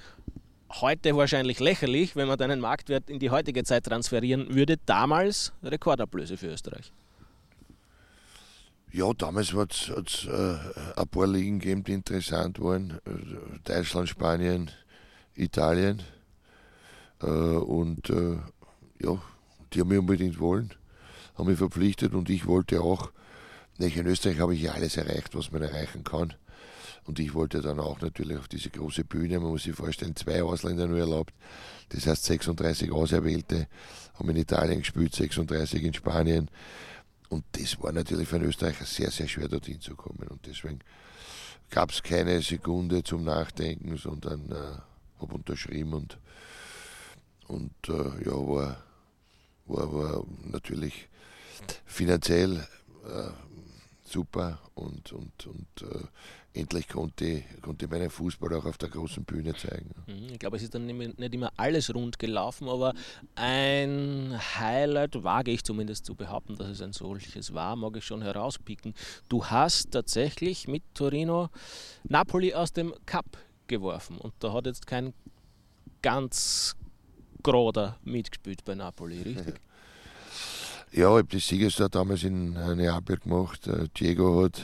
heute 0.70 1.16
wahrscheinlich 1.16 1.60
lächerlich, 1.60 2.16
wenn 2.16 2.28
man 2.28 2.38
deinen 2.38 2.60
Marktwert 2.60 3.08
in 3.10 3.18
die 3.18 3.30
heutige 3.30 3.64
Zeit 3.64 3.84
transferieren 3.84 4.54
würde. 4.54 4.76
Damals 4.86 5.52
Rekordablöse 5.62 6.36
für 6.36 6.48
Österreich. 6.48 6.92
Ja, 8.92 9.12
damals 9.12 9.52
hat 9.52 9.72
es 10.06 10.26
äh, 10.26 10.56
ein 10.96 11.08
paar 11.08 11.26
Ligen 11.26 11.58
gegeben, 11.58 11.84
die 11.84 11.92
interessant 11.92 12.60
waren. 12.60 12.98
Äh, 13.04 13.60
Deutschland, 13.64 14.08
Spanien, 14.08 14.70
Italien. 15.34 16.02
Äh, 17.22 17.26
und 17.26 18.08
äh, 18.10 18.38
ja, 19.00 19.20
die 19.72 19.80
haben 19.80 19.88
mich 19.88 19.98
unbedingt 19.98 20.38
wollen, 20.40 20.72
haben 21.34 21.48
mich 21.48 21.58
verpflichtet 21.58 22.14
und 22.14 22.30
ich 22.30 22.46
wollte 22.46 22.80
auch. 22.80 23.10
In 23.78 24.06
Österreich 24.06 24.40
habe 24.40 24.54
ich 24.54 24.62
ja 24.62 24.72
alles 24.72 24.96
erreicht, 24.96 25.34
was 25.34 25.52
man 25.52 25.60
erreichen 25.60 26.02
kann. 26.02 26.32
Und 27.06 27.20
ich 27.20 27.34
wollte 27.34 27.60
dann 27.60 27.78
auch 27.78 28.00
natürlich 28.00 28.36
auf 28.36 28.48
diese 28.48 28.70
große 28.70 29.04
Bühne, 29.04 29.38
man 29.38 29.50
muss 29.50 29.62
sich 29.62 29.74
vorstellen, 29.74 30.16
zwei 30.16 30.42
Ausländer 30.42 30.86
nur 30.86 30.98
erlaubt. 30.98 31.32
Das 31.90 32.06
heißt 32.06 32.24
36 32.24 32.90
Auserwählte 32.90 33.68
haben 34.14 34.30
in 34.30 34.36
Italien 34.36 34.80
gespielt, 34.80 35.14
36 35.14 35.82
in 35.82 35.94
Spanien. 35.94 36.50
Und 37.28 37.44
das 37.52 37.80
war 37.82 37.92
natürlich 37.92 38.28
für 38.28 38.36
einen 38.36 38.46
Österreicher 38.46 38.84
sehr, 38.84 39.10
sehr 39.10 39.28
schwer, 39.28 39.48
dorthin 39.48 39.80
zu 39.80 39.94
kommen. 39.94 40.26
Und 40.28 40.46
deswegen 40.46 40.80
gab 41.70 41.90
es 41.90 42.02
keine 42.02 42.40
Sekunde 42.42 43.02
zum 43.02 43.24
Nachdenken, 43.24 43.96
sondern 43.96 44.50
äh, 44.50 45.20
habe 45.20 45.34
unterschrieben 45.34 45.92
und, 45.92 46.18
und 47.48 47.72
äh, 47.88 48.24
ja, 48.24 48.32
war, 48.32 48.82
war, 49.66 49.92
war 49.92 50.24
natürlich 50.44 51.08
finanziell 51.84 52.66
äh, 53.04 53.30
super 54.04 54.60
und, 54.74 55.12
und, 55.12 55.46
und 55.46 55.82
äh, 55.82 56.04
endlich 56.56 56.88
konnte, 56.88 57.42
konnte 57.62 57.88
meinen 57.88 58.10
Fußball 58.10 58.54
auch 58.54 58.64
auf 58.64 58.78
der 58.78 58.88
großen 58.88 59.24
Bühne 59.24 59.54
zeigen. 59.54 59.90
Mhm, 60.06 60.32
ich 60.32 60.38
glaube, 60.38 60.56
es 60.56 60.62
ist 60.62 60.74
dann 60.74 60.86
nicht 60.86 61.34
immer 61.34 61.52
alles 61.56 61.94
rund 61.94 62.18
gelaufen, 62.18 62.68
aber 62.68 62.94
ein 63.34 64.38
Highlight 64.58 65.22
wage 65.22 65.52
ich 65.52 65.64
zumindest 65.64 66.06
zu 66.06 66.14
behaupten, 66.14 66.56
dass 66.56 66.68
es 66.68 66.82
ein 66.82 66.92
solches 66.92 67.54
war, 67.54 67.76
mag 67.76 67.96
ich 67.96 68.04
schon 68.04 68.22
herauspicken. 68.22 68.94
Du 69.28 69.44
hast 69.44 69.92
tatsächlich 69.92 70.68
mit 70.68 70.82
Torino 70.94 71.50
Napoli 72.08 72.54
aus 72.54 72.72
dem 72.72 72.94
Cup 73.06 73.26
geworfen 73.66 74.18
und 74.18 74.34
da 74.40 74.52
hat 74.52 74.66
jetzt 74.66 74.86
kein 74.86 75.12
ganz 76.02 76.76
Groder 77.42 77.98
mitgespielt 78.02 78.64
bei 78.64 78.74
Napoli, 78.74 79.22
richtig? 79.22 79.54
Ja, 80.92 81.08
ich 81.10 81.18
habe 81.18 81.24
die 81.24 81.40
Siegestor 81.40 81.88
damals 81.88 82.22
in 82.22 82.52
Neapel 82.52 83.18
gemacht. 83.18 83.66
Äh, 83.66 83.88
Diego 83.98 84.44
hat 84.44 84.62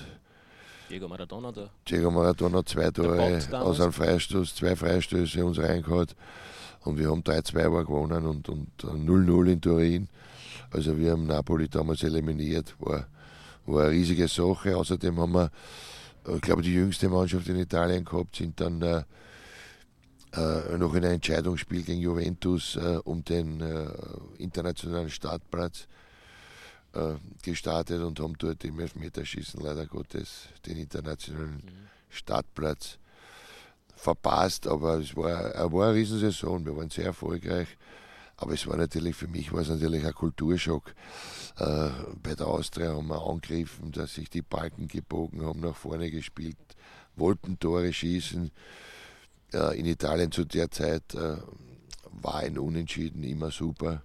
Diego 0.93 1.09
Maradona 1.09 1.51
da. 1.51 1.71
Diego 1.89 2.11
Maradona 2.11 2.63
zwei 2.67 2.91
Tore 2.91 3.41
aus 3.53 3.81
einem 3.81 3.95
Freistoß, 3.95 4.55
zwei 4.55 4.77
Freistöße 4.77 5.43
uns 5.43 5.59
reingehauen. 5.59 6.09
Und 6.85 6.99
wir 6.99 7.09
haben 7.09 7.23
3-2 7.23 7.85
gewonnen 7.87 8.27
und 8.27 8.47
0-0 8.47 9.53
in 9.53 9.61
Turin. 9.63 10.09
Also 10.71 10.99
wir 10.99 11.13
haben 11.13 11.27
Napoli 11.27 11.69
damals 11.69 12.03
eliminiert. 12.03 12.75
War, 12.79 13.07
war 13.65 13.85
eine 13.85 13.93
riesige 13.93 14.29
Sache. 14.29 14.77
Außerdem 14.77 15.19
haben 15.19 15.33
wir, 15.33 15.51
ich 16.35 16.41
glaube, 16.43 16.61
die 16.61 16.75
jüngste 16.75 17.09
Mannschaft 17.09 17.49
in 17.49 17.57
Italien 17.57 18.05
gehabt, 18.05 18.37
sind 18.37 18.61
dann 18.61 18.83
äh, 18.83 19.05
äh, 20.35 20.77
noch 20.77 20.93
in 20.95 21.07
ein 21.07 21.13
Entscheidungsspiel 21.13 21.85
gegen 21.85 22.03
Juventus 22.03 22.77
äh, 22.77 22.99
um 23.05 23.25
den 23.25 23.63
äh, 23.63 23.87
internationalen 24.37 25.09
Startplatz 25.09 25.87
äh, 26.95 27.15
gestartet 27.43 28.03
und 28.03 28.21
haben 28.21 28.37
dort 28.39 28.65
im 28.65 28.79
Elfmeterschießen 28.81 29.61
leider 29.61 29.87
Gottes 29.87 30.49
den 30.67 30.77
internationalen 30.77 31.57
mhm. 31.57 31.89
Startplatz 32.11 32.99
verpasst. 33.95 34.67
Aber 34.67 34.99
es 34.99 35.17
war, 35.17 35.55
es 35.55 35.73
war 35.73 35.89
eine 35.89 35.95
Riesensaison, 35.95 36.65
wir 36.65 36.77
waren 36.77 36.91
sehr 36.91 37.07
erfolgreich. 37.07 37.69
Aber 38.37 38.55
es 38.55 38.67
war 38.67 38.77
natürlich, 38.77 39.15
für 39.15 39.29
mich 39.29 39.53
war 39.53 39.61
es 39.61 39.69
natürlich 39.69 40.05
ein 40.05 40.15
Kulturschock. 40.15 40.95
Äh, 41.59 41.91
bei 42.23 42.35
der 42.35 42.49
Austria 42.49 42.93
haben 42.93 43.07
wir 43.07 43.25
angegriffen, 43.25 43.93
dass 43.93 44.15
sich 44.15 44.31
die 44.31 44.43
Balken 44.43 44.89
gebogen 44.89 45.45
haben, 45.45 45.61
nach 45.61 45.77
vorne 45.77 46.11
gespielt, 46.11 46.57
wollten 47.15 47.59
Tore 47.61 47.93
schießen. 47.93 48.51
Äh, 49.53 49.79
in 49.79 49.87
Italien 49.87 50.33
zu 50.33 50.45
der 50.45 50.71
Zeit 50.71 51.15
äh, 51.15 51.37
war 52.11 52.37
ein 52.37 52.59
Unentschieden 52.59 53.23
immer 53.23 53.51
super. 53.51 54.03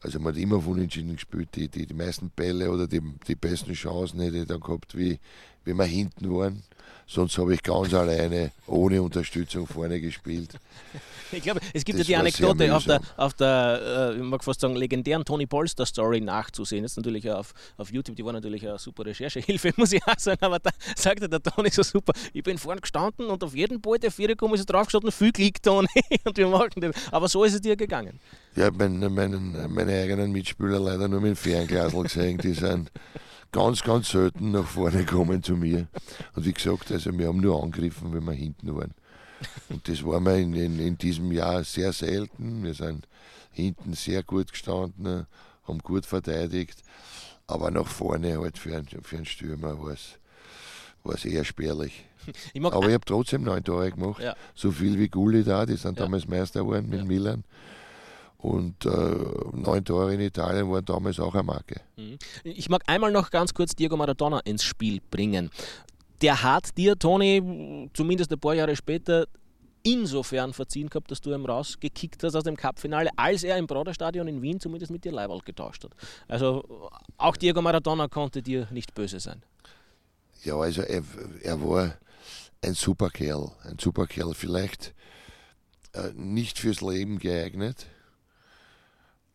Also 0.00 0.18
man 0.20 0.34
hat 0.34 0.40
immer 0.40 0.56
auf 0.56 0.66
Unentschieden 0.66 1.14
gespielt. 1.14 1.48
Die, 1.56 1.68
die, 1.68 1.86
die 1.86 1.94
meisten 1.94 2.30
Bälle 2.30 2.70
oder 2.70 2.86
die, 2.86 3.00
die 3.26 3.34
besten 3.34 3.72
Chancen 3.72 4.20
hätte 4.20 4.38
ich 4.38 4.46
dann 4.46 4.60
gehabt, 4.60 4.96
wie, 4.96 5.18
wie 5.64 5.74
wir 5.74 5.84
hinten 5.84 6.30
waren. 6.30 6.62
Sonst 7.08 7.38
habe 7.38 7.54
ich 7.54 7.62
ganz 7.62 7.94
alleine, 7.94 8.50
ohne 8.66 9.00
Unterstützung 9.00 9.66
vorne 9.66 10.00
gespielt. 10.00 10.50
Ich 11.32 11.42
glaube, 11.42 11.58
es 11.74 11.84
gibt 11.84 11.98
das 11.98 12.06
ja 12.06 12.18
die 12.18 12.20
Anekdote 12.20 12.74
auf 12.74 12.84
der, 12.84 13.00
auf 13.16 13.34
der 13.34 14.12
äh, 14.12 14.16
ich 14.16 14.22
mag 14.22 14.44
fast 14.44 14.60
sagen, 14.60 14.76
legendären 14.76 15.24
Tony 15.24 15.46
Polster 15.46 15.84
Story 15.84 16.20
nachzusehen. 16.20 16.84
Jetzt 16.84 16.96
natürlich 16.96 17.28
auf, 17.28 17.52
auf 17.76 17.92
YouTube, 17.92 18.14
die 18.14 18.24
war 18.24 18.32
natürlich 18.32 18.66
eine 18.66 18.78
super 18.78 19.04
Recherchehilfe, 19.06 19.72
muss 19.76 19.92
ich 19.92 20.00
auch 20.06 20.18
sagen, 20.18 20.38
aber 20.42 20.60
da 20.60 20.70
sagte 20.94 21.28
der 21.28 21.42
Tony 21.42 21.70
so 21.70 21.82
super, 21.82 22.12
ich 22.32 22.44
bin 22.44 22.58
vorne 22.58 22.80
gestanden 22.80 23.26
und 23.26 23.42
auf 23.42 23.56
jeden 23.56 23.80
Ball, 23.80 23.98
der 23.98 24.12
Vier 24.12 24.28
gekommen 24.28 24.54
ist, 24.54 24.66
draufgestanden, 24.66 25.10
viel 25.10 25.32
Glück, 25.32 25.60
Tony, 25.60 25.88
und 26.24 26.36
wir 26.36 26.46
machen 26.46 26.80
den. 26.80 26.92
Aber 27.10 27.28
so 27.28 27.42
ist 27.42 27.54
es 27.54 27.60
dir 27.60 27.76
gegangen. 27.76 28.20
Ja, 28.54 28.70
meine, 28.70 29.10
meine, 29.10 29.36
meine 29.68 30.00
eigenen 30.00 30.30
Mitspieler 30.30 30.78
leider 30.78 31.08
nur 31.08 31.20
mit 31.20 31.30
dem 31.30 31.36
Fernglasl 31.36 32.04
gesehen, 32.04 32.38
die 32.38 32.52
sind 32.54 32.90
ganz, 33.52 33.82
ganz 33.82 34.10
selten 34.10 34.52
nach 34.52 34.66
vorne 34.66 35.04
kommen 35.04 35.42
zu 35.42 35.56
mir. 35.56 35.88
Und 36.34 36.44
wie 36.44 36.52
gesagt, 36.52 36.90
also 36.92 37.16
wir 37.16 37.28
haben 37.28 37.40
nur 37.40 37.62
angegriffen, 37.62 38.12
wenn 38.12 38.24
wir 38.24 38.32
hinten 38.32 38.74
waren. 38.74 38.94
Und 39.68 39.86
das 39.88 40.04
war 40.04 40.20
mir 40.20 40.38
in, 40.38 40.54
in, 40.54 40.78
in 40.78 40.98
diesem 40.98 41.32
Jahr 41.32 41.64
sehr 41.64 41.92
selten. 41.92 42.62
Wir 42.62 42.74
sind 42.74 43.06
hinten 43.50 43.94
sehr 43.94 44.22
gut 44.22 44.52
gestanden, 44.52 45.26
haben 45.64 45.78
gut 45.80 46.06
verteidigt. 46.06 46.82
Aber 47.46 47.70
nach 47.70 47.86
vorne 47.86 48.38
halt 48.40 48.58
für, 48.58 48.76
einen, 48.76 48.88
für 49.02 49.16
einen 49.16 49.26
Stürmer 49.26 49.78
war 49.82 51.14
es 51.14 51.24
eher 51.24 51.44
spärlich. 51.44 52.04
Ich 52.52 52.64
aber 52.64 52.88
ich 52.88 52.94
habe 52.94 53.04
trotzdem 53.04 53.44
neun 53.44 53.62
Tore 53.62 53.92
gemacht. 53.92 54.20
Ja. 54.20 54.34
So 54.52 54.72
viel 54.72 54.98
wie 54.98 55.08
Gulli 55.08 55.44
da, 55.44 55.64
die 55.64 55.76
sind 55.76 55.96
ja. 55.96 56.04
damals 56.04 56.26
Meister 56.26 56.60
geworden 56.60 56.88
mit 56.88 56.98
ja. 56.98 57.04
Milan. 57.04 57.44
Und 58.38 58.84
äh, 58.84 58.90
neun 59.52 59.84
Tore 59.84 60.14
in 60.14 60.20
Italien 60.20 60.70
waren 60.70 60.84
damals 60.84 61.18
auch 61.18 61.34
eine 61.34 61.42
Marke. 61.42 61.80
Mhm. 61.96 62.18
Ich 62.44 62.68
mag 62.68 62.82
einmal 62.86 63.10
noch 63.10 63.30
ganz 63.30 63.54
kurz 63.54 63.74
Diego 63.74 63.96
Maradona 63.96 64.40
ins 64.40 64.62
Spiel 64.62 65.00
bringen. 65.10 65.50
Der 66.20 66.42
hat 66.42 66.76
dir, 66.76 66.98
Toni, 66.98 67.90
zumindest 67.92 68.32
ein 68.32 68.38
paar 68.38 68.54
Jahre 68.54 68.76
später, 68.76 69.26
insofern 69.82 70.52
verziehen 70.52 70.88
gehabt, 70.88 71.10
dass 71.10 71.20
du 71.20 71.32
ihm 71.32 71.46
rausgekickt 71.46 72.22
hast 72.24 72.34
aus 72.34 72.44
dem 72.44 72.56
Cup-Finale, 72.56 73.10
als 73.16 73.44
er 73.44 73.56
im 73.56 73.66
Broderstadion 73.66 74.26
in 74.26 74.42
Wien 74.42 74.58
zumindest 74.58 74.90
mit 74.90 75.04
dir 75.04 75.12
Leibwald 75.12 75.44
getauscht 75.44 75.84
hat. 75.84 75.92
Also 76.26 76.90
auch 77.16 77.36
Diego 77.36 77.62
Maradona 77.62 78.08
konnte 78.08 78.42
dir 78.42 78.66
nicht 78.70 78.94
böse 78.94 79.20
sein. 79.20 79.42
Ja, 80.42 80.56
also 80.56 80.82
er, 80.82 81.02
er 81.42 81.60
war 81.62 81.94
ein 82.62 82.74
super 82.74 83.10
Kerl, 83.10 83.52
ein 83.62 83.78
super 83.78 84.06
Kerl. 84.06 84.34
Vielleicht 84.34 84.94
äh, 85.92 86.10
nicht 86.14 86.58
fürs 86.58 86.80
Leben 86.80 87.18
geeignet, 87.18 87.86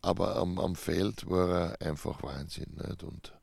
aber 0.01 0.35
am, 0.37 0.57
am 0.59 0.75
Feld 0.75 1.29
war 1.29 1.49
er 1.49 1.87
einfach 1.87 2.23
Wahnsinn. 2.23 2.73
Nicht? 2.75 3.03
Und 3.03 3.33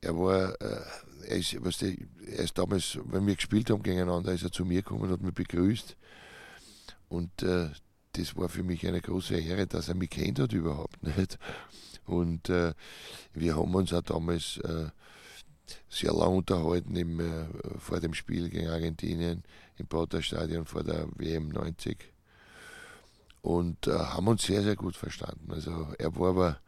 er 0.00 0.16
war, 0.16 0.60
äh, 0.60 0.80
er, 1.28 1.36
ist, 1.36 1.62
weißt 1.62 1.82
du, 1.82 1.96
er 2.26 2.44
ist 2.44 2.58
damals, 2.58 2.98
wenn 3.04 3.26
wir 3.26 3.36
gespielt 3.36 3.70
haben 3.70 3.82
gegeneinander, 3.82 4.32
ist 4.32 4.42
er 4.42 4.52
zu 4.52 4.64
mir 4.64 4.82
gekommen 4.82 5.02
und 5.02 5.10
hat 5.10 5.22
mich 5.22 5.34
begrüßt. 5.34 5.96
Und 7.08 7.42
äh, 7.42 7.68
das 8.12 8.36
war 8.36 8.48
für 8.48 8.62
mich 8.62 8.86
eine 8.86 9.00
große 9.00 9.36
Ehre, 9.36 9.66
dass 9.66 9.88
er 9.88 9.94
mich 9.94 10.10
kennt 10.10 10.38
hat 10.38 10.52
überhaupt 10.52 11.02
nicht. 11.16 11.38
Und 12.04 12.48
äh, 12.48 12.74
wir 13.32 13.56
haben 13.56 13.74
uns 13.74 13.92
auch 13.92 14.02
damals 14.02 14.58
äh, 14.58 14.88
sehr 15.88 16.12
lang 16.12 16.36
unterhalten 16.36 16.96
im, 16.96 17.20
äh, 17.20 17.44
vor 17.78 18.00
dem 18.00 18.14
Spiel 18.14 18.48
gegen 18.48 18.68
Argentinien 18.68 19.44
im 19.76 19.86
Praterstadion 19.86 20.66
vor 20.66 20.82
der 20.82 21.06
WM 21.16 21.48
90 21.48 22.11
und 23.42 23.88
äh, 23.88 23.92
haben 23.92 24.28
uns 24.28 24.44
sehr, 24.44 24.62
sehr 24.62 24.76
gut 24.76 24.96
verstanden. 24.96 25.52
Also 25.52 25.88
er 25.98 26.16
war 26.16 26.30
aber, 26.30 26.58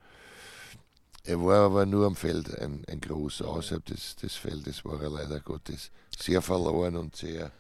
er 1.23 1.43
war 1.43 1.67
aber 1.67 1.87
nur 1.87 2.07
am 2.07 2.17
Feld 2.17 2.59
ein, 2.59 2.85
ein 2.89 3.01
großer, 3.01 3.47
außerhalb 3.47 3.85
des, 3.87 4.17
des 4.17 4.35
Feldes 4.35 4.85
war 4.85 5.01
er 5.01 5.11
leider 5.11 5.41
Gottes 5.41 5.91
sehr 6.19 6.43
verloren 6.43 6.97
und 6.97 7.17
sehr, 7.17 7.51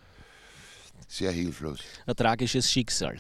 sehr 1.09 1.31
hilflos. 1.31 1.79
Ein 2.07 2.16
tragisches 2.16 2.70
Schicksal. 2.70 3.18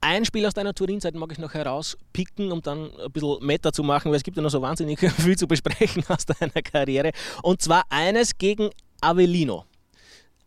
Ein 0.00 0.24
Spiel 0.24 0.44
aus 0.46 0.54
deiner 0.54 0.74
Turin-Zeit 0.74 1.14
mag 1.14 1.32
ich 1.32 1.38
noch 1.38 1.54
herauspicken, 1.54 2.52
um 2.52 2.60
dann 2.60 2.90
ein 3.00 3.10
bisschen 3.10 3.44
Meta 3.44 3.72
zu 3.72 3.82
machen, 3.82 4.10
weil 4.10 4.18
es 4.18 4.22
gibt 4.22 4.36
ja 4.36 4.42
noch 4.42 4.50
so 4.50 4.60
wahnsinnig 4.62 5.00
viel 5.16 5.36
zu 5.36 5.48
besprechen 5.48 6.04
aus 6.08 6.26
deiner 6.26 6.62
Karriere. 6.62 7.10
Und 7.42 7.62
zwar 7.62 7.84
eines 7.88 8.36
gegen 8.36 8.70
Avellino 9.00 9.64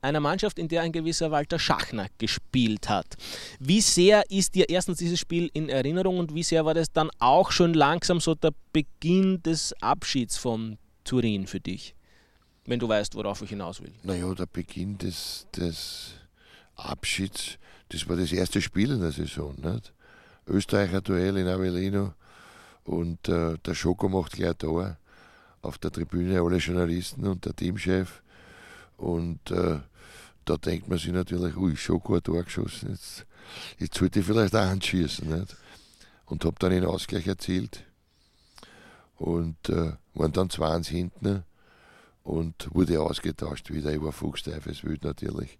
einer 0.02 0.20
Mannschaft, 0.20 0.60
in 0.60 0.68
der 0.68 0.82
ein 0.82 0.92
gewisser 0.92 1.32
Walter 1.32 1.60
Schachner 1.60 2.08
gespielt 2.18 2.90
hat. 2.90 3.16
Wie 3.60 3.82
sehr 3.82 4.24
ist 4.30 4.56
dir 4.56 4.70
erstens 4.70 4.98
dieses 4.98 5.20
Spiel 5.20 5.50
in 5.54 5.70
Erinnerung 5.70 6.20
und 6.20 6.34
wie 6.34 6.44
sehr 6.44 6.66
war 6.66 6.74
das 6.74 6.92
dann 6.92 7.10
auch 7.20 7.52
schon 7.52 7.74
langsam 7.74 8.20
so 8.20 8.36
der 8.36 8.54
Beginn 8.74 9.42
des 9.44 9.74
Abschieds 9.82 10.38
von 10.38 10.78
Turin 11.04 11.48
für 11.48 11.60
dich? 11.60 11.96
Wenn 12.66 12.80
du 12.80 12.88
weißt, 12.88 13.16
worauf 13.16 13.42
ich 13.42 13.50
hinaus 13.50 13.82
will. 13.82 13.94
Naja, 14.04 14.34
der 14.34 14.46
Beginn 14.46 14.98
des, 14.98 15.48
des 15.56 16.12
Abschieds, 16.76 17.58
das 17.90 18.08
war 18.10 18.18
das 18.18 18.32
erste 18.32 18.62
Spiel 18.62 18.92
in 18.92 19.00
der 19.00 19.12
Saison. 19.12 19.56
Nicht? 19.56 19.94
Österreicher 20.48 21.02
Duell 21.02 21.38
in 21.38 21.48
Avellino 21.48 22.14
und 22.84 23.28
äh, 23.28 23.58
der 23.66 23.76
Schoko 23.76 24.08
macht 24.10 24.34
gleich 24.34 24.56
Tor. 24.58 24.98
Auf 25.62 25.78
der 25.78 25.92
Tribüne 25.92 26.40
alle 26.40 26.58
Journalisten 26.58 27.26
und 27.26 27.44
der 27.44 27.56
Teamchef 27.56 28.22
und 28.98 29.52
äh, 29.52 29.80
da 30.46 30.58
denkt 30.58 30.88
man 30.88 30.98
sich 30.98 31.12
natürlich, 31.12 31.56
ui, 31.58 31.76
schon 31.76 32.00
gut 32.00 32.24
Tor 32.24 32.44
geschossen, 32.44 32.92
jetzt, 32.92 33.26
jetzt 33.78 33.98
sollte 33.98 34.20
ich 34.20 34.26
vielleicht 34.26 34.56
auch 34.56 34.62
anschießen. 34.62 35.28
Nicht? 35.30 35.56
Und 36.26 36.44
habe 36.44 36.56
dann 36.60 36.72
den 36.72 36.86
Ausgleich 36.86 37.28
erzielt 37.28 37.84
und 39.18 39.70
äh, 39.70 39.94
waren 40.14 40.32
dann 40.32 40.50
2-1 40.50 40.88
hinten 40.88 41.44
und 42.24 42.70
wurde 42.74 43.02
ausgetauscht 43.02 43.72
wieder. 43.72 43.94
Ich 43.94 44.02
war 44.02 44.12
fuchsteifes 44.12 44.84
Wild 44.84 45.04
natürlich. 45.04 45.58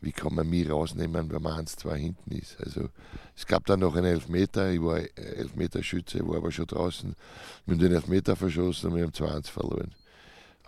Wie 0.00 0.12
kann 0.12 0.34
man 0.34 0.48
mich 0.48 0.70
rausnehmen, 0.70 1.30
wenn 1.30 1.42
man 1.42 1.66
1-2 1.66 1.94
hinten 1.94 2.30
ist? 2.32 2.60
Also 2.60 2.88
es 3.36 3.46
gab 3.46 3.66
dann 3.66 3.80
noch 3.80 3.96
einen 3.96 4.06
Elfmeter, 4.06 4.70
ich 4.70 4.80
war 4.80 5.00
Elfmeterschütze, 5.16 6.26
war 6.28 6.36
aber 6.36 6.52
schon 6.52 6.66
draußen, 6.66 7.16
mit 7.66 7.80
den 7.80 7.92
Elfmeter 7.92 8.36
verschossen 8.36 8.90
und 8.90 8.96
wir 8.96 9.04
haben 9.04 9.12
2-1 9.12 9.50
verloren. 9.50 9.92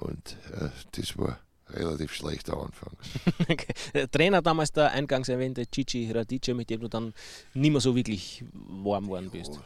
Und 0.00 0.36
äh, 0.52 0.70
das 0.92 1.16
war 1.16 1.38
relativ 1.74 2.12
schlechter 2.12 2.56
Anfang. 2.56 2.92
okay. 3.48 3.72
Der 3.94 4.10
Trainer 4.10 4.42
damals 4.42 4.72
der 4.72 4.92
eingangs 4.92 5.28
erwähnte 5.28 5.64
Cici 5.72 6.10
Radice, 6.10 6.54
mit 6.54 6.70
dem 6.70 6.80
du 6.80 6.88
dann 6.88 7.14
nicht 7.54 7.70
mehr 7.70 7.80
so 7.80 7.94
wirklich 7.94 8.44
warm 8.52 9.04
geworden 9.04 9.30
bist. 9.30 9.58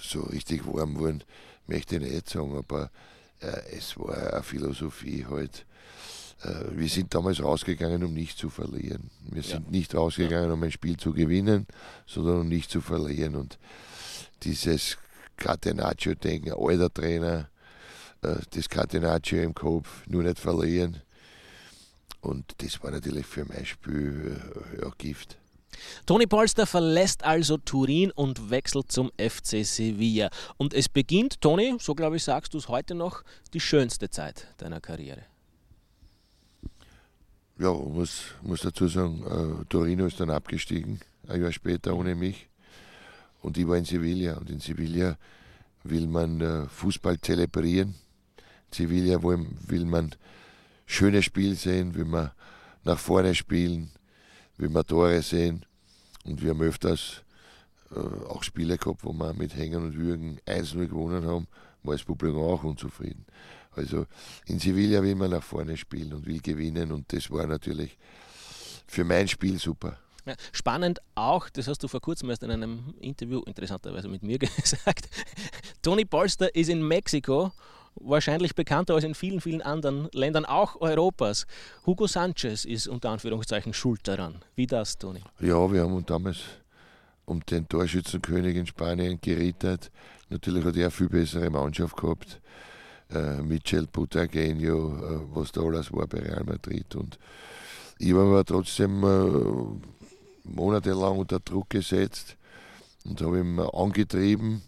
So 0.00 0.22
richtig 0.22 0.66
warm 0.66 0.94
geworden 0.94 1.24
möchte 1.66 1.96
ich 1.96 2.02
nicht 2.02 2.28
sagen, 2.28 2.56
aber 2.56 2.90
äh, 3.40 3.76
es 3.76 3.98
war 3.98 4.34
eine 4.34 4.42
Philosophie 4.42 5.26
halt. 5.28 5.66
Äh, 6.42 6.76
wir 6.76 6.88
sind 6.88 7.14
damals 7.14 7.42
rausgegangen, 7.42 8.04
um 8.04 8.12
nicht 8.12 8.38
zu 8.38 8.50
verlieren. 8.50 9.10
Wir 9.30 9.42
sind 9.42 9.66
ja. 9.66 9.70
nicht 9.70 9.94
rausgegangen, 9.94 10.48
ja. 10.48 10.54
um 10.54 10.62
ein 10.62 10.72
Spiel 10.72 10.96
zu 10.96 11.12
gewinnen, 11.12 11.66
sondern 12.06 12.40
um 12.40 12.48
nicht 12.48 12.70
zu 12.70 12.80
verlieren. 12.80 13.36
Und 13.36 13.58
dieses 14.42 14.98
Catenaccio-Denken, 15.36 16.52
alter 16.52 16.92
Trainer, 16.92 17.48
das 18.22 18.68
Catenaccio 18.68 19.42
im 19.42 19.54
Kopf, 19.54 20.06
nur 20.06 20.22
nicht 20.22 20.38
verlieren. 20.38 21.02
Und 22.20 22.54
das 22.58 22.82
war 22.82 22.92
natürlich 22.92 23.26
für 23.26 23.44
mein 23.44 23.66
Spiel 23.66 24.40
äh, 24.78 24.82
ja, 24.82 24.90
Gift. 24.96 25.36
Toni 26.06 26.26
Polster 26.26 26.66
verlässt 26.66 27.24
also 27.24 27.56
Turin 27.56 28.12
und 28.12 28.50
wechselt 28.50 28.92
zum 28.92 29.10
FC 29.18 29.64
Sevilla. 29.64 30.30
Und 30.56 30.74
es 30.74 30.88
beginnt, 30.88 31.40
Toni, 31.40 31.76
so 31.80 31.94
glaube 31.94 32.16
ich, 32.16 32.24
sagst 32.24 32.54
du 32.54 32.58
es 32.58 32.68
heute 32.68 32.94
noch, 32.94 33.24
die 33.52 33.60
schönste 33.60 34.08
Zeit 34.08 34.46
deiner 34.58 34.80
Karriere. 34.80 35.24
Ja, 37.58 37.72
muss, 37.72 38.22
muss 38.42 38.60
dazu 38.60 38.86
sagen, 38.86 39.24
äh, 39.62 39.64
Torino 39.68 40.06
ist 40.06 40.20
dann 40.20 40.30
abgestiegen, 40.30 41.00
ein 41.26 41.42
Jahr 41.42 41.52
später 41.52 41.94
ohne 41.94 42.14
mich. 42.14 42.48
Und 43.40 43.58
ich 43.58 43.66
war 43.66 43.76
in 43.76 43.84
Sevilla. 43.84 44.36
Und 44.36 44.48
in 44.50 44.60
Sevilla 44.60 45.18
will 45.82 46.06
man 46.06 46.40
äh, 46.40 46.66
Fußball 46.68 47.20
zelebrieren. 47.20 47.96
Sevilla 48.74 49.22
will, 49.22 49.46
will 49.66 49.84
man 49.84 50.14
schönes 50.86 51.24
Spiel 51.24 51.54
sehen, 51.54 51.94
will 51.94 52.04
man 52.04 52.30
nach 52.84 52.98
vorne 52.98 53.34
spielen, 53.34 53.90
will 54.56 54.70
man 54.70 54.86
Tore 54.86 55.22
sehen. 55.22 55.64
Und 56.24 56.42
wir 56.42 56.50
haben 56.50 56.62
öfters 56.62 57.22
äh, 57.90 57.98
auch 57.98 58.42
Spiele 58.42 58.78
gehabt, 58.78 59.04
wo 59.04 59.12
wir 59.12 59.34
mit 59.34 59.54
Hängen 59.56 59.82
und 59.82 59.96
Würgen 59.96 60.40
1-0 60.46 60.86
gewonnen 60.86 61.26
haben, 61.26 61.48
war 61.82 61.94
das 61.94 62.04
Publikum 62.04 62.42
auch 62.42 62.62
unzufrieden. 62.64 63.26
Also 63.74 64.06
in 64.46 64.58
Sevilla 64.58 65.02
will 65.02 65.14
man 65.14 65.30
nach 65.30 65.42
vorne 65.42 65.76
spielen 65.76 66.12
und 66.12 66.26
will 66.26 66.40
gewinnen 66.40 66.92
und 66.92 67.12
das 67.12 67.30
war 67.30 67.46
natürlich 67.46 67.96
für 68.86 69.04
mein 69.04 69.26
Spiel 69.28 69.58
super. 69.58 69.98
Ja, 70.26 70.34
spannend 70.52 71.00
auch, 71.14 71.48
das 71.48 71.66
hast 71.66 71.82
du 71.82 71.88
vor 71.88 72.00
kurzem 72.00 72.30
erst 72.30 72.44
in 72.44 72.50
einem 72.50 72.94
Interview 73.00 73.40
interessanterweise 73.40 74.08
mit 74.08 74.22
mir 74.22 74.38
gesagt. 74.62 75.08
Tony 75.80 76.04
Polster 76.04 76.54
ist 76.54 76.68
in 76.68 76.86
Mexiko 76.86 77.52
wahrscheinlich 77.94 78.54
bekannter 78.54 78.94
als 78.94 79.04
in 79.04 79.14
vielen, 79.14 79.40
vielen 79.40 79.62
anderen 79.62 80.08
Ländern, 80.12 80.44
auch 80.44 80.80
Europas. 80.80 81.46
Hugo 81.86 82.06
Sanchez 82.06 82.64
ist 82.64 82.88
unter 82.88 83.10
Anführungszeichen 83.10 83.72
schuld 83.72 84.06
daran. 84.08 84.36
Wie 84.54 84.66
das, 84.66 84.98
Toni? 84.98 85.20
Ja, 85.40 85.70
wir 85.72 85.82
haben 85.82 85.94
uns 85.94 86.06
damals 86.06 86.38
um 87.24 87.40
den 87.46 87.68
Torschützenkönig 87.68 88.56
in 88.56 88.66
Spanien 88.66 89.18
gerettet. 89.20 89.90
Natürlich 90.28 90.64
hat 90.64 90.76
er 90.76 90.82
eine 90.82 90.90
viel 90.90 91.08
bessere 91.08 91.50
Mannschaft 91.50 91.96
gehabt. 91.96 92.40
äh, 93.14 93.42
Michel 93.42 93.86
Butagenio, 93.86 94.96
äh, 94.96 95.20
was 95.34 95.52
da 95.52 95.62
alles 95.62 95.92
war 95.92 96.06
bei 96.06 96.18
Real 96.20 96.44
Madrid. 96.44 96.94
Und 96.94 97.18
ich 97.98 98.14
war 98.14 98.26
aber 98.26 98.44
trotzdem 98.44 99.02
äh, 99.04 100.48
monatelang 100.48 101.18
unter 101.18 101.40
Druck 101.40 101.70
gesetzt 101.70 102.36
und 103.04 103.20
habe 103.20 103.40
ihn 103.40 103.58
angetrieben. 103.58 104.62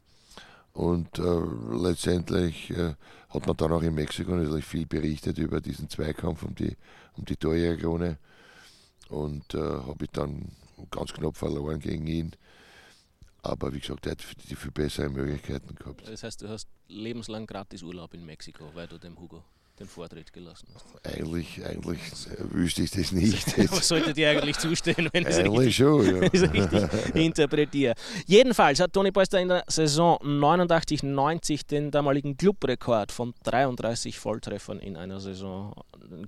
Und 0.74 1.20
äh, 1.20 1.40
letztendlich 1.70 2.70
äh, 2.70 2.94
hat 3.28 3.46
man 3.46 3.56
dann 3.56 3.72
auch 3.72 3.82
in 3.82 3.94
Mexiko 3.94 4.32
natürlich 4.32 4.64
viel 4.64 4.86
berichtet 4.86 5.38
über 5.38 5.60
diesen 5.60 5.88
Zweikampf 5.88 6.42
um 6.42 6.54
die, 6.54 6.76
um 7.16 7.24
die 7.24 7.36
Torjägerkrone. 7.36 8.18
Und 9.08 9.54
äh, 9.54 9.58
habe 9.58 10.04
ich 10.04 10.10
dann 10.10 10.50
ganz 10.90 11.12
knapp 11.12 11.36
verloren 11.36 11.78
gegen 11.78 12.06
ihn. 12.08 12.32
Aber 13.42 13.72
wie 13.72 13.78
gesagt, 13.78 14.06
er 14.06 14.12
hat 14.12 14.24
die 14.50 14.56
viel 14.56 14.72
bessere 14.72 15.08
Möglichkeiten 15.08 15.76
gehabt. 15.76 16.08
Das 16.08 16.24
heißt, 16.24 16.42
du 16.42 16.48
hast 16.48 16.68
lebenslang 16.88 17.46
gratis 17.46 17.82
Urlaub 17.82 18.12
in 18.12 18.24
Mexiko, 18.24 18.70
weil 18.74 18.88
du 18.88 18.98
dem 18.98 19.18
Hugo 19.18 19.44
den 19.78 19.88
Vortritt 19.88 20.32
gelassen 20.32 20.68
hast. 20.72 20.86
Eigentlich, 21.04 21.64
eigentlich 21.64 21.98
wüsste 22.38 22.82
ich 22.82 22.92
das 22.92 23.10
nicht. 23.10 23.58
Was 23.72 23.88
sollte 23.88 24.12
dir 24.12 24.30
eigentlich 24.30 24.56
zustehen, 24.56 25.08
wenn 25.12 25.22
ich 25.22 25.30
es 25.30 25.38
richtig, 25.38 25.76
schon, 25.76 26.06
ja. 26.06 26.18
richtig 26.20 27.14
interpretiere? 27.14 27.94
Jedenfalls 28.26 28.78
hat 28.78 28.92
Toni 28.92 29.10
Polster 29.10 29.40
in 29.40 29.48
der 29.48 29.64
Saison 29.66 30.16
89-90 30.18 31.66
den 31.66 31.90
damaligen 31.90 32.36
Clubrekord 32.36 33.10
von 33.10 33.34
33 33.42 34.16
Volltreffern 34.16 34.78
in 34.78 34.96
einer 34.96 35.18
Saison 35.18 35.74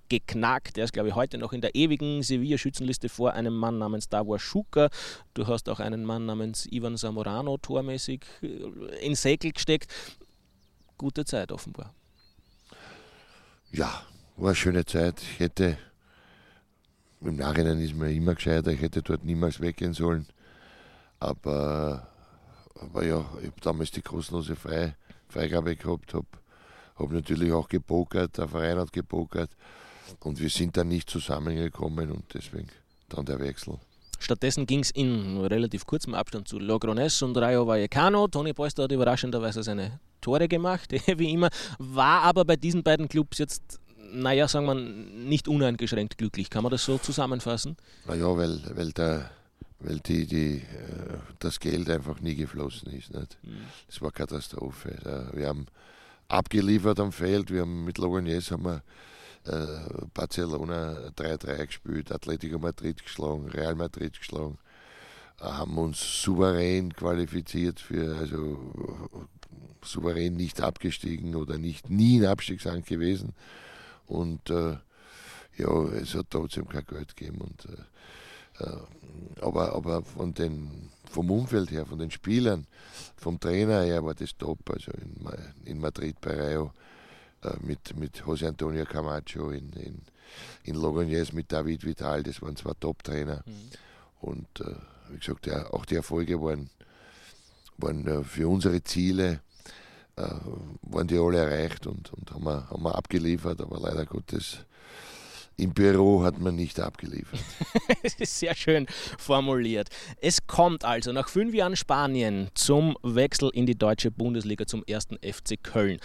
geknackt. 0.09 0.77
Der 0.77 0.85
ist, 0.85 0.93
glaube 0.93 1.11
ich, 1.11 1.15
heute 1.15 1.39
noch 1.39 1.53
in 1.53 1.61
der 1.61 1.75
ewigen 1.77 2.25
Sevilla-Schützenliste 2.25 3.09
vor 3.09 3.35
einem 3.35 3.57
Mann 3.57 3.79
namens 3.79 4.09
Davor 4.09 4.41
Schuka. 4.41 4.89
Du 5.35 5.47
hast 5.47 5.69
auch 5.69 5.79
einen 5.79 6.05
Mann 6.05 6.27
namens 6.27 6.67
Ivan 6.73 6.97
Zamorano 6.97 7.59
tormäßig 7.59 8.25
in 9.01 9.15
Säkel 9.15 9.53
gesteckt. 9.53 9.93
Gute 10.99 11.25
Zeit 11.25 11.53
offenbar 11.53 11.95
ja, 13.77 14.03
war 14.37 14.49
eine 14.49 14.55
schöne 14.55 14.85
Zeit. 14.85 15.21
Ich 15.21 15.41
hätte, 15.41 15.79
im 17.21 17.37
Nachhinein 17.37 17.81
ist 17.81 17.95
mir 17.95 18.11
immer 18.11 18.35
gescheiter, 18.35 18.71
ich 18.71 18.81
hätte 18.81 19.03
dort 19.03 19.25
niemals 19.25 19.61
weggehen 19.61 19.93
sollen. 19.93 20.27
Aber, 21.21 22.09
aber 22.81 23.05
ja, 23.05 23.21
ich 23.41 23.47
habe 23.47 23.61
damals 23.63 23.91
die 23.91 24.03
kostenlose 24.03 24.57
Frei, 24.57 24.97
Freigabe 25.29 25.77
gehabt, 25.77 26.15
habe 26.15 26.27
hab 26.97 27.11
natürlich 27.11 27.53
auch 27.53 27.69
gepokert, 27.69 28.39
der 28.39 28.49
Verein 28.49 28.79
hat 28.79 28.93
gepokert 28.93 29.51
und 30.21 30.41
wir 30.41 30.51
sind 30.51 30.77
dann 30.77 30.89
nicht 30.89 31.11
zusammengekommen 31.11 32.11
und 32.11 32.25
deswegen 32.33 32.69
dann 33.09 33.27
der 33.27 33.39
Wechsel. 33.41 33.79
Stattdessen 34.19 34.67
ging 34.67 34.81
es 34.81 34.91
in 34.91 35.39
relativ 35.39 35.85
kurzem 35.85 36.15
Abstand 36.15 36.49
zu 36.49 36.59
Logrones 36.59 37.21
und 37.21 37.37
Rayo 37.37 37.67
Vallecano. 37.67 38.29
Toni 38.29 38.55
Polster 38.55 38.85
hat 38.85 38.93
überraschenderweise 38.93 39.63
seine 39.63 40.01
Tore 40.27 40.49
gemacht, 40.49 40.91
wie 41.19 41.33
immer, 41.33 41.51
war 41.79 42.23
aber 42.23 42.45
bei 42.45 42.57
diesen 42.57 42.83
beiden 42.83 43.09
Clubs 43.09 43.39
jetzt, 43.39 43.79
naja, 44.13 44.49
sagen 44.49 44.67
wir, 44.67 44.75
nicht 44.75 45.47
uneingeschränkt 45.47 46.19
glücklich. 46.19 46.51
Kann 46.51 46.65
man 46.65 46.73
das 46.73 46.85
so 46.85 46.99
zusammenfassen? 46.99 47.77
Naja, 48.09 48.37
weil, 48.37 48.61
weil, 48.75 48.91
der, 48.91 49.31
weil 49.79 50.01
die, 50.01 50.27
die, 50.27 50.57
äh, 50.57 51.19
das 51.39 51.61
Geld 51.61 51.89
einfach 51.89 52.21
nie 52.21 52.35
geflossen 52.35 52.91
ist. 52.93 53.15
Nicht? 53.15 53.39
Mhm. 53.45 53.67
Das 53.87 54.03
war 54.03 54.11
Katastrophe. 54.11 55.31
Wir 55.33 55.47
haben 55.47 55.67
abgeliefert 56.27 56.99
am 56.99 57.13
Feld, 57.13 57.53
wir 57.53 57.61
haben 57.61 57.85
mit 57.85 57.99
Logroñés 57.99 58.51
haben 58.51 58.65
wir 58.65 58.83
äh, 59.45 60.07
Barcelona 60.13 61.13
3-3 61.17 61.67
gespielt, 61.67 62.11
Atletico 62.11 62.59
Madrid 62.59 63.01
geschlagen, 63.01 63.49
Real 63.49 63.77
Madrid 63.77 64.19
geschlagen, 64.19 64.59
haben 65.41 65.79
uns 65.79 66.23
souverän 66.23 66.93
qualifiziert 66.93 67.79
für, 67.79 68.17
also 68.17 68.59
souverän 69.83 70.37
nicht 70.37 70.61
abgestiegen 70.61 71.35
oder 71.35 71.59
nicht 71.59 71.91
nie 71.91 72.17
in 72.17 72.27
Abstiegsrang 72.27 72.85
gewesen. 72.85 73.35
Und 74.07 74.51
äh, 74.51 74.77
ja, 75.57 75.85
es 76.01 76.15
hat 76.15 76.27
trotzdem 76.31 76.69
kein 76.69 76.85
Geld 76.85 77.17
gegeben. 77.17 77.41
Und, 77.41 77.67
äh, 77.67 78.65
äh, 78.65 79.43
aber 79.43 79.75
aber 79.75 80.03
von 80.03 80.35
den, 80.35 80.91
vom 81.11 81.31
Umfeld 81.31 81.71
her, 81.71 81.87
von 81.87 81.99
den 81.99 82.11
Spielern, 82.11 82.67
vom 83.17 83.41
Trainer 83.41 83.83
her 83.83 84.05
war 84.05 84.15
das 84.15 84.37
top. 84.37 84.59
Also 84.71 84.93
in, 84.93 85.17
in 85.65 85.81
Madrid 85.81 86.21
bei 86.21 86.35
Rayo 86.35 86.73
äh, 87.43 87.55
mit, 87.61 87.97
mit 87.97 88.23
José 88.23 88.49
Antonio 88.49 88.85
Camacho, 88.85 89.51
in, 89.51 89.71
in, 89.73 90.03
in 90.65 90.77
Logroñés 90.77 91.33
mit 91.33 91.51
David 91.53 91.85
Vital, 91.85 92.23
das 92.23 92.43
waren 92.43 92.57
zwei 92.57 92.73
Top-Trainer. 92.79 93.43
Mhm. 93.47 93.71
Und 94.21 94.61
äh, 94.61 94.75
wie 95.11 95.19
gesagt, 95.19 95.47
ja, 95.47 95.71
auch 95.73 95.85
die 95.85 95.97
Erfolge 95.97 96.41
waren, 96.41 96.71
waren 97.79 98.07
äh, 98.07 98.25
für 98.25 98.49
unsere 98.49 98.83
Ziele 98.83 99.41
waren 100.17 101.07
die 101.07 101.19
alle 101.19 101.39
erreicht 101.39 101.87
und, 101.87 102.13
und 102.15 102.31
haben, 102.33 102.45
wir, 102.45 102.69
haben 102.71 102.83
wir 102.83 102.95
abgeliefert, 102.95 103.61
aber 103.61 103.79
leider 103.81 104.07
Gottes 104.07 104.59
im 105.59 105.73
Büro 105.73 106.23
hat 106.23 106.39
man 106.39 106.55
nicht 106.55 106.79
abgeliefert. 106.81 107.41
Sehr 108.19 108.55
schön 108.55 108.87
formuliert. 109.19 109.89
Es 110.21 110.47
kommt 110.47 110.85
also 110.85 111.13
nach 111.13 111.29
fünf 111.29 111.55
Jahren 111.55 111.77
Spanien 111.77 112.49
zum 112.55 112.97
Wechsel 113.03 113.51
in 113.55 113.67
die 113.67 113.77
deutsche 113.77 114.11
Bundesliga 114.11 114.67
zum 114.67 114.85
ersten 114.85 115.17
FC 115.17 115.63
Köln. 115.63 115.99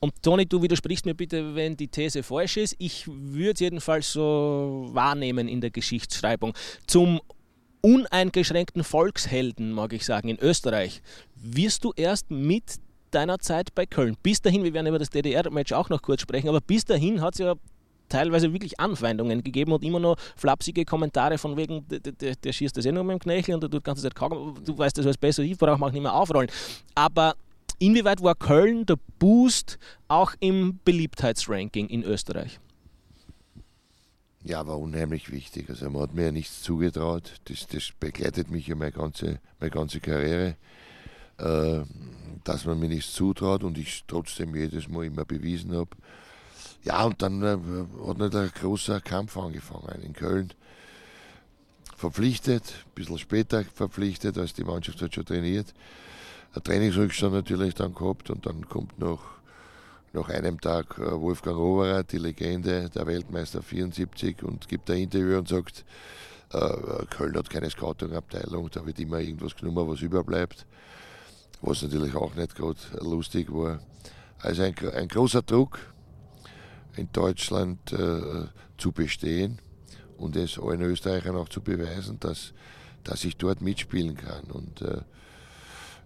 Und 0.00 0.22
Toni, 0.22 0.46
du 0.46 0.62
widersprichst 0.62 1.06
mir 1.06 1.14
bitte, 1.14 1.54
wenn 1.56 1.76
die 1.76 1.88
These 1.88 2.22
falsch 2.22 2.56
ist. 2.56 2.76
Ich 2.78 3.06
würde 3.08 3.54
es 3.54 3.60
jedenfalls 3.60 4.12
so 4.12 4.88
wahrnehmen 4.92 5.48
in 5.48 5.60
der 5.60 5.70
Geschichtsschreibung. 5.70 6.54
Zum 6.86 7.20
uneingeschränkten 7.80 8.84
Volkshelden, 8.84 9.72
mag 9.72 9.92
ich 9.92 10.04
sagen, 10.04 10.28
in 10.28 10.38
Österreich, 10.38 11.02
wirst 11.34 11.84
du 11.84 11.92
erst 11.96 12.30
mit 12.30 12.78
deiner 13.10 13.38
Zeit 13.38 13.74
bei 13.74 13.86
Köln? 13.86 14.16
Bis 14.22 14.40
dahin, 14.40 14.64
wir 14.64 14.74
werden 14.74 14.86
über 14.86 14.98
das 14.98 15.10
DDR-Match 15.10 15.72
auch 15.72 15.88
noch 15.88 16.02
kurz 16.02 16.22
sprechen, 16.22 16.48
aber 16.48 16.60
bis 16.60 16.84
dahin 16.84 17.20
hat 17.20 17.34
es 17.34 17.40
ja 17.40 17.54
teilweise 18.08 18.52
wirklich 18.52 18.80
Anfeindungen 18.80 19.42
gegeben 19.42 19.72
und 19.72 19.84
immer 19.84 20.00
noch 20.00 20.16
flapsige 20.36 20.84
Kommentare 20.84 21.38
von 21.38 21.56
wegen, 21.56 21.86
der, 21.88 22.00
der, 22.00 22.36
der 22.36 22.52
schießt 22.52 22.76
das 22.76 22.86
eh 22.86 22.92
nur 22.92 23.04
mit 23.04 23.14
dem 23.14 23.20
Knöchel 23.20 23.54
und 23.54 23.62
der 23.62 23.70
tut 23.70 23.82
die 23.82 23.84
ganze 23.84 24.02
Zeit 24.02 24.14
kaum, 24.14 24.54
du 24.64 24.76
weißt 24.76 24.96
das 24.98 25.06
alles 25.06 25.18
besser, 25.18 25.42
ich 25.42 25.58
brauche 25.58 25.84
auch 25.84 25.90
nicht 25.90 26.02
mehr 26.02 26.14
aufrollen. 26.14 26.50
Aber 26.94 27.34
inwieweit 27.78 28.22
war 28.22 28.34
Köln 28.34 28.86
der 28.86 28.96
Boost 29.18 29.78
auch 30.08 30.32
im 30.40 30.80
Beliebtheitsranking 30.84 31.88
in 31.88 32.02
Österreich? 32.02 32.58
Ja, 34.44 34.66
war 34.66 34.78
unheimlich 34.78 35.30
wichtig. 35.30 35.68
Also 35.68 35.90
man 35.90 36.02
hat 36.02 36.14
mir 36.14 36.26
ja 36.26 36.32
nichts 36.32 36.62
zugetraut. 36.62 37.40
Das, 37.44 37.66
das 37.66 37.90
begleitet 37.98 38.50
mich 38.50 38.66
ja 38.68 38.76
meine 38.76 38.92
ganze, 38.92 39.40
meine 39.58 39.70
ganze 39.70 40.00
Karriere. 40.00 40.56
Äh, 41.38 41.82
dass 42.48 42.64
man 42.64 42.80
mir 42.80 42.88
nichts 42.88 43.12
zutraut 43.12 43.62
und 43.62 43.76
ich 43.76 44.04
trotzdem 44.06 44.54
jedes 44.54 44.88
Mal 44.88 45.04
immer 45.04 45.26
bewiesen 45.26 45.76
habe. 45.76 45.90
Ja, 46.82 47.04
und 47.04 47.20
dann 47.20 47.42
äh, 47.42 47.58
hat 48.06 48.18
nicht 48.18 48.34
ein 48.34 48.50
großer 48.58 49.02
Kampf 49.02 49.36
angefangen 49.36 50.00
in 50.02 50.14
Köln. 50.14 50.54
Verpflichtet, 51.94 52.62
ein 52.86 52.94
bisschen 52.94 53.18
später 53.18 53.64
verpflichtet, 53.64 54.38
als 54.38 54.54
die 54.54 54.64
Mannschaft 54.64 55.02
hat 55.02 55.14
schon 55.14 55.26
trainiert. 55.26 55.74
Ein 56.54 56.62
Trainingsrückstand 56.62 57.34
natürlich 57.34 57.74
dann 57.74 57.94
gehabt 57.94 58.30
und 58.30 58.46
dann 58.46 58.66
kommt 58.66 58.98
noch 58.98 59.20
nach 60.14 60.30
einem 60.30 60.58
Tag 60.58 60.98
äh, 60.98 61.20
Wolfgang 61.20 61.58
Overer, 61.58 62.02
die 62.02 62.16
Legende, 62.16 62.88
der 62.88 63.06
Weltmeister 63.06 63.60
74, 63.60 64.42
und 64.42 64.68
gibt 64.68 64.90
ein 64.90 65.02
Interview 65.02 65.36
und 65.36 65.48
sagt, 65.48 65.84
äh, 66.54 67.04
Köln 67.10 67.36
hat 67.36 67.50
keine 67.50 67.68
Scouting-Abteilung, 67.68 68.70
da 68.70 68.86
wird 68.86 68.98
immer 69.00 69.18
irgendwas 69.18 69.54
genommen, 69.54 69.86
was 69.86 70.00
überbleibt 70.00 70.64
was 71.60 71.82
natürlich 71.82 72.14
auch 72.14 72.34
nicht 72.34 72.54
gerade 72.54 72.78
lustig 73.00 73.52
war. 73.52 73.80
Also 74.38 74.62
ein, 74.62 74.74
ein 74.94 75.08
großer 75.08 75.42
Druck 75.42 75.78
in 76.96 77.10
Deutschland 77.12 77.92
äh, 77.92 78.46
zu 78.76 78.92
bestehen 78.92 79.58
und 80.16 80.36
es 80.36 80.58
allen 80.58 80.82
Österreichern 80.82 81.36
auch 81.36 81.48
zu 81.48 81.60
beweisen, 81.60 82.18
dass, 82.20 82.52
dass 83.04 83.24
ich 83.24 83.36
dort 83.36 83.60
mitspielen 83.60 84.16
kann. 84.16 84.44
Und 84.50 84.82
äh, 84.82 85.02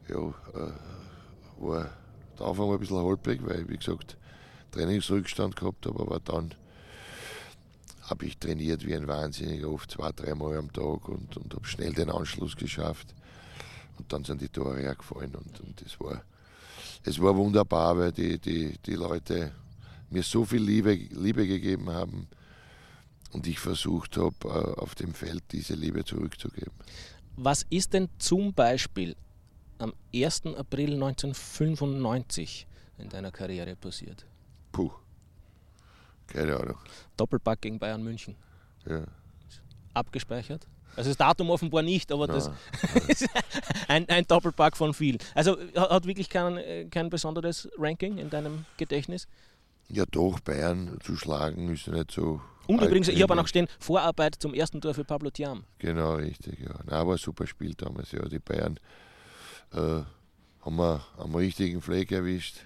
ja, 0.08 0.28
äh, 0.54 0.72
war 1.58 1.90
der 2.38 2.46
Anfang 2.46 2.66
war 2.68 2.74
ein 2.74 2.80
bisschen 2.80 2.96
holprig, 2.96 3.40
weil, 3.44 3.68
wie 3.68 3.76
gesagt, 3.76 4.16
Trainingsrückstand 4.72 5.54
gehabt 5.54 5.86
habe, 5.86 6.00
aber 6.00 6.20
dann 6.20 6.54
habe 8.02 8.26
ich 8.26 8.38
trainiert 8.38 8.84
wie 8.86 8.94
ein 8.94 9.06
Wahnsinniger, 9.06 9.70
oft 9.70 9.90
zwei, 9.90 10.10
dreimal 10.12 10.56
am 10.56 10.72
Tag 10.72 11.08
und, 11.08 11.36
und 11.36 11.54
habe 11.54 11.66
schnell 11.66 11.92
den 11.92 12.10
Anschluss 12.10 12.56
geschafft. 12.56 13.14
Und 13.98 14.12
dann 14.12 14.24
sind 14.24 14.40
die 14.40 14.48
Tore 14.48 14.82
ja 14.82 14.94
gefallen 14.94 15.34
und, 15.34 15.60
und 15.60 15.80
das 15.84 15.98
war, 16.00 16.22
es 17.04 17.20
war 17.20 17.36
wunderbar, 17.36 17.96
weil 17.98 18.12
die, 18.12 18.38
die, 18.38 18.78
die 18.84 18.94
Leute 18.94 19.52
mir 20.10 20.22
so 20.22 20.44
viel 20.44 20.62
Liebe, 20.62 20.92
Liebe 20.94 21.46
gegeben 21.46 21.90
haben 21.90 22.28
und 23.32 23.46
ich 23.46 23.58
versucht 23.58 24.16
habe, 24.16 24.36
äh, 24.44 24.80
auf 24.80 24.94
dem 24.94 25.14
Feld 25.14 25.42
diese 25.52 25.74
Liebe 25.74 26.04
zurückzugeben. 26.04 26.72
Was 27.36 27.64
ist 27.70 27.92
denn 27.94 28.08
zum 28.18 28.52
Beispiel 28.52 29.16
am 29.78 29.92
1. 30.14 30.46
April 30.56 30.94
1995 30.94 32.66
in 32.98 33.08
deiner 33.08 33.30
Karriere 33.30 33.74
passiert? 33.74 34.26
Puh, 34.70 34.92
keine 36.26 36.58
Ahnung. 36.58 36.78
Doppelpack 37.16 37.60
gegen 37.60 37.78
Bayern 37.78 38.02
München. 38.02 38.36
Ja. 38.86 39.04
Abgespeichert? 39.94 40.66
Also 40.96 41.10
das 41.10 41.16
Datum 41.16 41.50
offenbar 41.50 41.82
nicht, 41.82 42.12
aber 42.12 42.26
das 42.26 42.50
ist 43.08 43.26
ein, 43.88 44.08
ein 44.08 44.26
Doppelpack 44.26 44.76
von 44.76 44.92
vielen. 44.94 45.18
Also 45.34 45.56
hat 45.74 46.06
wirklich 46.06 46.28
kein, 46.28 46.90
kein 46.90 47.10
besonderes 47.10 47.68
Ranking 47.78 48.18
in 48.18 48.30
deinem 48.30 48.66
Gedächtnis? 48.76 49.26
Ja 49.88 50.04
doch, 50.10 50.40
Bayern 50.40 50.98
zu 51.02 51.16
schlagen 51.16 51.72
ist 51.72 51.86
ja 51.86 51.92
nicht 51.94 52.10
so. 52.10 52.40
Und 52.66 52.80
übrigens, 52.80 53.08
ich 53.08 53.20
habe 53.22 53.32
auch 53.32 53.36
noch 53.36 53.48
stehen, 53.48 53.66
Vorarbeit 53.78 54.36
zum 54.36 54.54
ersten 54.54 54.80
Tor 54.80 54.94
für 54.94 55.04
Pablo 55.04 55.30
Thiam. 55.30 55.64
Genau, 55.78 56.14
richtig, 56.14 56.60
ja. 56.60 56.74
Nein, 56.84 56.94
aber 56.94 57.12
ein 57.12 57.18
super 57.18 57.46
Spiel 57.46 57.74
damals, 57.74 58.12
ja. 58.12 58.22
Die 58.28 58.38
Bayern 58.38 58.78
äh, 59.72 60.02
haben, 60.60 60.76
wir, 60.76 61.04
wir 61.26 61.38
richtigen 61.40 61.82
Fleck 61.82 62.12
erwischt. 62.12 62.58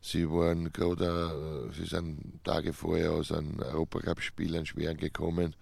Sie 0.00 0.28
waren 0.30 0.72
gerade, 0.72 1.68
äh, 1.70 1.74
sie 1.74 1.84
sind 1.84 2.42
Tage 2.44 2.72
vorher 2.72 3.12
aus 3.12 3.30
einem 3.30 3.60
Europacup-Spiel, 3.60 4.56
an 4.56 4.66
schweren 4.66 4.96
gekommen 4.96 5.54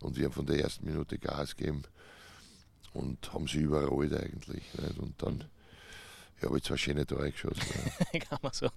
und 0.00 0.16
wir 0.16 0.26
haben 0.26 0.32
von 0.32 0.46
der 0.46 0.60
ersten 0.60 0.86
Minute 0.86 1.18
Gas 1.18 1.56
gegeben 1.56 1.82
und 2.92 3.32
haben 3.32 3.46
sie 3.46 3.60
überrollt 3.60 4.14
eigentlich. 4.14 4.62
Nicht? 4.74 4.98
Und 4.98 5.22
dann 5.22 5.44
ich 6.40 6.44
habe 6.44 6.62
zwei 6.62 6.76
schöne 6.76 7.04
Tore 7.04 7.32
geschossen. 7.32 7.60
Ja. 8.12 8.20
Kann 8.28 8.38
man 8.42 8.52
so, 8.52 8.68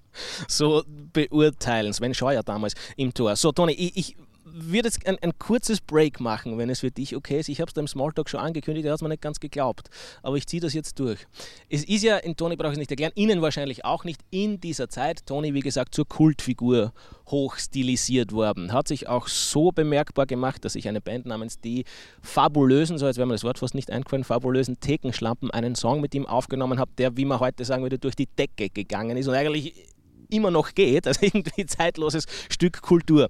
so 0.48 0.84
beurteilen. 0.88 1.94
Sven 1.94 2.16
Scheuer 2.16 2.42
damals 2.42 2.74
im 2.98 3.14
Tor. 3.14 3.36
So, 3.36 3.52
Toni, 3.52 3.74
ich, 3.74 3.98
ich 3.98 4.16
würde 4.54 4.88
jetzt 4.88 5.06
ein, 5.08 5.18
ein, 5.22 5.38
kurzes 5.38 5.82
Break 5.82 6.20
machen, 6.20 6.58
wenn 6.58 6.70
es 6.70 6.82
für 6.82 6.92
dich 6.92 7.16
okay 7.16 7.40
ist. 7.40 7.50
Ich 7.50 7.62
habe 7.62 7.70
es 7.70 7.74
da 7.74 7.82
im 7.82 7.88
Smalltalk 7.88 8.30
schon 8.30 8.40
angekündigt, 8.40 8.86
er 8.86 8.92
hat 8.92 8.98
es 8.98 9.02
mir 9.02 9.10
nicht 9.10 9.22
ganz 9.22 9.40
geglaubt. 9.40 9.90
Aber 10.24 10.38
ich 10.38 10.48
ziehe 10.48 10.62
das 10.62 10.74
jetzt 10.74 11.00
durch. 11.00 11.26
Es 11.70 11.84
ist 11.84 12.04
ja, 12.04 12.18
in 12.18 12.36
Toni 12.36 12.56
brauche 12.56 12.70
ich 12.70 12.74
es 12.74 12.80
nicht 12.80 12.92
erklären, 12.92 13.12
Ihnen 13.16 13.42
wahrscheinlich 13.42 13.86
auch 13.86 14.04
nicht, 14.04 14.22
in 14.30 14.60
dieser 14.60 14.90
Zeit, 14.90 15.26
Toni, 15.26 15.54
wie 15.54 15.62
gesagt, 15.62 15.96
zur 15.96 16.08
Kultfigur 16.08 16.94
hochstilisiert 17.28 18.32
worden. 18.32 18.74
Hat 18.74 18.88
sich 18.88 19.08
auch 19.08 19.28
so 19.28 19.72
bemerkbar 19.72 20.26
gemacht, 20.26 20.66
dass 20.66 20.76
ich 20.76 20.88
eine 20.88 21.02
Band 21.02 21.26
namens 21.26 21.60
die 21.60 21.86
Fabulösen, 22.22 22.98
so 22.98 23.08
jetzt 23.08 23.18
wäre 23.18 23.28
mir 23.28 23.34
das 23.34 23.44
Wort 23.44 23.60
fast 23.60 23.76
nicht 23.76 23.90
eingefallen, 23.90 24.24
Fabulösen 24.24 24.80
Thekenschlampen, 24.80 25.52
einen 25.52 25.76
Song 25.76 26.02
mit 26.02 26.14
ihm 26.14 26.26
aufgenommen 26.26 26.80
habe, 26.80 26.92
der, 26.98 27.18
wie 27.18 27.26
man 27.26 27.40
heute 27.40 27.66
sagen 27.66 27.84
würde, 27.84 28.00
durch 28.00 28.16
die 28.16 28.28
Decke 28.28 28.70
gegangen 28.70 29.18
ist 29.18 29.28
und 29.28 29.34
eigentlich 29.34 29.74
immer 30.30 30.52
noch 30.52 30.74
geht. 30.74 31.08
Also 31.08 31.22
irgendwie 31.26 31.66
zeitloses 31.66 32.26
Stück 32.50 32.82
Kultur 32.82 33.30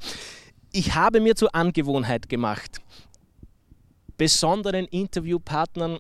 ich 0.72 0.96
habe 0.96 1.20
mir 1.20 1.36
zur 1.36 1.54
Angewohnheit 1.54 2.30
gemacht, 2.30 2.80
besonderen 4.18 4.86
Interviewpartnern 4.86 6.00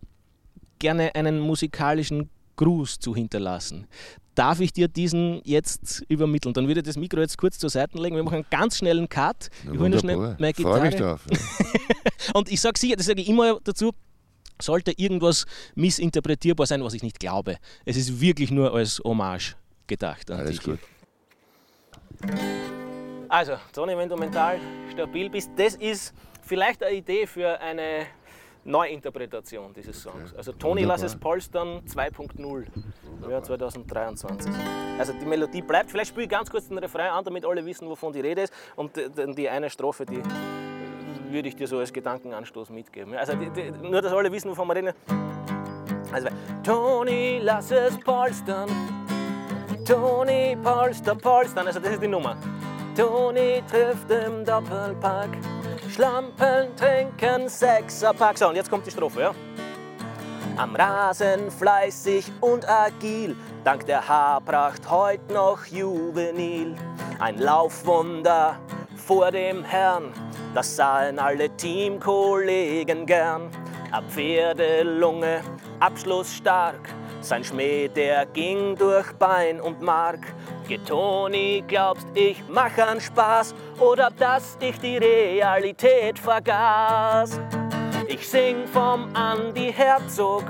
gerne 0.80 1.14
einen 1.16 1.40
musikalischen 1.40 2.30
Gruß 2.56 3.00
zu 3.00 3.16
hinterlassen. 3.16 3.88
Darf 4.36 4.60
ich 4.60 4.72
dir 4.72 4.88
diesen 4.88 5.42
jetzt 5.44 6.04
übermitteln? 6.08 6.54
Dann 6.54 6.68
würde 6.68 6.80
ich 6.80 6.86
das 6.86 6.98
Mikro 6.98 7.20
jetzt 7.20 7.38
kurz 7.38 7.60
zur 7.60 7.70
Seite 7.70 7.98
legen. 7.98 8.16
Wir 8.16 8.24
machen 8.24 8.36
einen 8.36 8.46
ganz 8.50 8.78
schnellen 8.78 9.10
Cut. 9.10 9.50
Na, 9.66 9.74
ich 9.74 9.80
hole 9.80 10.00
schnell 10.00 10.18
meine 10.18 10.54
Gitarre. 10.54 10.82
Mich 10.82 10.96
drauf, 10.96 11.26
ja. 11.30 11.38
Und 12.34 12.50
ich 12.52 12.62
sage 12.62 12.80
sicher, 12.80 12.96
das 12.96 13.08
sage 13.08 13.22
ich 13.22 13.28
immer 13.28 13.60
dazu, 13.64 13.92
sollte 14.62 14.94
irgendwas 14.96 15.46
missinterpretierbar 15.76 16.66
sein, 16.66 16.84
was 16.84 16.94
ich 16.94 17.04
nicht 17.04 17.20
glaube. 17.20 17.58
Es 17.84 17.98
ist 17.98 18.22
wirklich 18.22 18.52
nur 18.52 18.74
als 18.74 19.02
Hommage 19.04 19.56
gedacht. 19.88 20.32
Alles 20.32 20.62
gut. 20.62 20.80
Also, 23.32 23.54
Toni, 23.72 23.96
wenn 23.96 24.10
du 24.10 24.18
mental 24.18 24.60
stabil 24.92 25.30
bist, 25.30 25.52
das 25.56 25.76
ist 25.76 26.14
vielleicht 26.42 26.84
eine 26.84 26.98
Idee 26.98 27.26
für 27.26 27.58
eine 27.62 28.06
Neuinterpretation 28.66 29.74
dieses 29.74 30.02
Songs. 30.02 30.36
Also 30.36 30.52
Toni 30.52 30.84
Lass 30.84 31.02
es 31.02 31.16
polstern 31.16 31.80
2.0 31.88 32.66
ja, 33.30 33.42
2023. 33.42 34.52
Also 35.00 35.14
die 35.14 35.26
Melodie 35.26 35.62
bleibt. 35.62 35.92
Vielleicht 35.92 36.10
spiele 36.10 36.26
ich 36.26 36.30
ganz 36.30 36.50
kurz 36.50 36.68
den 36.68 36.78
Refrain 36.78 37.10
an, 37.10 37.24
damit 37.24 37.46
alle 37.46 37.66
wissen, 37.66 37.88
wovon 37.88 38.12
die 38.12 38.20
Rede 38.20 38.42
ist. 38.42 38.54
Und 38.76 38.92
die 38.98 39.48
eine 39.48 39.70
Strophe, 39.70 40.06
die 40.06 40.22
würde 41.30 41.48
ich 41.48 41.56
dir 41.56 41.68
so 41.68 41.80
als 41.80 41.94
Gedankenanstoß 41.94 42.70
mitgeben. 42.70 43.16
Also 43.16 43.34
die, 43.36 43.50
die, 43.50 43.72
nur, 43.72 44.02
dass 44.02 44.12
alle 44.12 44.30
wissen, 44.30 44.52
wovon 44.52 44.68
wir 44.68 44.76
reden. 44.76 44.94
Also 46.12 46.28
Toni, 46.64 47.40
lass 47.42 47.72
es 47.72 47.98
polstern. 47.98 48.70
Toni, 49.88 50.58
polster, 50.62 51.16
polstern. 51.16 51.66
Also 51.68 51.80
das 51.80 51.94
ist 51.94 52.04
die 52.04 52.10
Nummer. 52.10 52.36
Toni 52.96 53.64
trifft 53.70 54.10
im 54.12 54.44
Doppelpack. 54.44 55.30
Schlampen 55.90 56.76
trinken 56.76 57.48
Sechserpack. 57.48 58.38
So, 58.38 58.50
und 58.50 58.56
jetzt 58.56 58.70
kommt 58.70 58.86
die 58.86 58.92
Strophe, 58.92 59.22
ja? 59.22 59.32
Am 60.58 60.76
Rasen 60.76 61.50
fleißig 61.50 62.32
und 62.42 62.68
agil, 62.70 63.36
dank 63.64 63.86
der 63.86 64.08
Haarpracht 64.08 64.90
heut 64.90 65.32
noch 65.32 65.66
juvenil. 65.66 66.76
Ein 67.20 67.40
Laufwunder 67.40 68.58
vor 68.96 69.32
dem 69.32 69.64
Herrn, 69.64 70.12
das 70.54 70.76
sahen 70.76 71.20
alle 71.20 71.50
Teamkollegen 71.56 73.06
gern. 73.06 73.50
Ab 73.92 74.04
Pferdelunge, 74.10 75.42
Abschluss 75.80 76.34
stark, 76.34 76.80
sein 77.22 77.44
Schmäh, 77.44 77.88
der 77.88 78.26
ging 78.26 78.76
durch 78.76 79.12
Bein 79.14 79.62
und 79.62 79.82
Mark. 79.82 80.20
Getoni, 80.72 81.66
glaubst 81.68 82.08
ich 82.14 82.42
mach 82.48 82.78
an 82.78 83.02
Spaß 83.02 83.54
oder 83.78 84.10
dass 84.10 84.58
ich 84.62 84.80
die 84.80 84.96
Realität 84.96 86.18
vergaß? 86.18 87.42
Ich 88.08 88.26
sing 88.26 88.66
vom 88.68 89.14
Andi 89.14 89.74
Herzog, 89.74 90.46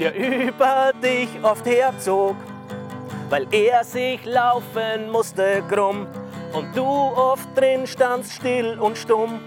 der 0.00 0.16
über 0.16 0.90
dich 1.00 1.28
oft 1.44 1.64
herzog, 1.64 2.34
weil 3.28 3.46
er 3.52 3.84
sich 3.84 4.24
laufen 4.24 5.08
musste 5.12 5.62
krumm 5.70 6.08
und 6.52 6.76
du 6.76 6.84
oft 6.84 7.56
drin 7.56 7.86
standst 7.86 8.32
still 8.32 8.80
und 8.80 8.98
stumm. 8.98 9.38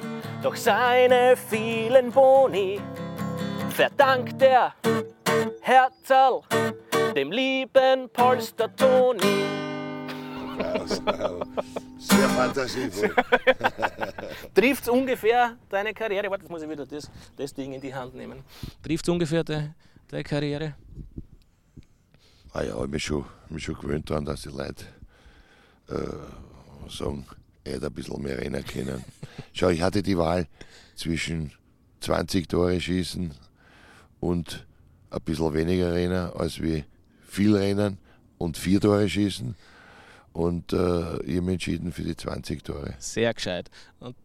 Doch 0.42 0.56
seine 0.56 1.36
vielen 1.36 2.10
Boni 2.10 2.80
verdankt 3.70 4.42
er 4.42 4.76
Herzl, 5.60 6.40
dem 7.14 7.34
lieben 7.34 8.10
Polster 8.14 8.74
Toni. 8.74 9.73
Sehr 12.00 12.30
fantasievoll. 12.30 13.14
Trifft 14.54 14.84
es 14.84 14.90
ungefähr 14.90 15.58
deine 15.70 15.94
Karriere? 15.94 16.30
Warte, 16.30 16.44
jetzt 16.44 16.52
muss 16.52 16.62
ich 16.62 16.70
wieder 16.70 16.86
das, 16.86 17.10
das 17.38 17.54
Ding 17.54 17.74
in 17.74 17.82
die 17.82 17.94
Hand 17.94 18.16
nehmen. 18.16 18.44
Trifft 18.82 19.06
es 19.06 19.10
ungefähr 19.10 19.44
de, 19.44 19.70
deine 20.08 20.24
Karriere? 20.24 20.76
Ah 22.54 22.64
ja, 22.64 22.84
ich 22.84 22.90
mich 22.90 23.04
schon, 23.04 23.26
mich 23.50 23.64
schon 23.64 23.76
gewöhnt 23.76 24.10
daran, 24.10 24.26
dass 24.26 24.44
die 24.44 24.50
Leute 24.50 24.86
äh, 25.90 26.90
sagen, 26.90 27.26
er 27.64 27.74
hätte 27.74 27.88
ein 27.88 27.94
bisschen 27.94 28.22
mehr 28.22 28.38
rennen 28.38 28.64
können. 28.66 29.04
Schau, 29.54 29.70
ich 29.70 29.82
hatte 29.82 30.04
die 30.04 30.18
Wahl 30.18 30.48
zwischen 30.96 31.52
20 32.02 32.48
Tore 32.48 32.80
schießen 32.80 33.34
und 34.20 34.66
ein 35.10 35.22
bisschen 35.22 35.54
weniger 35.54 35.94
Rennen 35.94 36.32
als 36.34 36.62
wie 36.62 36.84
viel 37.28 37.56
Rennen 37.56 37.98
und 38.38 38.58
vier 38.58 38.80
Tore 38.80 39.08
schießen. 39.08 39.56
Und 40.34 40.74
äh, 40.74 41.22
ich 41.24 41.38
habe 41.38 41.52
entschieden 41.52 41.92
für 41.92 42.04
die 42.04 42.16
20 42.16 42.64
Tore. 42.64 42.96
Sehr 43.00 43.34
gescheit. 43.34 43.70
Und 44.00 44.16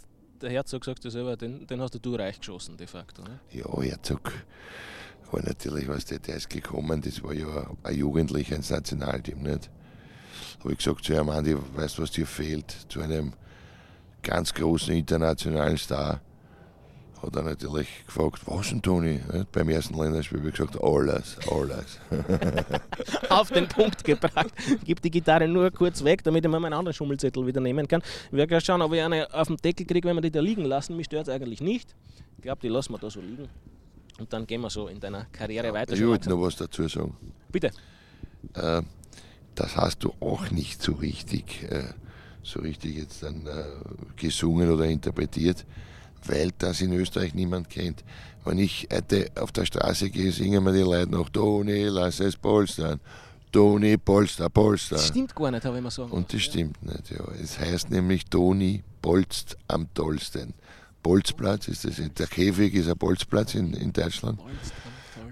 der 0.41 0.51
Herzog 0.51 0.85
sagt 0.85 1.05
ja 1.05 1.11
selber, 1.11 1.37
den, 1.37 1.67
den 1.67 1.81
hast 1.81 1.99
du 2.01 2.15
reich 2.15 2.39
geschossen 2.39 2.77
de 2.77 2.87
facto. 2.87 3.23
Ne? 3.23 3.41
Ja, 3.53 3.83
Herzog 3.83 4.33
war 5.31 5.43
natürlich, 5.43 5.89
was 5.89 6.07
der, 6.07 6.19
der 6.19 6.37
ist 6.37 6.49
gekommen, 6.49 7.03
das 7.03 7.23
war 7.23 7.35
ja 7.35 7.71
ein 7.83 7.95
Jugendlicher 7.95 8.57
ins 8.57 8.71
Nationalteam, 8.71 9.43
nicht? 9.43 9.71
Habe 10.61 10.73
ich 10.73 10.79
gesagt 10.79 11.05
zu 11.05 11.13
ihm, 11.13 11.29
Andi, 11.29 11.57
weißt 11.75 11.99
du, 11.99 12.03
was 12.03 12.11
dir 12.11 12.27
fehlt? 12.27 12.71
Zu 12.89 13.01
einem 13.01 13.35
ganz 14.23 14.55
großen 14.55 14.95
internationalen 14.95 15.77
Star 15.77 16.21
hat 17.23 17.37
er 17.37 17.43
natürlich 17.43 17.89
gefragt, 18.07 18.43
was 18.47 18.69
denn 18.69 18.83
Toni? 18.83 19.21
Beim 19.53 19.69
ersten 19.69 19.95
Länderspiel 19.99 20.39
habe 20.39 20.49
ich 20.49 20.55
gesagt, 20.55 20.83
alles, 20.83 21.37
alles. 21.51 21.99
Auf 23.29 23.51
den 23.51 23.69
Punkt 23.69 24.05
gebracht. 24.05 24.53
Gib 24.85 25.03
die 25.03 25.11
Gitarre 25.11 25.49
nur 25.49 25.71
kurz 25.71 26.05
weg, 26.05 26.23
damit 26.25 26.45
ich 26.45 26.51
mal 26.51 26.61
meinen 26.61 26.75
anderen 26.75 26.95
Schummelzettel 26.95 27.47
wieder 27.47 27.61
nehmen 27.61 27.87
kann. 27.89 28.03
Ich 28.27 28.33
werde 28.33 28.47
gleich 28.47 28.65
schauen, 28.65 28.83
ob 28.83 28.93
ich 28.93 29.03
eine 29.03 29.33
auf 29.35 29.49
den 29.49 29.57
Deckel 29.57 29.87
kriege, 29.87 30.09
wenn 30.09 30.17
wir 30.17 30.23
die 30.23 30.31
da 30.31 30.41
liegen 30.41 30.65
lassen. 30.65 30.97
Mich 30.97 31.07
stört 31.07 31.29
es 31.29 31.35
eigentlich 31.35 31.61
nicht. 31.61 31.95
Ich 32.37 32.43
glaube, 32.43 32.61
die 32.63 32.69
lassen 32.69 32.93
wir 32.93 32.99
da 32.99 33.11
so 33.11 33.21
liegen. 33.21 33.49
Und 34.19 34.33
dann 34.33 34.47
gehen 34.47 34.61
wir 34.61 34.71
so 34.71 34.89
in 34.89 35.01
deiner 35.01 35.27
Karriere 35.27 35.73
weiter. 35.73 35.95
Ich 35.95 36.07
wollte 36.07 36.29
noch 36.29 36.41
was 36.41 36.57
dazu 36.57 36.89
sagen. 36.89 37.17
Bitte. 37.51 37.71
Äh, 38.55 38.83
das 39.55 39.77
hast 39.77 40.05
du 40.05 40.13
auch 40.21 40.51
nicht 40.51 40.83
so 40.83 40.93
richtig, 40.93 41.65
äh, 41.71 41.85
so 42.43 42.61
richtig 42.61 42.97
jetzt 42.97 43.23
dann 43.23 43.47
äh, 43.47 43.65
gesungen 44.17 44.71
oder 44.71 44.85
interpretiert 44.85 45.65
weil 46.27 46.51
das 46.59 46.81
in 46.81 46.93
Österreich 46.93 47.35
niemand 47.35 47.71
kennt. 47.71 48.05
Wenn 48.45 48.59
ich 48.59 48.89
heute 48.93 49.31
auf 49.39 49.53
der 49.53 49.67
Straße 49.67 50.11
gehe, 50.11 50.33
singen 50.33 50.65
mir 50.65 50.73
die 50.73 50.81
Leute 50.81 51.11
noch 51.11 51.29
Toni, 51.29 51.85
lass 51.85 52.21
es 52.21 52.37
polstern. 52.37 53.01
Toni, 53.53 53.97
Polster, 53.97 54.49
Polster. 54.51 54.97
Das 54.97 55.09
stimmt 55.09 55.35
gar 55.35 55.51
nicht, 55.51 55.65
habe 55.65 55.77
ich 55.77 55.83
mal 55.83 55.91
sagen. 55.91 56.11
Und 56.11 56.33
das 56.33 56.43
stimmt 56.43 56.83
nicht, 56.83 57.11
ja. 57.11 57.25
Es 57.43 57.59
heißt 57.59 57.91
nämlich 57.91 58.27
Toni 58.27 58.83
polst 59.01 59.57
am 59.69 59.93
tollsten. 59.95 60.55
Bolzplatz 61.03 61.69
ist 61.69 61.85
das, 61.85 61.97
der 61.97 62.27
Käfig 62.27 62.75
ist 62.75 62.89
ein 62.89 62.99
Bolzplatz 62.99 63.55
in, 63.55 63.73
in 63.75 63.93
Deutschland. 63.93 64.39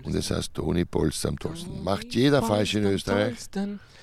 Und 0.02 0.14
es 0.14 0.30
heißt 0.30 0.54
Toni 0.54 0.84
polst 0.84 1.26
am 1.26 1.38
tollsten. 1.38 1.82
Macht 1.82 2.14
jeder 2.14 2.42
falsch 2.42 2.74
in 2.74 2.84
Österreich. 2.84 3.36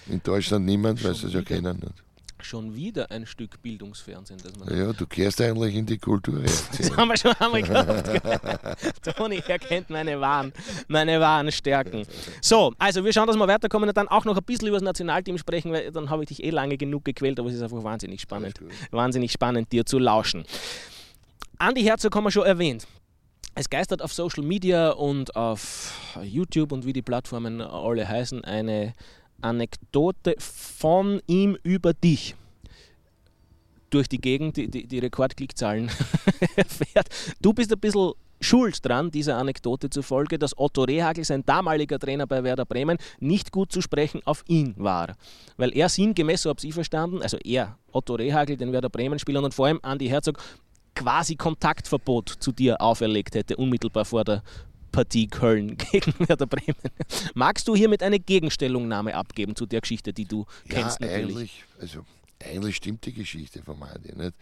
In 0.07 0.21
Deutschland 0.21 0.65
niemand, 0.65 1.03
weil 1.03 1.15
sie 1.15 1.27
es 1.27 1.33
ja 1.33 1.41
kennen. 1.41 1.79
Nicht. 1.79 2.03
Schon 2.43 2.75
wieder 2.75 3.09
ein 3.11 3.25
Stück 3.25 3.61
Bildungsfernsehen. 3.61 4.39
Das 4.43 4.57
man 4.57 4.77
ja, 4.77 4.93
du 4.93 5.05
kehrst 5.05 5.41
eigentlich 5.41 5.75
in 5.75 5.85
die 5.85 5.97
Kultur. 5.97 6.41
das 6.77 6.97
haben 6.97 7.09
wir 7.09 7.17
schon 7.17 7.33
einmal 7.39 7.61
gehabt. 7.63 9.15
Toni 9.17 9.41
erkennt 9.47 9.89
meine 9.89 10.19
wahren, 10.19 10.53
meine 10.87 11.19
wahren 11.19 11.51
Stärken. 11.51 12.05
So, 12.41 12.73
also 12.77 13.03
wir 13.03 13.13
schauen, 13.13 13.27
dass 13.27 13.35
wir 13.35 13.47
weiterkommen 13.47 13.89
und 13.89 13.97
dann 13.97 14.07
auch 14.07 14.25
noch 14.25 14.37
ein 14.37 14.43
bisschen 14.43 14.67
über 14.67 14.77
das 14.77 14.83
Nationalteam 14.83 15.37
sprechen, 15.37 15.71
weil 15.71 15.91
dann 15.91 16.09
habe 16.09 16.23
ich 16.23 16.29
dich 16.29 16.43
eh 16.43 16.49
lange 16.49 16.77
genug 16.77 17.05
gequält, 17.05 17.39
aber 17.39 17.49
es 17.49 17.55
ist 17.55 17.61
einfach 17.61 17.83
wahnsinnig 17.83 18.21
spannend. 18.21 18.59
Wahnsinnig 18.91 19.31
spannend, 19.31 19.71
dir 19.71 19.85
zu 19.85 19.99
lauschen. 19.99 20.45
Andi 21.57 21.83
Herzog 21.83 22.15
haben 22.15 22.23
wir 22.23 22.31
schon 22.31 22.45
erwähnt. 22.45 22.87
Es 23.55 23.69
geistert 23.69 24.01
auf 24.01 24.11
Social 24.11 24.43
Media 24.43 24.89
und 24.91 25.35
auf 25.35 25.93
YouTube 26.23 26.71
und 26.71 26.85
wie 26.87 26.93
die 26.93 27.03
Plattformen 27.03 27.61
alle 27.61 28.07
heißen 28.07 28.43
eine 28.43 28.93
Anekdote 29.43 30.35
von 30.39 31.21
ihm 31.27 31.57
über 31.63 31.93
dich 31.93 32.35
durch 33.89 34.07
die 34.09 34.19
Gegend, 34.19 34.57
die, 34.57 34.69
die, 34.69 34.87
die 34.87 34.99
Rekordklickzahlen 34.99 35.89
erfährt. 36.55 37.09
Du 37.41 37.53
bist 37.53 37.71
ein 37.71 37.79
bisschen 37.79 38.13
schuld 38.41 38.85
dran, 38.85 39.11
dieser 39.11 39.37
Anekdote 39.37 39.89
zufolge, 39.89 40.37
dass 40.37 40.57
Otto 40.57 40.83
Rehagel, 40.83 41.23
sein 41.23 41.45
damaliger 41.45 41.99
Trainer 41.99 42.27
bei 42.27 42.43
Werder 42.43 42.65
Bremen, 42.65 42.97
nicht 43.19 43.51
gut 43.51 43.71
zu 43.71 43.81
sprechen 43.81 44.21
auf 44.25 44.43
ihn 44.47 44.73
war. 44.77 45.15
Weil 45.57 45.75
er 45.75 45.89
sinngemäß, 45.89 46.43
so 46.43 46.49
habe 46.49 46.59
ich 46.61 46.73
verstanden, 46.73 47.21
also 47.21 47.37
er, 47.43 47.77
Otto 47.91 48.15
Rehagel, 48.15 48.57
den 48.57 48.71
Werder 48.71 48.89
Bremen-Spielern 48.89 49.45
und 49.45 49.53
vor 49.53 49.67
allem 49.67 49.79
Andi 49.81 50.07
Herzog, 50.07 50.37
quasi 50.95 51.35
Kontaktverbot 51.35 52.29
zu 52.29 52.51
dir 52.51 52.79
auferlegt 52.81 53.35
hätte, 53.35 53.55
unmittelbar 53.55 54.05
vor 54.05 54.23
der 54.23 54.43
Partie 54.93 55.27
Köln 55.27 55.75
gegen 55.91 56.13
Werder 56.19 56.47
Bremen. 56.47 56.77
Magst 57.33 57.67
du 57.67 57.75
hiermit 57.75 58.01
eine 58.01 58.19
Gegenstellungnahme 58.19 59.15
abgeben 59.15 59.57
zu 59.57 59.65
der 59.65 59.81
Geschichte, 59.81 60.13
die 60.13 60.25
du 60.25 60.45
ja, 60.65 60.75
kennst 60.75 61.01
natürlich? 61.01 61.35
Eigentlich, 61.35 61.65
also 61.81 62.05
eigentlich 62.41 62.77
stimmt 62.77 63.05
die 63.05 63.13
Geschichte 63.13 63.61
von 63.61 63.81
Andi 63.83 64.15
nicht. 64.15 64.33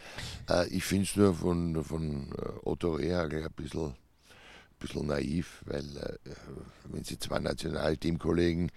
Äh, 0.50 0.68
ich 0.68 0.84
finde 0.84 1.06
es 1.06 1.16
nur 1.16 1.34
von, 1.34 1.84
von 1.84 2.32
äh, 2.32 2.68
Otto 2.68 2.94
Rehagel 2.94 3.44
ein 3.44 3.54
bisschen, 3.56 3.96
bisschen 4.80 5.08
naiv, 5.08 5.64
weil 5.66 5.86
äh, 5.98 6.32
wenn 6.86 7.04
sie 7.04 7.18
zwei 7.18 7.40
Nationalteamkollegen 7.40 8.72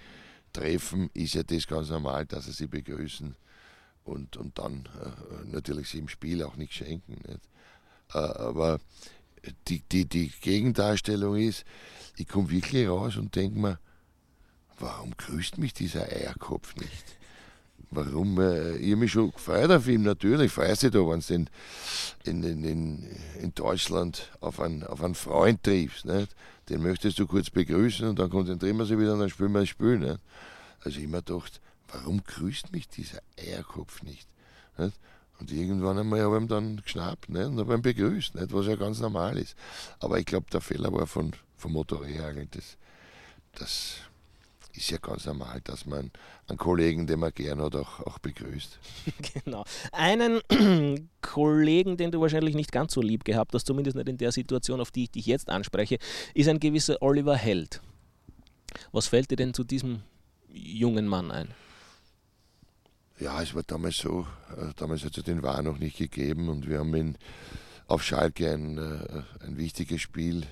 treffen, 0.52 1.10
ist 1.12 1.34
ja 1.34 1.42
das 1.42 1.66
ganz 1.66 1.90
normal, 1.90 2.24
dass 2.26 2.46
sie 2.46 2.52
sie 2.52 2.68
begrüßen 2.68 3.34
und, 4.04 4.36
und 4.36 4.58
dann 4.58 4.88
äh, 5.02 5.50
natürlich 5.50 5.88
sie 5.88 5.98
im 5.98 6.08
Spiel 6.08 6.42
auch 6.42 6.56
nichts 6.56 6.76
schenken. 6.76 7.14
Nicht? 7.26 7.40
Äh, 8.12 8.18
aber 8.18 8.78
die, 9.68 9.82
die, 9.90 10.06
die 10.06 10.32
Gegendarstellung 10.40 11.36
ist, 11.36 11.64
ich 12.16 12.28
komme 12.28 12.50
wirklich 12.50 12.88
raus 12.88 13.16
und 13.16 13.34
denke 13.34 13.58
mir, 13.58 13.78
warum 14.78 15.16
grüßt 15.16 15.58
mich 15.58 15.74
dieser 15.74 16.02
Eierkopf 16.02 16.76
nicht? 16.76 17.16
Warum? 17.90 18.40
Äh, 18.40 18.76
ich 18.76 18.90
habe 18.90 18.96
mich 18.96 19.12
schon 19.12 19.30
gefreut 19.30 19.70
auf 19.70 19.86
ihn, 19.86 20.02
natürlich. 20.02 20.50
Freust 20.50 20.82
du 20.82 20.90
da, 20.90 20.98
wenn 21.00 21.20
du 21.20 21.34
in, 22.24 22.42
in, 22.42 22.64
in, 22.64 23.16
in 23.40 23.54
Deutschland 23.54 24.30
auf 24.40 24.60
einen, 24.60 24.82
auf 24.82 25.02
einen 25.02 25.14
Freund 25.14 25.62
triffst. 25.62 26.04
Nicht? 26.04 26.34
Den 26.68 26.82
möchtest 26.82 27.18
du 27.18 27.26
kurz 27.26 27.50
begrüßen 27.50 28.08
und 28.08 28.18
dann 28.18 28.30
konzentrieren 28.30 28.78
wir 28.78 28.86
sich 28.86 28.98
wieder 28.98 29.14
und 29.14 29.20
dann 29.20 29.30
spielen 29.30 29.52
wir 29.52 29.60
das 29.60 29.68
Spiel. 29.68 29.98
Nicht? 29.98 30.18
Also 30.80 30.98
ich 30.98 31.06
mir 31.06 31.22
gedacht, 31.22 31.60
warum 31.88 32.22
grüßt 32.24 32.72
mich 32.72 32.88
dieser 32.88 33.20
Eierkopf 33.38 34.02
nicht? 34.02 34.26
nicht? 34.76 34.98
Und 35.40 35.50
irgendwann 35.50 35.98
einmal 35.98 36.20
habe 36.22 36.36
ich 36.36 36.42
ihn 36.42 36.48
dann 36.48 36.76
geschnappt 36.82 37.28
nicht? 37.28 37.46
und 37.46 37.58
habe 37.58 37.74
ihn 37.74 37.82
begrüßt, 37.82 38.36
nicht? 38.36 38.52
was 38.52 38.66
ja 38.66 38.76
ganz 38.76 39.00
normal 39.00 39.36
ist. 39.38 39.56
Aber 40.00 40.18
ich 40.18 40.26
glaube, 40.26 40.46
der 40.52 40.60
Fehler 40.60 40.92
war 40.92 41.06
von, 41.06 41.32
vom 41.56 41.72
Motorräder. 41.72 42.32
Das, 42.50 42.76
das 43.52 43.96
ist 44.74 44.90
ja 44.90 44.98
ganz 44.98 45.26
normal, 45.26 45.60
dass 45.62 45.86
man 45.86 46.10
einen 46.48 46.58
Kollegen, 46.58 47.06
den 47.06 47.20
man 47.20 47.32
gern 47.32 47.60
hat, 47.60 47.74
auch, 47.76 48.00
auch 48.00 48.18
begrüßt. 48.18 48.78
genau. 49.44 49.64
Einen 49.92 50.40
Kollegen, 51.22 51.96
den 51.96 52.10
du 52.10 52.20
wahrscheinlich 52.20 52.54
nicht 52.54 52.72
ganz 52.72 52.94
so 52.94 53.00
lieb 53.00 53.24
gehabt 53.24 53.54
hast, 53.54 53.66
zumindest 53.66 53.96
nicht 53.96 54.08
in 54.08 54.18
der 54.18 54.32
Situation, 54.32 54.80
auf 54.80 54.90
die 54.90 55.04
ich 55.04 55.10
dich 55.10 55.26
jetzt 55.26 55.48
anspreche, 55.48 55.98
ist 56.34 56.48
ein 56.48 56.60
gewisser 56.60 57.00
Oliver 57.00 57.36
Held. 57.36 57.80
Was 58.92 59.06
fällt 59.06 59.30
dir 59.30 59.36
denn 59.36 59.54
zu 59.54 59.64
diesem 59.64 60.02
jungen 60.48 61.06
Mann 61.06 61.30
ein? 61.30 61.48
Ja, 63.20 63.40
es 63.40 63.54
war 63.54 63.62
damals 63.62 63.98
so, 63.98 64.26
äh, 64.56 64.72
damals 64.76 65.04
hat 65.04 65.16
es 65.16 65.22
den 65.22 65.44
War 65.44 65.62
noch 65.62 65.78
nicht 65.78 65.96
gegeben 65.98 66.48
und 66.48 66.68
wir 66.68 66.80
haben 66.80 66.94
in, 66.94 67.16
auf 67.86 68.02
Schalke 68.02 68.50
ein, 68.50 68.76
äh, 68.76 69.44
ein 69.44 69.56
wichtiges 69.56 70.00
Spiel 70.00 70.42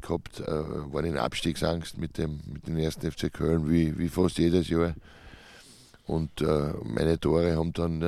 gehabt, 0.00 0.38
äh, 0.40 0.46
waren 0.46 1.06
in 1.06 1.18
Abstiegsangst 1.18 1.98
mit 1.98 2.18
dem, 2.18 2.40
mit 2.46 2.68
dem 2.68 2.76
ersten 2.76 3.10
FC 3.10 3.32
Köln, 3.32 3.68
wie, 3.68 3.98
wie 3.98 4.08
fast 4.08 4.38
jedes 4.38 4.68
Jahr. 4.68 4.94
Und 6.06 6.40
meine 6.82 7.18
Tore 7.20 7.54
haben 7.54 7.72
dann 7.72 8.00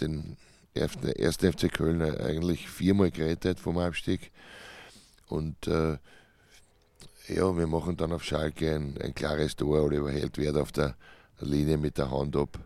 den 0.00 0.36
ersten 0.74 1.52
FC 1.52 1.72
Köln 1.72 2.02
eigentlich 2.02 2.68
viermal 2.68 3.12
gerettet 3.12 3.60
vom 3.60 3.78
Abstieg. 3.78 4.32
Und 5.28 5.64
ja, 5.66 5.98
wir 7.28 7.66
machen 7.68 7.96
dann 7.96 8.12
auf 8.12 8.24
Schalke 8.24 8.74
ein, 8.74 8.98
ein 9.00 9.14
klares 9.14 9.54
Tor. 9.54 9.84
Oliver 9.84 10.10
Held 10.10 10.38
wird 10.38 10.56
auf 10.56 10.72
der 10.72 10.96
Linie 11.38 11.78
mit 11.78 11.96
der 11.98 12.10
Hand 12.10 12.36
ab. 12.36 12.58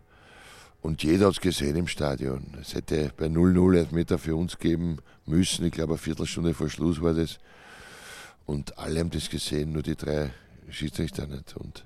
Und 0.85 1.01
jeder 1.01 1.25
hat 1.25 1.33
es 1.33 1.41
gesehen 1.41 1.77
im 1.77 1.87
Stadion. 1.87 2.45
Es 2.61 2.75
hätte 2.75 3.11
bei 3.17 3.25
0-0 3.25 3.75
Elfmeter 3.75 4.19
für 4.19 4.35
uns 4.35 4.59
geben 4.59 4.97
müssen. 5.25 5.65
Ich 5.65 5.71
glaube, 5.71 5.93
eine 5.93 5.97
Viertelstunde 5.97 6.53
vor 6.53 6.69
Schluss 6.69 7.01
war 7.01 7.15
das. 7.15 7.39
Und 8.45 8.77
alle 8.77 8.99
haben 8.99 9.09
das 9.09 9.31
gesehen, 9.31 9.71
nur 9.71 9.81
die 9.81 9.95
drei 9.95 10.29
Schiedsrichter 10.69 11.25
nicht. 11.25 11.57
Und 11.57 11.83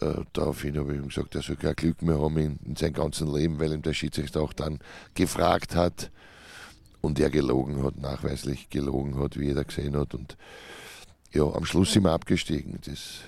äh, 0.00 0.24
daraufhin 0.32 0.76
habe 0.76 0.94
ich 0.94 0.98
ihm 1.00 1.06
gesagt, 1.10 1.36
er 1.36 1.42
soll 1.42 1.54
kein 1.54 1.76
Glück 1.76 2.02
mehr 2.02 2.20
haben 2.20 2.36
in, 2.38 2.58
in 2.64 2.74
seinem 2.74 2.94
ganzen 2.94 3.32
Leben, 3.32 3.60
weil 3.60 3.72
ihm 3.72 3.82
der 3.82 3.94
Schiedsrichter 3.94 4.40
auch 4.40 4.52
dann 4.52 4.80
gefragt 5.14 5.76
hat 5.76 6.10
und 7.02 7.20
er 7.20 7.30
gelogen 7.30 7.84
hat, 7.84 7.98
nachweislich 7.98 8.68
gelogen 8.68 9.16
hat, 9.16 9.38
wie 9.38 9.44
jeder 9.44 9.62
gesehen 9.62 9.96
hat. 9.96 10.12
Und 10.12 10.36
ja, 11.32 11.44
am 11.44 11.64
Schluss 11.64 11.92
sind 11.92 12.02
wir 12.02 12.10
abgestiegen. 12.10 12.80
Das, 12.84 13.20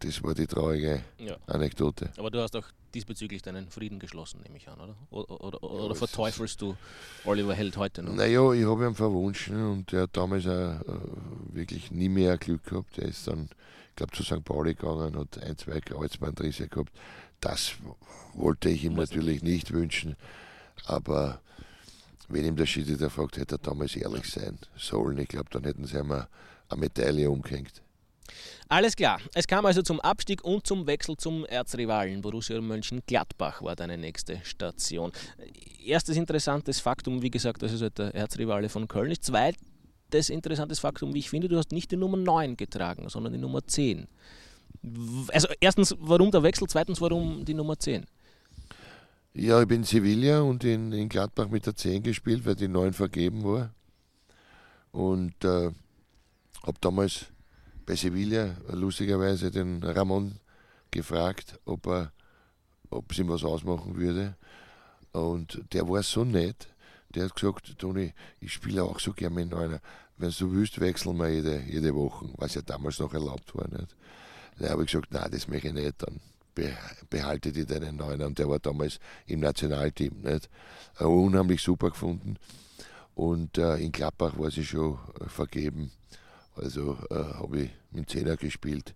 das 0.00 0.22
war 0.22 0.34
die 0.34 0.46
traurige 0.46 1.02
ja. 1.18 1.36
Anekdote. 1.46 2.10
Aber 2.16 2.30
du 2.30 2.40
hast 2.40 2.56
auch 2.56 2.66
diesbezüglich 2.94 3.42
deinen 3.42 3.68
Frieden 3.70 3.98
geschlossen, 3.98 4.40
nehme 4.42 4.56
ich 4.56 4.68
an, 4.68 4.80
oder? 4.80 4.96
Oder, 5.10 5.40
oder, 5.44 5.58
ja, 5.62 5.68
oder 5.68 5.94
verteufelst 5.94 6.60
du 6.62 6.76
Oliver 7.24 7.54
Held 7.54 7.76
heute 7.76 8.02
noch? 8.02 8.14
Naja, 8.14 8.52
ich 8.52 8.64
habe 8.64 8.86
ihn 8.86 8.94
verwunschen 8.94 9.62
und 9.70 9.92
der 9.92 10.02
hat 10.02 10.16
damals 10.16 10.46
auch, 10.46 10.80
äh, 10.80 10.82
wirklich 11.52 11.90
nie 11.90 12.08
mehr 12.08 12.38
Glück 12.38 12.64
gehabt. 12.64 12.98
Er 12.98 13.08
ist 13.08 13.26
dann, 13.26 13.50
ich 13.90 13.96
glaube, 13.96 14.12
zu 14.12 14.22
St. 14.22 14.44
Pauli 14.44 14.74
gegangen, 14.74 15.16
hat 15.16 15.42
ein, 15.42 15.56
zwei 15.58 15.80
Kreuzbandrisse 15.80 16.68
gehabt. 16.68 16.92
Das 17.40 17.72
wollte 18.34 18.70
ich 18.70 18.84
ihm 18.84 18.94
natürlich 18.94 19.42
nicht 19.42 19.72
wünschen, 19.72 20.16
aber 20.86 21.40
wenn 22.28 22.44
ihm 22.44 22.56
der 22.56 22.66
Schiedsrichter 22.66 23.10
fragt, 23.10 23.36
hätte 23.36 23.56
er 23.56 23.58
damals 23.58 23.94
ehrlich 23.94 24.30
sein 24.30 24.58
sollen. 24.76 25.18
Ich 25.18 25.28
glaube, 25.28 25.50
dann 25.50 25.64
hätten 25.64 25.84
sie 25.84 25.98
einmal 25.98 26.28
eine 26.68 26.80
Medaille 26.80 27.30
umgehängt. 27.30 27.82
Alles 28.68 28.96
klar. 28.96 29.20
Es 29.34 29.46
kam 29.46 29.66
also 29.66 29.82
zum 29.82 30.00
Abstieg 30.00 30.44
und 30.44 30.66
zum 30.66 30.86
Wechsel 30.86 31.16
zum 31.16 31.44
Erzrivalen. 31.46 32.20
Borussia 32.20 32.60
Mönchengladbach 32.60 33.62
war 33.62 33.76
deine 33.76 33.96
nächste 33.96 34.40
Station. 34.44 35.12
Erstes 35.84 36.16
interessantes 36.16 36.80
Faktum, 36.80 37.22
wie 37.22 37.30
gesagt, 37.30 37.62
das 37.62 37.72
ist 37.72 37.82
halt 37.82 37.98
der 37.98 38.14
Erzrivale 38.14 38.68
von 38.68 38.88
Köln. 38.88 39.10
Ist 39.10 39.24
zweites 39.24 40.30
interessantes 40.30 40.80
Faktum, 40.80 41.14
wie 41.14 41.20
ich 41.20 41.30
finde, 41.30 41.48
du 41.48 41.56
hast 41.56 41.72
nicht 41.72 41.90
die 41.90 41.96
Nummer 41.96 42.16
9 42.16 42.56
getragen, 42.56 43.08
sondern 43.08 43.32
die 43.32 43.38
Nummer 43.38 43.66
10. 43.66 44.08
Also 45.28 45.48
erstens, 45.60 45.94
warum 45.98 46.30
der 46.30 46.42
Wechsel? 46.42 46.68
Zweitens, 46.68 47.00
warum 47.00 47.44
die 47.44 47.54
Nummer 47.54 47.78
10? 47.78 48.06
Ja, 49.34 49.60
ich 49.60 49.68
bin 49.68 49.78
in 49.78 49.84
Sevilla 49.84 50.40
und 50.40 50.64
in, 50.64 50.92
in 50.92 51.08
Gladbach 51.08 51.48
mit 51.48 51.66
der 51.66 51.76
10 51.76 52.02
gespielt, 52.02 52.46
weil 52.46 52.56
die 52.56 52.68
9 52.68 52.94
vergeben 52.94 53.44
war. 53.44 53.74
Und 54.92 55.44
äh, 55.44 55.70
habe 56.62 56.78
damals 56.80 57.26
bei 57.86 57.94
Sevilla 57.94 58.56
lustigerweise 58.68 59.50
den 59.50 59.82
Ramon 59.82 60.40
gefragt, 60.90 61.58
ob 61.64 61.86
er 61.86 62.12
ob 62.90 63.10
es 63.10 63.18
ihm 63.18 63.28
was 63.28 63.44
ausmachen 63.44 63.96
würde. 63.96 64.36
Und 65.12 65.62
der 65.72 65.88
war 65.88 66.02
so 66.02 66.24
nett, 66.24 66.68
der 67.14 67.24
hat 67.24 67.34
gesagt, 67.34 67.78
Toni, 67.78 68.12
ich 68.40 68.52
spiele 68.52 68.82
auch 68.82 69.00
so 69.00 69.12
gerne 69.12 69.34
mit 69.34 69.54
einer. 69.54 69.80
Wenn 70.18 70.30
du 70.30 70.52
willst, 70.52 70.80
wechseln 70.80 71.16
wir 71.18 71.28
jede, 71.28 71.60
jede 71.62 71.94
Woche, 71.94 72.28
was 72.36 72.54
ja 72.54 72.62
damals 72.62 72.98
noch 72.98 73.12
erlaubt 73.12 73.54
war. 73.54 73.68
Nicht? 73.68 73.94
Da 74.58 74.70
habe 74.70 74.82
ich 74.82 74.90
gesagt, 74.90 75.12
nein, 75.12 75.30
das 75.30 75.48
möchte 75.48 75.68
ich 75.68 75.74
nicht, 75.74 76.02
dann 76.02 76.20
behalte 77.10 77.52
die 77.52 77.66
deinen 77.66 77.96
Neuner. 77.96 78.26
Und 78.26 78.38
der 78.38 78.48
war 78.48 78.58
damals 78.58 78.98
im 79.26 79.40
Nationalteam. 79.40 80.22
Nicht? 80.22 80.48
Unheimlich 80.98 81.62
super 81.62 81.90
gefunden. 81.90 82.36
Und 83.14 83.58
äh, 83.58 83.76
in 83.76 83.92
Klappbach 83.92 84.38
war 84.38 84.50
sie 84.50 84.64
schon 84.64 84.98
äh, 85.20 85.28
vergeben. 85.28 85.90
Also 86.56 86.98
äh, 87.10 87.14
habe 87.14 87.62
ich 87.62 87.70
mit 87.90 88.10
Zehner 88.10 88.36
gespielt. 88.36 88.94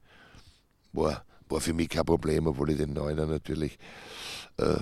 War, 0.92 1.24
war 1.48 1.60
für 1.60 1.74
mich 1.74 1.88
kein 1.88 2.04
Problem, 2.04 2.46
obwohl 2.46 2.70
ich 2.70 2.78
den 2.78 2.92
Neuner 2.92 3.26
natürlich 3.26 3.78
äh, 4.56 4.76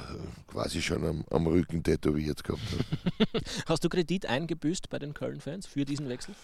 quasi 0.47 0.81
schon 0.81 1.05
am, 1.05 1.25
am, 1.31 1.47
Rücken 1.47 1.83
tätowiert 1.83 2.43
gehabt 2.45 2.63
habe. 2.73 3.45
Hast 3.67 3.85
du 3.85 3.89
Kredit 3.89 4.27
eingebüßt 4.27 4.89
bei 4.89 4.99
den 4.99 5.15
Köln-Fans 5.15 5.67
für 5.67 5.85
diesen 5.85 6.09
Wechsel? 6.09 6.35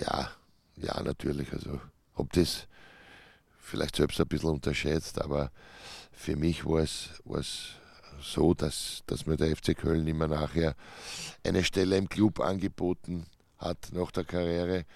Ja, 0.00 0.30
ja, 0.76 1.02
natürlich. 1.02 1.52
Also 1.52 1.80
habe 2.16 2.28
das 2.32 2.66
vielleicht 3.60 3.96
selbst 3.96 4.20
ein 4.20 4.28
bisschen 4.28 4.50
unterschätzt, 4.50 5.20
aber 5.20 5.50
für 6.12 6.36
mich 6.36 6.64
war 6.64 6.80
es, 6.80 7.10
so, 8.20 8.54
dass, 8.54 9.02
dass 9.06 9.26
mir 9.26 9.36
der 9.36 9.54
FC 9.54 9.76
Köln 9.76 10.06
immer 10.06 10.28
nachher 10.28 10.74
eine 11.44 11.62
Stelle 11.64 11.96
im 11.96 12.08
Club 12.08 12.40
angeboten 12.40 13.26
hat 13.58 13.90
nach 13.92 14.10
der 14.10 14.24
Karriere 14.24 14.86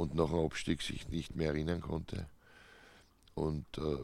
und 0.00 0.14
nach 0.14 0.30
dem 0.30 0.38
Abstieg 0.38 0.80
sich 0.80 1.08
nicht 1.08 1.36
mehr 1.36 1.48
erinnern 1.48 1.80
konnte. 1.80 2.26
Und 3.34 3.66
äh, 3.78 3.96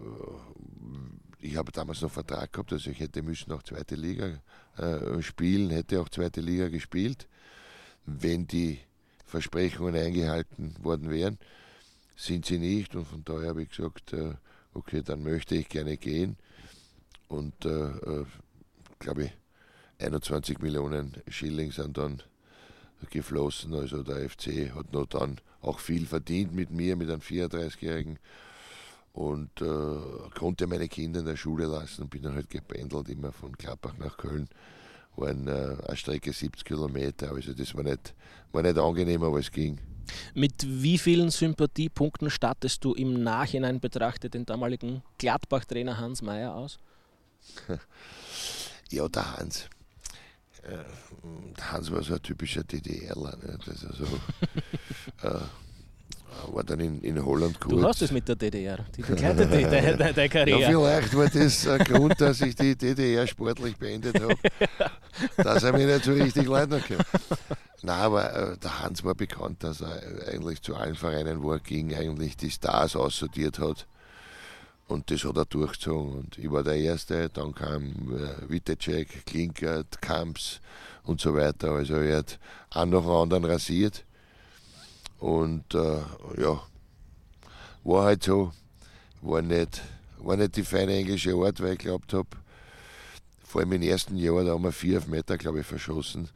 ich 1.41 1.57
habe 1.57 1.73
damals 1.73 2.03
noch 2.03 2.11
Vertrag 2.11 2.53
gehabt, 2.53 2.73
also 2.73 2.91
ich 2.91 3.01
hätte 3.01 3.23
müssen 3.23 3.53
auch 3.53 3.63
zweite 3.63 3.95
Liga 3.95 4.41
äh, 4.77 5.23
spielen, 5.23 5.71
hätte 5.71 6.01
auch 6.01 6.09
zweite 6.09 6.41
Liga 6.41 6.69
gespielt, 6.69 7.27
wenn 8.05 8.47
die 8.47 8.79
Versprechungen 9.25 9.97
eingehalten 9.97 10.77
worden 10.83 11.11
wären. 11.11 11.39
Sind 12.15 12.47
sie 12.47 12.59
nicht 12.59 12.95
und 12.95 13.07
von 13.07 13.25
daher 13.25 13.49
habe 13.49 13.63
ich 13.63 13.71
gesagt, 13.71 14.13
äh, 14.13 14.35
okay, 14.75 15.03
dann 15.03 15.23
möchte 15.23 15.55
ich 15.55 15.69
gerne 15.69 15.97
gehen. 15.97 16.37
Und 17.29 17.65
äh, 17.65 17.89
äh 17.89 18.27
glaube 18.99 19.25
ich, 19.25 19.33
21 19.99 20.61
Millionen 20.61 21.13
Schilling 21.29 21.71
sind 21.71 21.99
dann 21.99 22.23
geflossen. 23.11 23.75
Also 23.75 24.03
der 24.03 24.29
FC 24.29 24.75
hat 24.75 24.93
noch 24.93 25.07
dann 25.07 25.39
auch 25.61 25.79
viel 25.79 26.07
verdient 26.07 26.55
mit 26.55 26.71
mir, 26.71 26.97
mit 26.97 27.11
einem 27.11 27.21
34-Jährigen 27.21 28.19
und 29.13 29.63
äh, 29.63 30.29
konnte 30.35 30.67
meine 30.67 30.89
Kinder 30.89 31.21
in 31.21 31.27
der 31.27 31.37
Schule 31.37 31.67
lassen 31.67 32.03
und 32.03 32.11
bin 32.11 32.23
dann 32.23 32.35
halt 32.35 32.51
gependelt, 32.51 33.09
immer 33.09 33.33
von 33.33 33.57
Klappach 33.57 33.97
nach 33.99 34.17
Köln. 34.19 34.49
War 35.17 35.29
ein, 35.29 35.49
äh, 35.49 35.77
eine 35.87 35.97
Strecke 35.97 36.33
70 36.33 36.65
Kilometer, 36.65 37.33
also 37.33 37.55
das 37.55 37.75
war 37.75 37.83
nicht, 37.83 38.15
war 38.53 38.63
nicht 38.63 38.77
angenehm, 38.77 39.23
aber 39.23 39.39
es 39.39 39.51
ging. 39.51 39.79
Mit 40.35 40.55
wie 40.67 40.99
vielen 40.99 41.31
Sympathiepunkten 41.31 42.31
stattest 42.31 42.85
du 42.85 42.93
im 42.93 43.23
Nachhinein 43.23 43.81
betrachtet 43.81 44.35
den 44.35 44.45
damaligen 44.45 45.03
Gladbach-Trainer 45.19 45.99
Hans 45.99 46.21
Mayer 46.23 46.55
aus? 46.55 46.79
ja, 48.91 49.09
der 49.09 49.37
Hans. 49.39 49.69
Äh, 50.73 50.79
der 51.57 51.73
Hans 51.73 51.91
war 51.91 52.03
so 52.03 52.15
ein 52.15 52.23
typischer 52.23 52.65
DDRler. 52.65 53.37
Ne? 53.37 53.59
Das 53.65 53.85
also, 53.85 54.05
äh, 55.23 55.41
war 56.53 56.65
dann 56.65 56.81
in, 56.81 57.01
in 57.03 57.25
Holland 57.25 57.59
kurz. 57.61 57.75
Du 57.75 57.87
hast 57.87 58.03
es 58.03 58.11
mit 58.11 58.29
der 58.29 58.37
DDR, 58.37 58.85
die 58.97 59.03
begleitet 59.03 59.51
deine, 59.73 59.97
deine 59.97 60.29
Karriere. 60.29 60.61
Ja, 60.61 60.69
vielleicht 60.69 61.17
war 61.17 61.29
das 61.29 61.67
ein 61.69 61.79
Grund, 61.85 62.21
dass 62.21 62.41
ich 62.41 62.55
die 62.57 62.77
DDR 62.77 63.27
sportlich 63.27 63.77
beendet 63.77 64.21
habe, 64.21 64.37
dass 65.37 65.63
er 65.63 65.73
mich 65.73 65.87
nicht 65.87 66.05
so 66.05 66.13
richtig 66.13 66.47
leiden 66.47 66.83
kann. 66.83 67.05
Nein, 67.83 68.01
aber 68.01 68.35
äh, 68.35 68.59
der 68.59 68.83
Hans 68.83 69.05
war 69.05 69.15
bekannt, 69.15 69.63
dass 69.63 69.81
er 69.81 70.01
eigentlich 70.29 70.63
zu 70.63 70.75
allen 70.75 70.95
Vereinen, 70.95 71.43
wo 71.43 71.53
er 71.53 71.61
ging, 71.61 71.95
eigentlich 71.95 72.37
die 72.37 72.51
Stars 72.51 72.97
aussortiert 72.97 73.59
hat. 73.59 73.87
Und 74.89 75.11
das 75.11 75.25
hat 75.25 75.37
er 75.37 75.45
durchgezogen. 75.47 76.15
Und 76.15 76.39
ich 76.39 76.51
war 76.51 76.63
der 76.63 76.77
Erste, 76.77 77.29
dann 77.29 77.55
kam 77.55 77.85
äh, 78.13 78.49
Wittecek, 78.49 79.27
Klinkert, 79.27 80.01
Kamps 80.01 80.61
und 81.03 81.21
so 81.21 81.35
weiter. 81.35 81.73
Also 81.73 81.95
er 81.95 82.19
hat 82.19 82.39
einen 82.71 82.93
nach 82.93 83.03
dem 83.03 83.11
anderen 83.11 83.45
rasiert. 83.45 84.05
Und 85.19 85.75
äh, 85.75 86.03
ja, 86.41 86.63
war 87.83 88.05
halt 88.05 88.23
so, 88.23 88.53
war 89.23 89.43
nicht, 89.43 89.83
war 90.19 90.37
nicht 90.37 90.57
die 90.57 90.63
feine 90.63 90.95
englische 90.95 91.35
Art, 91.35 91.61
weil 91.61 91.73
ich 91.73 91.79
glaubt 91.79 92.13
habe, 92.13 92.29
vor 93.43 93.61
allem 93.61 93.73
im 93.73 93.83
ersten 93.83 94.17
Jahr, 94.17 94.45
da 94.45 94.53
haben 94.53 94.65
wir 94.65 94.73
vier 94.73 94.97
Elfmeter, 94.97 95.39
glaube 95.39 95.61
ich, 95.61 95.67
verschossen. 95.67 96.29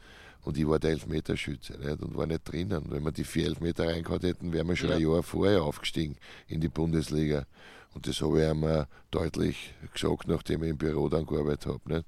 Und 0.42 0.56
ich 0.56 0.66
war 0.66 0.78
der 0.78 0.92
Elfmeterschütze 0.92 1.74
nicht? 1.74 2.00
und 2.00 2.16
war 2.16 2.26
nicht 2.26 2.50
drinnen. 2.50 2.84
Wenn 2.88 3.04
wir 3.04 3.12
die 3.12 3.24
vier 3.24 3.46
Elfmeter 3.46 3.88
reingehauen 3.88 4.22
hätten, 4.22 4.52
wären 4.52 4.68
wir 4.68 4.76
schon 4.76 4.90
ja. 4.90 4.96
ein 4.96 5.02
Jahr 5.02 5.22
vorher 5.22 5.62
aufgestiegen 5.62 6.16
in 6.48 6.60
die 6.60 6.68
Bundesliga. 6.68 7.46
Und 7.94 8.06
das 8.06 8.20
habe 8.20 8.40
ich 8.40 8.48
einmal 8.48 8.86
deutlich 9.10 9.74
gesagt, 9.92 10.28
nachdem 10.28 10.62
ich 10.62 10.70
im 10.70 10.78
Büro 10.78 11.08
dann 11.08 11.26
gearbeitet 11.26 11.66
habe. 11.66 11.80
Nicht? 11.92 12.06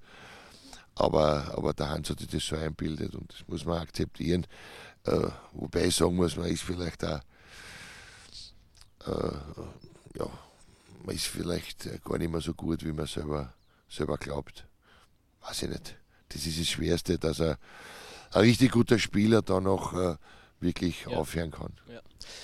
Aber, 0.94 1.52
aber 1.56 1.72
der 1.72 1.88
Hans 1.88 2.10
hat 2.10 2.20
sich 2.20 2.28
das 2.28 2.44
so 2.44 2.56
einbildet 2.56 3.14
und 3.14 3.32
das 3.32 3.48
muss 3.48 3.64
man 3.64 3.80
akzeptieren. 3.80 4.46
Äh, 5.04 5.28
wobei 5.52 5.86
ich 5.86 5.96
sagen 5.96 6.16
muss, 6.16 6.36
man 6.36 6.48
ist 6.48 6.62
vielleicht 6.62 7.04
auch, 7.04 7.20
äh, 9.06 9.36
ja, 10.18 10.26
man 11.04 11.14
ist 11.14 11.26
vielleicht 11.26 12.04
gar 12.04 12.18
nicht 12.18 12.30
mehr 12.30 12.40
so 12.40 12.54
gut, 12.54 12.84
wie 12.84 12.92
man 12.92 13.06
selber, 13.06 13.54
selber 13.88 14.18
glaubt. 14.18 14.66
Weiß 15.40 15.62
ich 15.62 15.70
nicht. 15.70 15.96
Das 16.28 16.46
ist 16.46 16.60
das 16.60 16.68
Schwerste, 16.68 17.18
dass 17.18 17.40
er 17.40 17.58
ein 18.30 18.42
richtig 18.42 18.72
guter 18.72 18.98
Spieler 18.98 19.42
da 19.42 19.60
noch 19.60 19.94
äh, 19.94 20.16
wirklich 20.60 21.06
ja. 21.06 21.16
aufhören 21.16 21.50
kann. 21.50 21.74
Ja. 21.88 22.00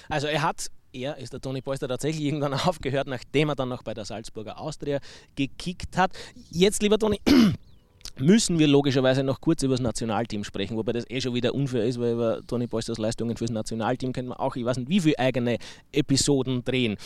Also 0.08 0.26
er 0.26 0.42
hat 0.42 0.70
er 0.92 1.18
ist 1.18 1.32
der 1.32 1.40
Toni 1.40 1.60
Polster 1.60 1.88
tatsächlich 1.88 2.24
irgendwann 2.24 2.54
aufgehört, 2.66 3.06
nachdem 3.06 3.50
er 3.50 3.56
dann 3.56 3.68
noch 3.68 3.82
bei 3.82 3.94
der 3.94 4.04
Salzburger 4.04 4.58
Austria 4.60 5.00
gekickt 5.36 5.96
hat. 5.96 6.12
Jetzt, 6.50 6.82
lieber 6.82 6.98
Toni, 6.98 7.20
müssen 8.18 8.58
wir 8.58 8.66
logischerweise 8.66 9.22
noch 9.22 9.40
kurz 9.40 9.62
über 9.62 9.74
das 9.74 9.80
Nationalteam 9.80 10.44
sprechen, 10.44 10.76
wobei 10.76 10.92
das 10.92 11.04
eh 11.08 11.20
schon 11.20 11.34
wieder 11.34 11.54
unfair 11.54 11.84
ist, 11.84 12.00
weil 12.00 12.12
über 12.12 12.40
Toni 12.46 12.66
Polsters 12.66 12.98
Leistungen 12.98 13.36
fürs 13.36 13.50
Nationalteam 13.50 14.12
können 14.12 14.28
wir 14.28 14.40
auch, 14.40 14.56
ich 14.56 14.64
weiß 14.64 14.78
nicht, 14.78 14.88
wie 14.88 15.00
viele 15.00 15.18
eigene 15.18 15.58
Episoden 15.92 16.64
drehen. 16.64 16.96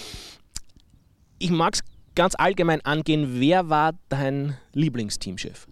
Ich 1.38 1.50
mag 1.50 1.74
es 1.74 1.80
ganz 2.14 2.34
allgemein 2.36 2.80
angehen, 2.82 3.40
wer 3.40 3.68
war 3.68 3.92
dein 4.08 4.56
Lieblingsteamchef? 4.72 5.66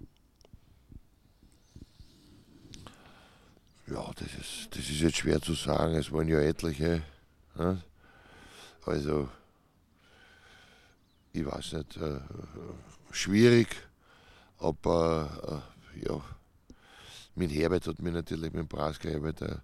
Ja, 3.87 4.09
das 4.15 4.29
ist, 4.39 4.69
das 4.71 4.89
ist 4.89 5.01
jetzt 5.01 5.17
schwer 5.17 5.41
zu 5.41 5.55
sagen. 5.55 5.97
Es 5.97 6.13
waren 6.13 6.29
ja 6.29 6.41
etliche. 6.41 7.03
Ne? 7.59 7.83
Also, 8.87 9.29
ich 11.33 11.45
weiß 11.45 11.75
nicht, 11.75 11.97
äh, 11.99 12.21
schwierig, 13.11 13.69
aber 14.59 15.63
äh, 15.95 16.07
ja, 16.07 16.21
mit 17.35 17.53
Herbert 17.53 17.87
hat 17.87 18.01
mir 18.01 18.13
natürlich 18.13 18.53
mit 18.53 18.69
Braska 18.69 19.09
Herbert 19.09 19.43
äh, 19.43 19.57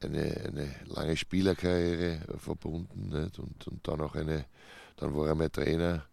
eine, 0.00 0.36
eine 0.46 0.74
lange 0.86 1.16
Spielerkarriere 1.16 2.20
verbunden 2.38 3.08
nicht? 3.08 3.38
Und, 3.38 3.66
und 3.68 3.86
dann 3.86 4.00
auch 4.00 4.14
eine, 4.14 4.46
dann 4.96 5.14
war 5.14 5.28
er 5.28 5.34
mein 5.34 5.52
Trainer 5.52 6.04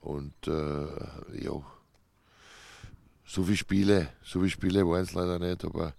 und 0.00 0.46
äh, 0.46 1.44
ja, 1.44 1.62
so 3.26 3.44
viele 3.44 3.56
Spiele, 3.56 4.08
so 4.22 4.40
viele 4.40 4.50
Spiele 4.50 4.86
waren 4.86 5.02
es 5.02 5.12
leider 5.12 5.38
nicht, 5.38 5.64
aber 5.64 5.94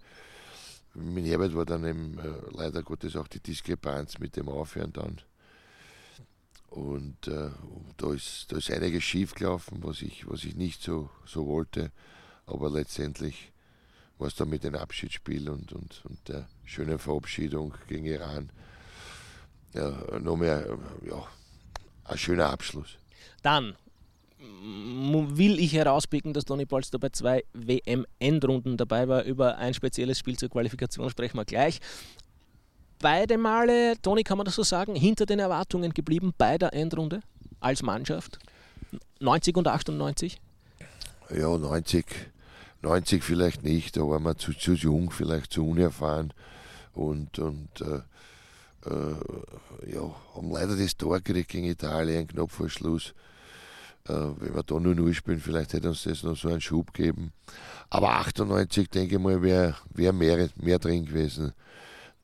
mit 0.94 1.24
Herbert 1.24 1.54
war 1.54 1.64
dann 1.64 1.84
eben 1.84 2.18
äh, 2.18 2.50
leider 2.50 2.82
Gottes 2.82 3.16
auch 3.16 3.28
die 3.28 3.40
Diskrepanz 3.40 4.18
mit 4.18 4.36
dem 4.36 4.48
Aufhören 4.48 4.92
dann. 4.92 5.20
Und 6.74 7.28
äh, 7.28 7.50
da, 7.98 8.14
ist, 8.14 8.46
da 8.50 8.56
ist 8.56 8.70
einiges 8.70 9.04
schief 9.04 9.34
gelaufen, 9.34 9.78
was 9.82 10.00
ich, 10.00 10.28
was 10.28 10.44
ich 10.44 10.56
nicht 10.56 10.82
so, 10.82 11.10
so 11.26 11.46
wollte. 11.46 11.92
Aber 12.46 12.70
letztendlich 12.70 13.52
war 14.18 14.28
es 14.28 14.34
dann 14.36 14.48
mit 14.48 14.64
dem 14.64 14.74
Abschiedsspiel 14.74 15.50
und, 15.50 15.72
und, 15.72 16.02
und 16.04 16.28
der 16.28 16.48
schönen 16.64 16.98
Verabschiedung 16.98 17.74
gegen 17.88 18.06
Iran 18.06 18.50
ja, 19.74 20.18
noch 20.18 20.36
mehr 20.36 20.78
ja, 21.06 21.26
ein 22.04 22.18
schöner 22.18 22.50
Abschluss. 22.50 22.96
Dann 23.42 23.76
will 24.38 25.60
ich 25.60 25.72
herauspicken, 25.74 26.32
dass 26.32 26.44
Toni 26.44 26.66
Polster 26.66 26.98
bei 26.98 27.10
zwei 27.10 27.44
WM-Endrunden 27.52 28.76
dabei 28.76 29.08
war. 29.08 29.24
Über 29.24 29.58
ein 29.58 29.72
spezielles 29.72 30.18
Spiel 30.18 30.36
zur 30.36 30.48
Qualifikation 30.48 31.08
sprechen 31.10 31.36
wir 31.36 31.44
gleich 31.44 31.80
beide 33.02 33.36
Male, 33.36 34.00
Toni, 34.00 34.22
kann 34.22 34.38
man 34.38 34.46
das 34.46 34.54
so 34.54 34.62
sagen, 34.62 34.94
hinter 34.94 35.26
den 35.26 35.38
Erwartungen 35.38 35.92
geblieben 35.92 36.32
bei 36.38 36.56
der 36.56 36.72
Endrunde 36.72 37.20
als 37.60 37.82
Mannschaft? 37.82 38.38
90 39.20 39.56
und 39.56 39.68
98? 39.68 40.40
Ja, 41.36 41.58
90, 41.58 42.06
90 42.80 43.22
vielleicht 43.22 43.62
nicht, 43.62 43.96
da 43.98 44.02
waren 44.02 44.22
wir 44.22 44.36
zu, 44.36 44.54
zu 44.54 44.72
jung, 44.72 45.10
vielleicht 45.10 45.52
zu 45.52 45.66
unerfahren 45.66 46.32
und, 46.94 47.38
und 47.38 47.68
äh, 47.80 48.00
äh, 48.88 49.94
ja, 49.94 50.14
haben 50.34 50.50
leider 50.50 50.76
das 50.76 50.96
Tor 50.96 51.20
gekriegt 51.20 51.50
gegen 51.50 51.66
Italien, 51.66 52.26
knapp 52.26 52.50
vor 52.50 52.68
Schluss. 52.68 53.14
Äh, 54.08 54.12
wenn 54.12 54.54
wir 54.54 54.62
da 54.62 54.80
nur 54.80 54.94
0 54.94 55.14
spielen, 55.14 55.40
vielleicht 55.40 55.72
hätte 55.72 55.88
uns 55.88 56.02
das 56.02 56.22
noch 56.22 56.36
so 56.36 56.48
einen 56.48 56.60
Schub 56.60 56.92
geben. 56.92 57.32
Aber 57.90 58.16
98, 58.16 58.90
denke 58.90 59.16
ich 59.16 59.20
mal, 59.20 59.42
wäre 59.42 59.76
wär 59.94 60.12
mehr, 60.12 60.48
mehr 60.56 60.78
drin 60.78 61.04
gewesen. 61.06 61.52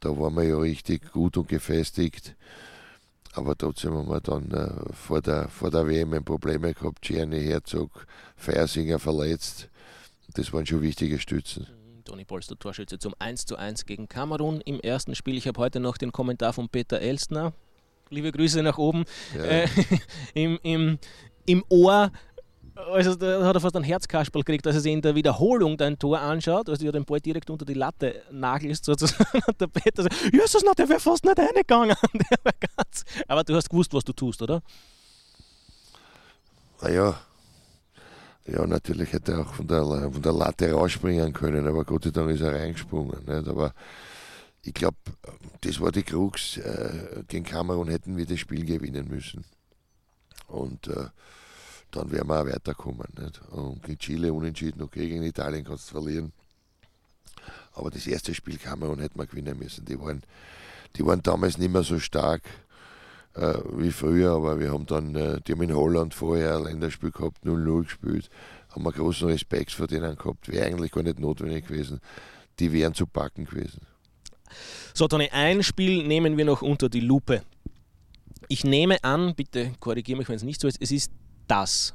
Da 0.01 0.11
waren 0.11 0.35
wir 0.35 0.45
ja 0.45 0.59
richtig 0.59 1.13
gut 1.13 1.37
und 1.37 1.49
gefestigt. 1.49 2.37
Aber 3.33 3.57
trotzdem 3.57 3.95
haben 3.95 4.09
wir 4.09 4.21
dann 4.21 4.51
äh, 4.51 4.93
vor, 4.93 5.21
der, 5.21 5.49
vor 5.49 5.71
der 5.71 5.87
WM 5.87 6.25
Probleme 6.25 6.75
gehabt. 6.75 7.03
Gianni 7.03 7.43
Herzog, 7.43 8.07
Feiersinger 8.37 8.99
verletzt. 8.99 9.69
Das 10.35 10.53
waren 10.53 10.67
schon 10.67 10.83
wichtige 10.83 11.19
Stützen. 11.19 11.67
Mhm, 11.69 12.05
Toni 12.05 12.25
Polster, 12.25 12.59
Torschütze 12.59 12.99
zum 12.99 13.15
1:1 13.15 13.87
gegen 13.87 14.09
Kamerun 14.09 14.61
im 14.61 14.81
ersten 14.81 15.15
Spiel. 15.15 15.37
Ich 15.37 15.47
habe 15.47 15.61
heute 15.61 15.81
noch 15.81 15.99
den 15.99 16.13
Kommentar 16.13 16.53
von 16.53 16.69
Peter 16.69 17.01
Elstner. 17.01 17.53
Liebe 18.11 18.33
Grüße 18.33 18.63
nach 18.63 18.79
oben. 18.79 19.05
Ja. 19.37 19.45
Äh, 19.45 19.69
im, 20.35 20.59
im, 20.63 20.99
Im 21.47 21.65
Ohr 21.69 22.13
also 22.87 23.15
da 23.15 23.45
hat 23.45 23.57
er 23.57 23.61
fast 23.61 23.77
ein 23.77 23.83
Herzkasperl 23.83 24.43
gekriegt, 24.43 24.67
als 24.67 24.77
er 24.77 24.83
sich 24.83 24.93
in 24.93 25.03
der 25.03 25.15
Wiederholung 25.15 25.77
dein 25.77 25.99
Tor 25.99 26.21
anschaut, 26.21 26.69
also 26.69 26.85
du 26.85 26.93
den 26.93 27.05
Ball 27.05 27.21
direkt 27.21 27.51
unter 27.51 27.65
die 27.65 27.75
Latte 27.75 28.23
nagelst 28.31 28.85
sozusagen 28.85 29.41
und 29.47 29.61
der 29.61 29.67
Peter 29.67 30.03
sagt, 30.03 30.15
na, 30.65 30.73
der 30.75 30.89
wäre 30.89 31.01
fast 31.01 31.25
nicht 31.25 31.39
reingegangen. 31.39 31.97
Aber 33.29 33.45
du 33.45 33.55
hast 33.55 33.69
gewusst, 33.69 33.93
was 33.93 34.05
du 34.05 34.13
tust, 34.13 34.43
oder? 34.43 34.63
Naja, 36.81 37.19
ja, 38.47 38.67
natürlich 38.67 39.13
hätte 39.13 39.33
er 39.33 39.41
auch 39.41 39.53
von 39.53 39.67
der, 39.67 39.85
von 39.85 40.23
der 40.23 40.33
Latte 40.33 40.73
rausspringen 40.73 41.33
können, 41.35 41.67
aber 41.67 41.85
Gott 41.85 42.05
sei 42.05 42.11
Dank 42.11 42.31
ist 42.31 42.41
er 42.41 42.55
reingesprungen. 42.55 43.25
Nicht? 43.27 43.47
Aber 43.47 43.75
ich 44.63 44.73
glaube, 44.73 44.97
das 45.61 45.81
war 45.81 45.93
die 45.93 46.03
Krux. 46.03 46.57
Äh, 46.57 47.25
gegen 47.29 47.45
Kamerun 47.45 47.89
hätten 47.89 48.17
wir 48.17 48.25
das 48.25 48.39
Spiel 48.39 48.65
gewinnen 48.65 49.09
müssen. 49.09 49.45
Und 50.47 50.89
äh, 50.89 51.09
dann 51.91 52.11
wären 52.11 52.29
wir 52.29 52.41
auch 52.41 52.47
weiterkommen. 52.47 53.07
Nicht? 53.19 53.41
Und 53.51 53.83
gegen 53.83 53.99
Chile 53.99 54.33
unentschieden, 54.33 54.83
okay, 54.83 55.09
gegen 55.09 55.23
Italien 55.23 55.65
kannst 55.65 55.91
du 55.91 56.01
verlieren. 56.01 56.33
Aber 57.73 57.91
das 57.91 58.07
erste 58.07 58.35
Spiel 58.35 58.59
Kamerun 58.59 58.99
hätten 58.99 59.19
wir 59.19 59.27
gewinnen 59.27 59.59
müssen. 59.59 59.85
Die 59.85 59.99
waren, 59.99 60.23
die 60.97 61.07
waren 61.07 61.23
damals 61.23 61.59
nicht 61.59 61.73
mehr 61.73 61.83
so 61.83 61.99
stark 61.99 62.43
äh, 63.35 63.55
wie 63.77 63.93
früher, 63.93 64.33
aber 64.33 64.59
wir 64.59 64.73
haben 64.73 64.87
dann, 64.87 65.15
äh, 65.15 65.41
die 65.41 65.53
haben 65.53 65.63
in 65.63 65.75
Holland 65.75 66.15
vorher 66.15 66.57
ein 66.57 66.65
Länderspiel 66.65 67.11
gehabt, 67.11 67.45
0-0 67.45 67.85
gespielt, 67.85 68.31
haben 68.71 68.83
wir 68.85 68.93
großen 68.93 69.29
Respekt 69.29 69.71
vor 69.71 69.87
denen 69.87 70.17
gehabt, 70.17 70.49
wäre 70.49 70.67
eigentlich 70.67 70.93
gar 70.93 71.03
nicht 71.03 71.19
notwendig 71.21 71.69
gewesen. 71.69 72.01
Die 72.59 72.73
wären 72.73 72.95
zu 72.95 73.07
packen 73.07 73.45
gewesen. 73.45 73.81
So, 74.93 75.07
Toni, 75.07 75.29
ein 75.31 75.63
Spiel 75.63 76.07
nehmen 76.07 76.37
wir 76.37 76.45
noch 76.45 76.63
unter 76.63 76.89
die 76.89 77.01
Lupe. 77.01 77.43
Ich 78.49 78.65
nehme 78.65 79.05
an, 79.05 79.35
bitte 79.35 79.73
korrigiere 79.79 80.19
mich, 80.19 80.29
wenn 80.29 80.37
es 80.37 80.43
nicht 80.43 80.61
so 80.61 80.67
ist, 80.67 80.79
es 80.81 80.91
ist 80.91 81.13
das 81.49 81.95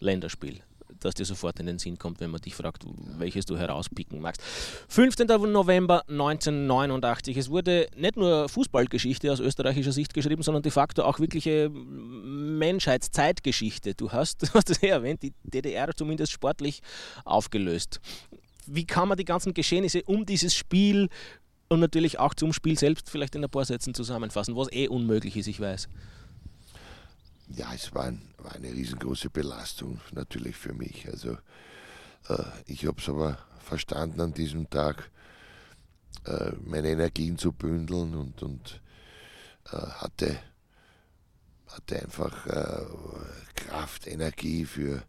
Länderspiel 0.00 0.62
das 1.00 1.14
dir 1.14 1.24
sofort 1.24 1.58
in 1.60 1.66
den 1.66 1.78
Sinn 1.78 1.98
kommt, 1.98 2.20
wenn 2.20 2.30
man 2.30 2.40
dich 2.40 2.54
fragt, 2.54 2.84
welches 3.18 3.46
du 3.46 3.56
herauspicken 3.56 4.20
magst. 4.20 4.42
15. 4.88 5.26
November 5.26 6.02
1989. 6.08 7.36
Es 7.36 7.50
wurde 7.50 7.88
nicht 7.96 8.16
nur 8.16 8.48
Fußballgeschichte 8.48 9.32
aus 9.32 9.40
österreichischer 9.40 9.92
Sicht 9.92 10.14
geschrieben, 10.14 10.42
sondern 10.42 10.62
de 10.62 10.72
facto 10.72 11.02
auch 11.02 11.20
wirkliche 11.20 11.70
Menschheitszeitgeschichte. 11.70 13.94
Du 13.94 14.12
hast, 14.12 14.42
du 14.42 14.48
hast 14.54 14.70
es 14.70 14.80
ja 14.80 14.90
erwähnt, 14.90 15.22
die 15.22 15.34
DDR 15.42 15.94
zumindest 15.94 16.32
sportlich 16.32 16.80
aufgelöst. 17.24 18.00
Wie 18.66 18.84
kann 18.84 19.08
man 19.08 19.16
die 19.16 19.24
ganzen 19.24 19.54
Geschehnisse 19.54 20.02
um 20.04 20.26
dieses 20.26 20.54
Spiel 20.54 21.08
und 21.68 21.80
natürlich 21.80 22.18
auch 22.18 22.34
zum 22.34 22.52
Spiel 22.52 22.78
selbst 22.78 23.10
vielleicht 23.10 23.34
in 23.34 23.44
ein 23.44 23.50
paar 23.50 23.64
Sätzen 23.64 23.94
zusammenfassen, 23.94 24.56
was 24.56 24.70
eh 24.72 24.88
unmöglich 24.88 25.36
ist, 25.36 25.46
ich 25.46 25.60
weiß 25.60 25.88
ja, 27.54 27.72
es 27.74 27.94
war, 27.94 28.04
ein, 28.04 28.22
war, 28.38 28.54
eine 28.54 28.72
riesengroße 28.72 29.30
Belastung 29.30 30.00
natürlich 30.12 30.56
für 30.56 30.72
mich. 30.72 31.08
Also 31.08 31.32
äh, 32.28 32.44
ich 32.66 32.86
habe 32.86 33.00
es 33.00 33.08
aber 33.08 33.38
verstanden 33.60 34.20
an 34.20 34.34
diesem 34.34 34.68
Tag, 34.70 35.10
äh, 36.24 36.52
meine 36.64 36.90
Energien 36.90 37.38
zu 37.38 37.52
bündeln 37.52 38.14
und, 38.14 38.42
und 38.42 38.80
äh, 39.72 39.76
hatte, 39.76 40.38
hatte 41.68 42.02
einfach 42.02 42.46
äh, 42.46 42.84
Kraft, 43.54 44.06
Energie 44.06 44.64
für, 44.64 45.02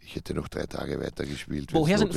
ich 0.00 0.16
hätte 0.16 0.34
noch 0.34 0.48
drei 0.48 0.66
Tage 0.66 1.00
weitergespielt. 1.00 1.72
Woher 1.72 1.98
sind, 1.98 2.14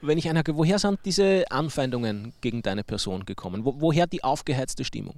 wenn 0.00 0.18
ich 0.18 0.28
einer, 0.28 0.42
woher 0.46 0.78
sind 0.78 1.00
diese 1.04 1.44
Anfeindungen 1.50 2.32
gegen 2.40 2.62
deine 2.62 2.84
Person 2.84 3.24
gekommen? 3.24 3.64
Wo, 3.64 3.80
woher 3.80 4.06
die 4.06 4.22
aufgeheizte 4.22 4.84
Stimmung? 4.84 5.16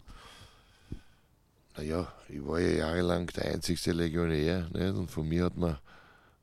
Naja, 1.76 2.12
ich 2.28 2.44
war 2.46 2.60
ja 2.60 2.86
jahrelang 2.86 3.26
der 3.28 3.52
einzigste 3.52 3.92
Legionär 3.92 4.68
nicht? 4.72 4.94
und 4.94 5.10
von 5.10 5.28
mir 5.28 5.44
hat 5.44 5.56
man 5.56 5.78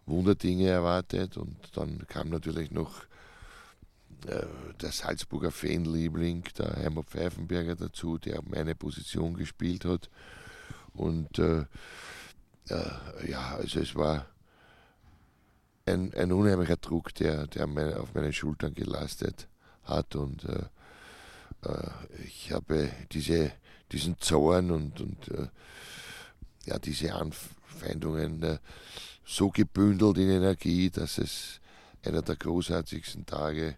Wunderdinge 0.06 0.68
erwartet. 0.68 1.38
Und 1.38 1.56
dann 1.76 2.06
kam 2.08 2.30
natürlich 2.30 2.72
noch 2.72 3.04
äh, 4.28 4.46
der 4.82 4.92
Salzburger 4.92 5.52
Fanliebling, 5.52 6.44
der 6.58 6.76
Heimer 6.76 7.04
Pfeifenberger 7.04 7.76
dazu, 7.76 8.18
der 8.18 8.42
meine 8.44 8.76
Position 8.76 9.36
gespielt 9.36 9.86
hat. 9.86 10.10
Und 10.94 11.40
äh, 11.40 11.66
äh, 12.70 13.30
ja, 13.30 13.56
also 13.56 13.80
es 13.80 13.96
war 13.96 14.26
ein, 15.86 16.14
ein 16.14 16.32
unheimlicher 16.32 16.78
Druck, 16.78 17.14
der, 17.16 17.48
der 17.48 17.68
meine, 17.68 18.00
auf 18.00 18.14
meinen 18.14 18.34
Schultern 18.34 18.74
gelastet 18.74 19.48
hat. 19.84 20.16
Und 20.16 20.44
äh, 20.46 20.66
äh, 21.66 21.90
ich 22.26 22.52
habe 22.52 22.90
diese 23.12 23.52
diesen 23.92 24.20
Zorn 24.20 24.72
und, 24.72 25.02
und 25.02 25.28
äh, 25.30 25.48
ja, 26.66 26.80
diese 26.80 27.14
Anfeindungen 27.14 28.44
äh, 28.44 28.58
so 29.26 29.50
gebündelt 29.50 30.18
in 30.18 30.30
Energie, 30.30 30.90
dass 30.90 31.18
es 31.18 31.60
einer 32.04 32.22
der 32.22 32.36
großartigsten 32.36 33.26
Tage 33.26 33.78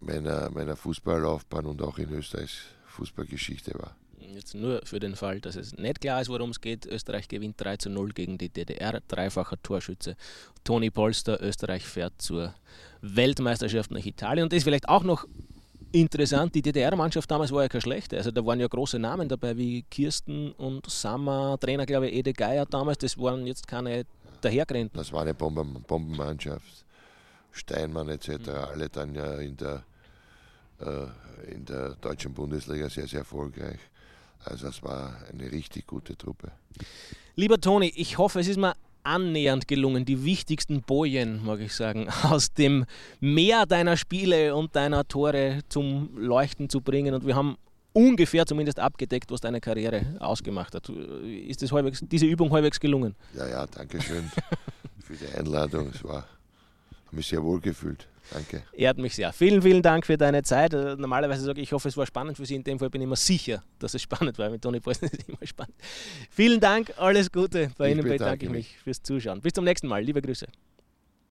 meiner, 0.00 0.50
meiner 0.50 0.76
Fußballlaufbahn 0.76 1.66
und 1.66 1.82
auch 1.82 1.98
in 1.98 2.12
Österreichs 2.12 2.58
Fußballgeschichte 2.86 3.74
war. 3.74 3.96
Jetzt 4.18 4.54
nur 4.54 4.80
für 4.84 4.98
den 4.98 5.14
Fall, 5.14 5.40
dass 5.40 5.56
es 5.56 5.76
nicht 5.76 6.00
klar 6.00 6.20
ist, 6.20 6.28
worum 6.28 6.50
es 6.50 6.60
geht. 6.60 6.86
Österreich 6.86 7.28
gewinnt 7.28 7.60
3 7.60 7.76
zu 7.76 7.90
0 7.90 8.10
gegen 8.10 8.38
die 8.38 8.48
DDR, 8.48 9.00
dreifacher 9.06 9.60
Torschütze. 9.62 10.16
Toni 10.64 10.90
Polster, 10.90 11.40
Österreich 11.42 11.84
fährt 11.84 12.20
zur 12.20 12.54
Weltmeisterschaft 13.02 13.90
nach 13.90 14.04
Italien. 14.04 14.44
Und 14.44 14.52
das 14.52 14.58
ist 14.58 14.64
vielleicht 14.64 14.88
auch 14.88 15.04
noch 15.04 15.26
Interessant, 15.92 16.54
die 16.54 16.62
DDR-Mannschaft 16.62 17.30
damals 17.30 17.52
war 17.52 17.62
ja 17.62 17.68
keine 17.68 17.80
schlechte. 17.80 18.16
Also 18.16 18.30
da 18.30 18.44
waren 18.44 18.60
ja 18.60 18.66
große 18.66 18.98
Namen 18.98 19.28
dabei 19.28 19.56
wie 19.56 19.82
Kirsten 19.82 20.52
und 20.52 20.88
Sammer, 20.90 21.56
Trainer 21.60 21.86
glaube 21.86 22.08
ich 22.08 22.14
Ede 22.16 22.32
Geier 22.32 22.66
damals. 22.66 22.98
Das 22.98 23.16
waren 23.18 23.46
jetzt 23.46 23.66
keine 23.66 24.04
dahergerennten. 24.40 24.98
Das 24.98 25.12
war 25.12 25.22
eine 25.22 25.34
Bomben 25.34 25.82
Bombenmannschaft. 25.86 26.84
Steinmann 27.56 28.08
etc. 28.08 28.28
Mhm. 28.28 28.48
Alle 28.48 28.88
dann 28.88 29.14
ja 29.14 29.34
in 29.36 29.56
der, 29.56 29.84
äh, 30.80 31.52
in 31.52 31.64
der 31.64 31.94
deutschen 31.94 32.34
Bundesliga 32.34 32.88
sehr, 32.88 33.06
sehr 33.06 33.20
erfolgreich. 33.20 33.78
Also 34.44 34.68
es 34.68 34.82
war 34.82 35.16
eine 35.32 35.50
richtig 35.50 35.86
gute 35.86 36.16
Truppe. 36.16 36.52
Lieber 37.34 37.60
Toni, 37.60 37.92
ich 37.96 38.18
hoffe, 38.18 38.40
es 38.40 38.48
ist 38.48 38.58
mir 38.58 38.74
annähernd 39.06 39.68
gelungen, 39.68 40.04
die 40.04 40.24
wichtigsten 40.24 40.82
Bojen, 40.82 41.44
mag 41.44 41.60
ich 41.60 41.74
sagen, 41.74 42.08
aus 42.22 42.52
dem 42.52 42.84
Meer 43.20 43.66
deiner 43.66 43.96
Spiele 43.96 44.54
und 44.54 44.76
deiner 44.76 45.06
Tore 45.06 45.60
zum 45.68 46.10
Leuchten 46.16 46.68
zu 46.68 46.80
bringen. 46.80 47.14
Und 47.14 47.26
wir 47.26 47.36
haben 47.36 47.56
ungefähr 47.92 48.44
zumindest 48.44 48.78
abgedeckt, 48.78 49.30
was 49.30 49.40
deine 49.40 49.60
Karriere 49.60 50.16
ausgemacht 50.20 50.74
hat. 50.74 50.88
Ist 50.88 51.62
das 51.62 51.72
halbwegs, 51.72 52.00
diese 52.02 52.26
Übung 52.26 52.50
halbwegs 52.50 52.78
gelungen? 52.78 53.14
Ja, 53.34 53.48
ja, 53.48 53.66
danke 53.66 54.02
schön 54.02 54.30
für 55.02 55.14
die 55.14 55.32
Einladung. 55.38 55.90
Es 55.94 56.04
war, 56.04 56.26
habe 57.06 57.16
mich 57.16 57.28
sehr 57.28 57.42
wohl 57.42 57.60
gefühlt. 57.60 58.06
Danke. 58.30 58.62
Ehrt 58.72 58.98
mich 58.98 59.14
sehr. 59.14 59.32
Vielen, 59.32 59.62
vielen 59.62 59.82
Dank 59.82 60.06
für 60.06 60.16
deine 60.16 60.42
Zeit. 60.42 60.74
Äh, 60.74 60.96
normalerweise 60.96 61.42
sage 61.42 61.60
ich, 61.60 61.68
ich 61.68 61.72
hoffe, 61.72 61.88
es 61.88 61.96
war 61.96 62.06
spannend 62.06 62.36
für 62.36 62.46
Sie. 62.46 62.54
In 62.54 62.64
dem 62.64 62.78
Fall 62.78 62.90
bin 62.90 63.00
ich 63.00 63.06
immer 63.06 63.16
sicher, 63.16 63.62
dass 63.78 63.94
es 63.94 64.02
spannend 64.02 64.38
war. 64.38 64.50
Mit 64.50 64.62
Toni 64.62 64.80
Polsen 64.80 65.04
ist 65.12 65.20
es 65.20 65.28
immer 65.28 65.38
spannend. 65.44 65.76
Vielen 66.30 66.60
Dank, 66.60 66.92
alles 66.96 67.30
Gute. 67.30 67.70
Bei 67.78 67.88
ich 67.88 67.96
Ihnen 67.96 68.04
bedanke 68.04 68.46
ich 68.46 68.50
mich 68.50 68.76
fürs 68.82 69.02
Zuschauen. 69.02 69.40
Bis 69.40 69.52
zum 69.52 69.64
nächsten 69.64 69.86
Mal. 69.86 70.02
Liebe 70.02 70.20
Grüße. 70.20 70.46